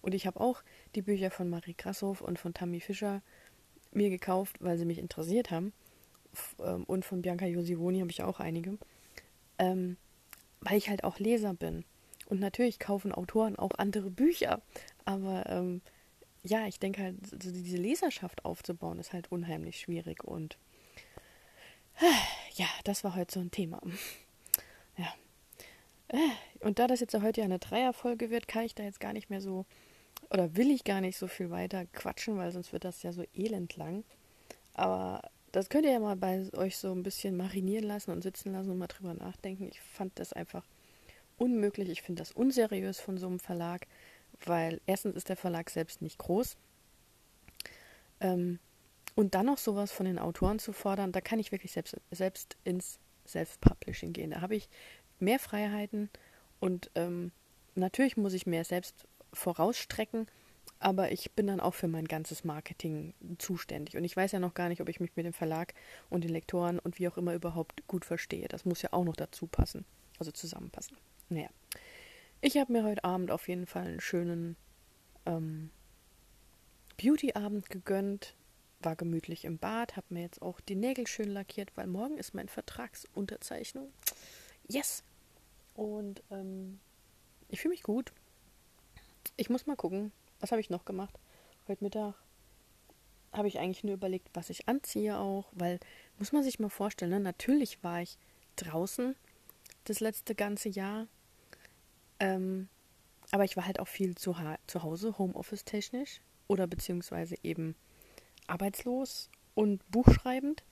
Und 0.01 0.13
ich 0.13 0.27
habe 0.27 0.39
auch 0.39 0.63
die 0.95 1.01
Bücher 1.01 1.31
von 1.31 1.49
Marie 1.49 1.75
Grashoff 1.75 2.21
und 2.21 2.37
von 2.37 2.53
Tammy 2.53 2.79
Fischer 2.79 3.21
mir 3.91 4.09
gekauft, 4.09 4.57
weil 4.59 4.77
sie 4.77 4.85
mich 4.85 4.99
interessiert 4.99 5.51
haben. 5.51 5.73
Ähm, 6.59 6.83
und 6.85 7.05
von 7.05 7.21
Bianca 7.21 7.45
Josivoni 7.45 7.99
habe 7.99 8.11
ich 8.11 8.23
auch 8.23 8.39
einige. 8.39 8.77
Ähm, 9.57 9.97
weil 10.61 10.77
ich 10.77 10.89
halt 10.89 11.03
auch 11.03 11.19
Leser 11.19 11.53
bin. 11.53 11.85
Und 12.25 12.39
natürlich 12.39 12.79
kaufen 12.79 13.11
Autoren 13.11 13.55
auch 13.55 13.71
andere 13.77 14.09
Bücher. 14.09 14.61
Aber 15.05 15.45
ähm, 15.47 15.81
ja, 16.43 16.67
ich 16.67 16.79
denke 16.79 17.03
halt, 17.03 17.15
so 17.27 17.51
diese 17.51 17.77
Leserschaft 17.77 18.45
aufzubauen, 18.45 18.99
ist 18.99 19.13
halt 19.13 19.31
unheimlich 19.31 19.79
schwierig. 19.79 20.23
Und 20.23 20.57
ja, 22.55 22.67
das 22.83 23.03
war 23.03 23.15
heute 23.15 23.33
so 23.33 23.39
ein 23.39 23.51
Thema. 23.51 23.81
Ja. 24.97 25.13
Und 26.59 26.79
da 26.79 26.87
das 26.87 26.99
jetzt 26.99 27.13
heute 27.13 27.41
ja 27.41 27.45
eine 27.45 27.59
Dreierfolge 27.59 28.29
wird, 28.29 28.47
kann 28.47 28.65
ich 28.65 28.75
da 28.75 28.83
jetzt 28.83 28.99
gar 28.99 29.13
nicht 29.13 29.29
mehr 29.29 29.41
so 29.41 29.65
oder 30.29 30.55
will 30.55 30.71
ich 30.71 30.83
gar 30.83 31.01
nicht 31.01 31.17
so 31.17 31.27
viel 31.27 31.49
weiter 31.49 31.85
quatschen, 31.87 32.37
weil 32.37 32.51
sonst 32.51 32.73
wird 32.73 32.85
das 32.85 33.03
ja 33.03 33.11
so 33.11 33.23
elend 33.33 33.75
lang. 33.75 34.03
Aber 34.73 35.21
das 35.51 35.69
könnt 35.69 35.85
ihr 35.85 35.91
ja 35.91 35.99
mal 35.99 36.15
bei 36.15 36.47
euch 36.53 36.77
so 36.77 36.91
ein 36.91 37.03
bisschen 37.03 37.35
marinieren 37.35 37.85
lassen 37.85 38.11
und 38.11 38.21
sitzen 38.21 38.53
lassen 38.53 38.71
und 38.71 38.77
mal 38.77 38.87
drüber 38.87 39.13
nachdenken. 39.13 39.67
Ich 39.69 39.81
fand 39.81 40.17
das 40.19 40.33
einfach 40.33 40.65
unmöglich. 41.37 41.89
Ich 41.89 42.01
finde 42.01 42.21
das 42.21 42.31
unseriös 42.31 42.99
von 42.99 43.17
so 43.17 43.27
einem 43.27 43.39
Verlag, 43.39 43.87
weil 44.45 44.79
erstens 44.85 45.15
ist 45.15 45.29
der 45.29 45.37
Verlag 45.37 45.69
selbst 45.69 46.01
nicht 46.01 46.17
groß. 46.17 46.55
Ähm, 48.21 48.59
und 49.15 49.35
dann 49.35 49.47
noch 49.47 49.57
sowas 49.57 49.91
von 49.91 50.05
den 50.05 50.19
Autoren 50.19 50.59
zu 50.59 50.73
fordern, 50.73 51.11
da 51.11 51.21
kann 51.21 51.39
ich 51.39 51.51
wirklich 51.51 51.71
selbst, 51.71 51.99
selbst 52.11 52.57
ins 52.63 52.99
Self-Publishing 53.27 54.13
gehen. 54.13 54.31
Da 54.31 54.41
habe 54.41 54.55
ich 54.55 54.69
mehr 55.19 55.39
Freiheiten 55.39 56.09
und 56.59 56.91
ähm, 56.95 57.31
natürlich 57.75 58.17
muss 58.17 58.33
ich 58.33 58.45
mehr 58.45 58.63
selbst 58.63 59.07
vorausstrecken, 59.33 60.27
aber 60.79 61.11
ich 61.11 61.31
bin 61.31 61.47
dann 61.47 61.59
auch 61.59 61.73
für 61.73 61.87
mein 61.87 62.05
ganzes 62.05 62.43
Marketing 62.43 63.13
zuständig. 63.37 63.97
Und 63.97 64.03
ich 64.03 64.15
weiß 64.15 64.31
ja 64.31 64.39
noch 64.39 64.53
gar 64.53 64.69
nicht, 64.69 64.81
ob 64.81 64.89
ich 64.89 64.99
mich 64.99 65.15
mit 65.15 65.25
dem 65.25 65.33
Verlag 65.33 65.73
und 66.09 66.23
den 66.23 66.31
Lektoren 66.31 66.79
und 66.79 66.99
wie 66.99 67.07
auch 67.07 67.17
immer 67.17 67.33
überhaupt 67.33 67.87
gut 67.87 68.05
verstehe. 68.05 68.47
Das 68.47 68.65
muss 68.65 68.81
ja 68.81 68.91
auch 68.91 69.03
noch 69.03 69.15
dazu 69.15 69.47
passen, 69.47 69.85
also 70.17 70.31
zusammenpassen. 70.31 70.97
Naja. 71.29 71.49
Ich 72.41 72.57
habe 72.57 72.73
mir 72.73 72.83
heute 72.83 73.03
Abend 73.03 73.29
auf 73.29 73.47
jeden 73.47 73.67
Fall 73.67 73.85
einen 73.85 74.01
schönen 74.01 74.55
ähm, 75.27 75.69
Beauty-Abend 76.97 77.69
gegönnt, 77.69 78.35
war 78.83 78.95
gemütlich 78.95 79.45
im 79.45 79.57
Bad, 79.57 79.95
habe 79.95 80.07
mir 80.09 80.21
jetzt 80.21 80.41
auch 80.41 80.59
die 80.59 80.75
Nägel 80.75 81.07
schön 81.07 81.29
lackiert, 81.29 81.75
weil 81.75 81.87
morgen 81.87 82.17
ist 82.17 82.33
mein 82.33 82.49
Vertragsunterzeichnung. 82.49 83.91
Yes! 84.67 85.03
Und 85.73 86.23
ähm, 86.31 86.79
ich 87.49 87.61
fühle 87.61 87.73
mich 87.73 87.83
gut. 87.83 88.11
Ich 89.37 89.49
muss 89.49 89.67
mal 89.67 89.75
gucken, 89.75 90.11
was 90.39 90.51
habe 90.51 90.61
ich 90.61 90.69
noch 90.69 90.85
gemacht? 90.85 91.17
Heute 91.67 91.83
Mittag 91.83 92.15
habe 93.31 93.47
ich 93.47 93.59
eigentlich 93.59 93.83
nur 93.83 93.93
überlegt, 93.93 94.29
was 94.33 94.49
ich 94.49 94.67
anziehe 94.67 95.17
auch, 95.17 95.49
weil, 95.53 95.79
muss 96.17 96.31
man 96.31 96.43
sich 96.43 96.59
mal 96.59 96.69
vorstellen, 96.69 97.11
ne? 97.11 97.19
natürlich 97.19 97.83
war 97.83 98.01
ich 98.01 98.17
draußen 98.57 99.15
das 99.85 99.99
letzte 99.99 100.35
ganze 100.35 100.69
Jahr, 100.69 101.07
ähm, 102.19 102.67
aber 103.31 103.45
ich 103.45 103.55
war 103.55 103.65
halt 103.65 103.79
auch 103.79 103.87
viel 103.87 104.15
zu, 104.15 104.35
zu 104.67 104.83
Hause, 104.83 105.17
Homeoffice 105.17 105.63
technisch 105.63 106.19
oder 106.47 106.67
beziehungsweise 106.67 107.35
eben 107.43 107.75
arbeitslos 108.47 109.29
und 109.53 109.89
buchschreibend. 109.91 110.63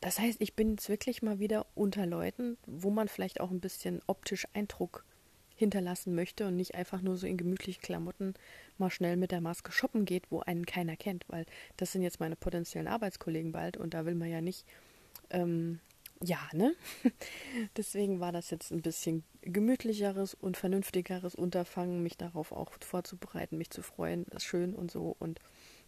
Das 0.00 0.18
heißt, 0.18 0.40
ich 0.40 0.54
bin 0.54 0.72
jetzt 0.72 0.88
wirklich 0.88 1.22
mal 1.22 1.38
wieder 1.38 1.66
unter 1.74 2.06
Leuten, 2.06 2.58
wo 2.66 2.90
man 2.90 3.08
vielleicht 3.08 3.40
auch 3.40 3.50
ein 3.50 3.60
bisschen 3.60 4.00
optisch 4.06 4.46
Eindruck 4.52 5.04
hinterlassen 5.54 6.14
möchte 6.14 6.48
und 6.48 6.56
nicht 6.56 6.74
einfach 6.74 7.02
nur 7.02 7.16
so 7.16 7.26
in 7.26 7.36
gemütlichen 7.36 7.82
Klamotten 7.82 8.34
mal 8.78 8.90
schnell 8.90 9.16
mit 9.16 9.30
der 9.30 9.40
Maske 9.40 9.70
shoppen 9.70 10.04
geht, 10.04 10.30
wo 10.30 10.40
einen 10.40 10.66
keiner 10.66 10.96
kennt, 10.96 11.24
weil 11.28 11.46
das 11.76 11.92
sind 11.92 12.02
jetzt 12.02 12.18
meine 12.18 12.34
potenziellen 12.34 12.88
Arbeitskollegen 12.88 13.52
bald 13.52 13.76
und 13.76 13.94
da 13.94 14.04
will 14.04 14.16
man 14.16 14.28
ja 14.28 14.40
nicht, 14.40 14.66
ähm, 15.30 15.78
ja, 16.20 16.40
ne? 16.52 16.74
Deswegen 17.76 18.18
war 18.18 18.32
das 18.32 18.50
jetzt 18.50 18.72
ein 18.72 18.82
bisschen 18.82 19.22
gemütlicheres 19.42 20.34
und 20.34 20.56
vernünftigeres 20.56 21.36
Unterfangen, 21.36 22.02
mich 22.02 22.16
darauf 22.16 22.50
auch 22.50 22.72
vorzubereiten, 22.80 23.56
mich 23.56 23.70
zu 23.70 23.82
freuen, 23.82 24.24
ist 24.26 24.44
schön 24.44 24.74
und 24.74 24.90
so 24.90 25.14
und 25.18 25.38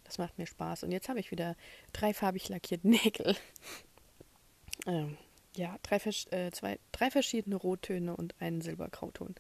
das 0.05 0.19
macht 0.19 0.39
mir 0.39 0.47
Spaß. 0.47 0.85
Und 0.85 0.93
jetzt 0.93 1.09
habe 1.09 1.21
ich 1.21 1.31
wieder 1.31 1.57
dreifarbig 1.93 2.49
lackierte 2.49 2.89
Nägel. 2.89 3.37
ähm, 4.87 5.17
ja, 5.57 5.79
drei, 5.83 5.97
äh, 5.97 6.51
zwei, 6.51 6.79
drei 6.93 7.11
verschiedene 7.11 7.57
Rottöne 7.57 8.17
und 8.17 8.35
einen 8.41 8.61
Silbergrauton. 8.61 9.35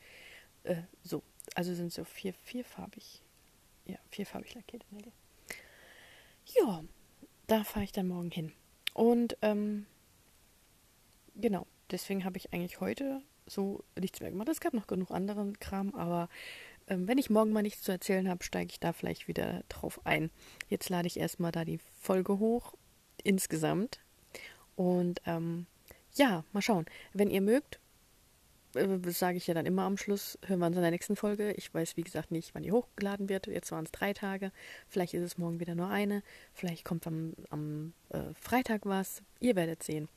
Äh, 0.64 0.82
so, 1.02 1.22
also 1.54 1.74
sind 1.74 1.92
so 1.92 2.04
vier, 2.04 2.34
vierfarbig. 2.34 3.22
Ja, 3.86 3.96
vierfarbig 4.10 4.54
lackierte 4.54 4.86
Nägel. 4.90 5.12
Ja, 6.46 6.84
da 7.46 7.64
fahre 7.64 7.84
ich 7.84 7.92
dann 7.92 8.08
morgen 8.08 8.30
hin. 8.30 8.52
Und 8.92 9.36
ähm, 9.42 9.86
genau, 11.34 11.66
deswegen 11.90 12.24
habe 12.24 12.38
ich 12.38 12.52
eigentlich 12.52 12.80
heute 12.80 13.22
so 13.46 13.84
nichts 13.98 14.20
mehr 14.20 14.30
gemacht. 14.30 14.48
Es 14.48 14.60
gab 14.60 14.72
noch 14.72 14.86
genug 14.86 15.10
anderen 15.10 15.58
Kram, 15.58 15.94
aber 15.94 16.28
wenn 16.86 17.18
ich 17.18 17.30
morgen 17.30 17.52
mal 17.52 17.62
nichts 17.62 17.82
zu 17.82 17.92
erzählen 17.92 18.28
habe, 18.28 18.44
steige 18.44 18.70
ich 18.70 18.80
da 18.80 18.92
vielleicht 18.92 19.28
wieder 19.28 19.62
drauf 19.68 20.00
ein. 20.04 20.30
Jetzt 20.68 20.88
lade 20.90 21.06
ich 21.06 21.18
erstmal 21.18 21.52
da 21.52 21.64
die 21.64 21.78
Folge 22.00 22.38
hoch, 22.38 22.74
insgesamt. 23.22 24.00
Und 24.76 25.20
ähm, 25.26 25.66
ja, 26.14 26.44
mal 26.52 26.62
schauen. 26.62 26.86
Wenn 27.12 27.30
ihr 27.30 27.40
mögt, 27.40 27.80
äh, 28.74 28.98
sage 29.10 29.36
ich 29.36 29.46
ja 29.46 29.54
dann 29.54 29.66
immer 29.66 29.82
am 29.82 29.96
Schluss, 29.96 30.38
hören 30.46 30.60
wir 30.60 30.66
uns 30.66 30.76
in 30.76 30.82
der 30.82 30.90
nächsten 30.90 31.16
Folge. 31.16 31.52
Ich 31.52 31.72
weiß, 31.72 31.96
wie 31.96 32.02
gesagt, 32.02 32.30
nicht, 32.30 32.54
wann 32.54 32.62
die 32.62 32.72
hochgeladen 32.72 33.28
wird. 33.28 33.46
Jetzt 33.46 33.72
waren 33.72 33.84
es 33.84 33.92
drei 33.92 34.12
Tage. 34.12 34.52
Vielleicht 34.88 35.14
ist 35.14 35.22
es 35.22 35.38
morgen 35.38 35.60
wieder 35.60 35.74
nur 35.74 35.88
eine. 35.88 36.22
Vielleicht 36.52 36.84
kommt 36.84 37.06
am, 37.06 37.34
am 37.50 37.94
äh, 38.10 38.34
Freitag 38.40 38.84
was. 38.84 39.22
Ihr 39.40 39.56
werdet 39.56 39.82
sehen. 39.82 40.08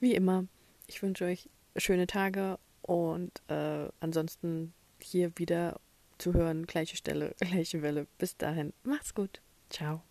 Wie 0.00 0.14
immer, 0.14 0.46
ich 0.86 1.02
wünsche 1.02 1.24
euch 1.24 1.50
schöne 1.76 2.06
Tage 2.06 2.58
und 2.82 3.42
äh, 3.48 3.88
ansonsten 4.00 4.72
hier 5.00 5.32
wieder 5.36 5.80
zu 6.18 6.34
hören. 6.34 6.66
Gleiche 6.66 6.96
Stelle, 6.96 7.34
gleiche 7.40 7.82
Welle. 7.82 8.06
Bis 8.18 8.36
dahin, 8.36 8.72
macht's 8.82 9.14
gut. 9.14 9.40
Ciao. 9.70 10.02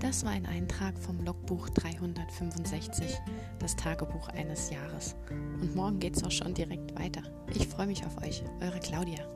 Das 0.00 0.24
war 0.24 0.32
ein 0.32 0.46
Eintrag 0.46 0.96
vom 0.98 1.24
Logbuch 1.24 1.70
365, 1.70 3.18
das 3.58 3.74
Tagebuch 3.74 4.28
eines 4.28 4.70
Jahres. 4.70 5.16
Und 5.30 5.74
morgen 5.74 5.98
geht's 5.98 6.22
auch 6.22 6.30
schon 6.30 6.54
direkt 6.54 6.96
weiter. 6.96 7.22
Ich 7.52 7.66
freue 7.66 7.88
mich 7.88 8.04
auf 8.04 8.22
euch, 8.22 8.44
eure 8.60 8.78
Claudia. 8.78 9.26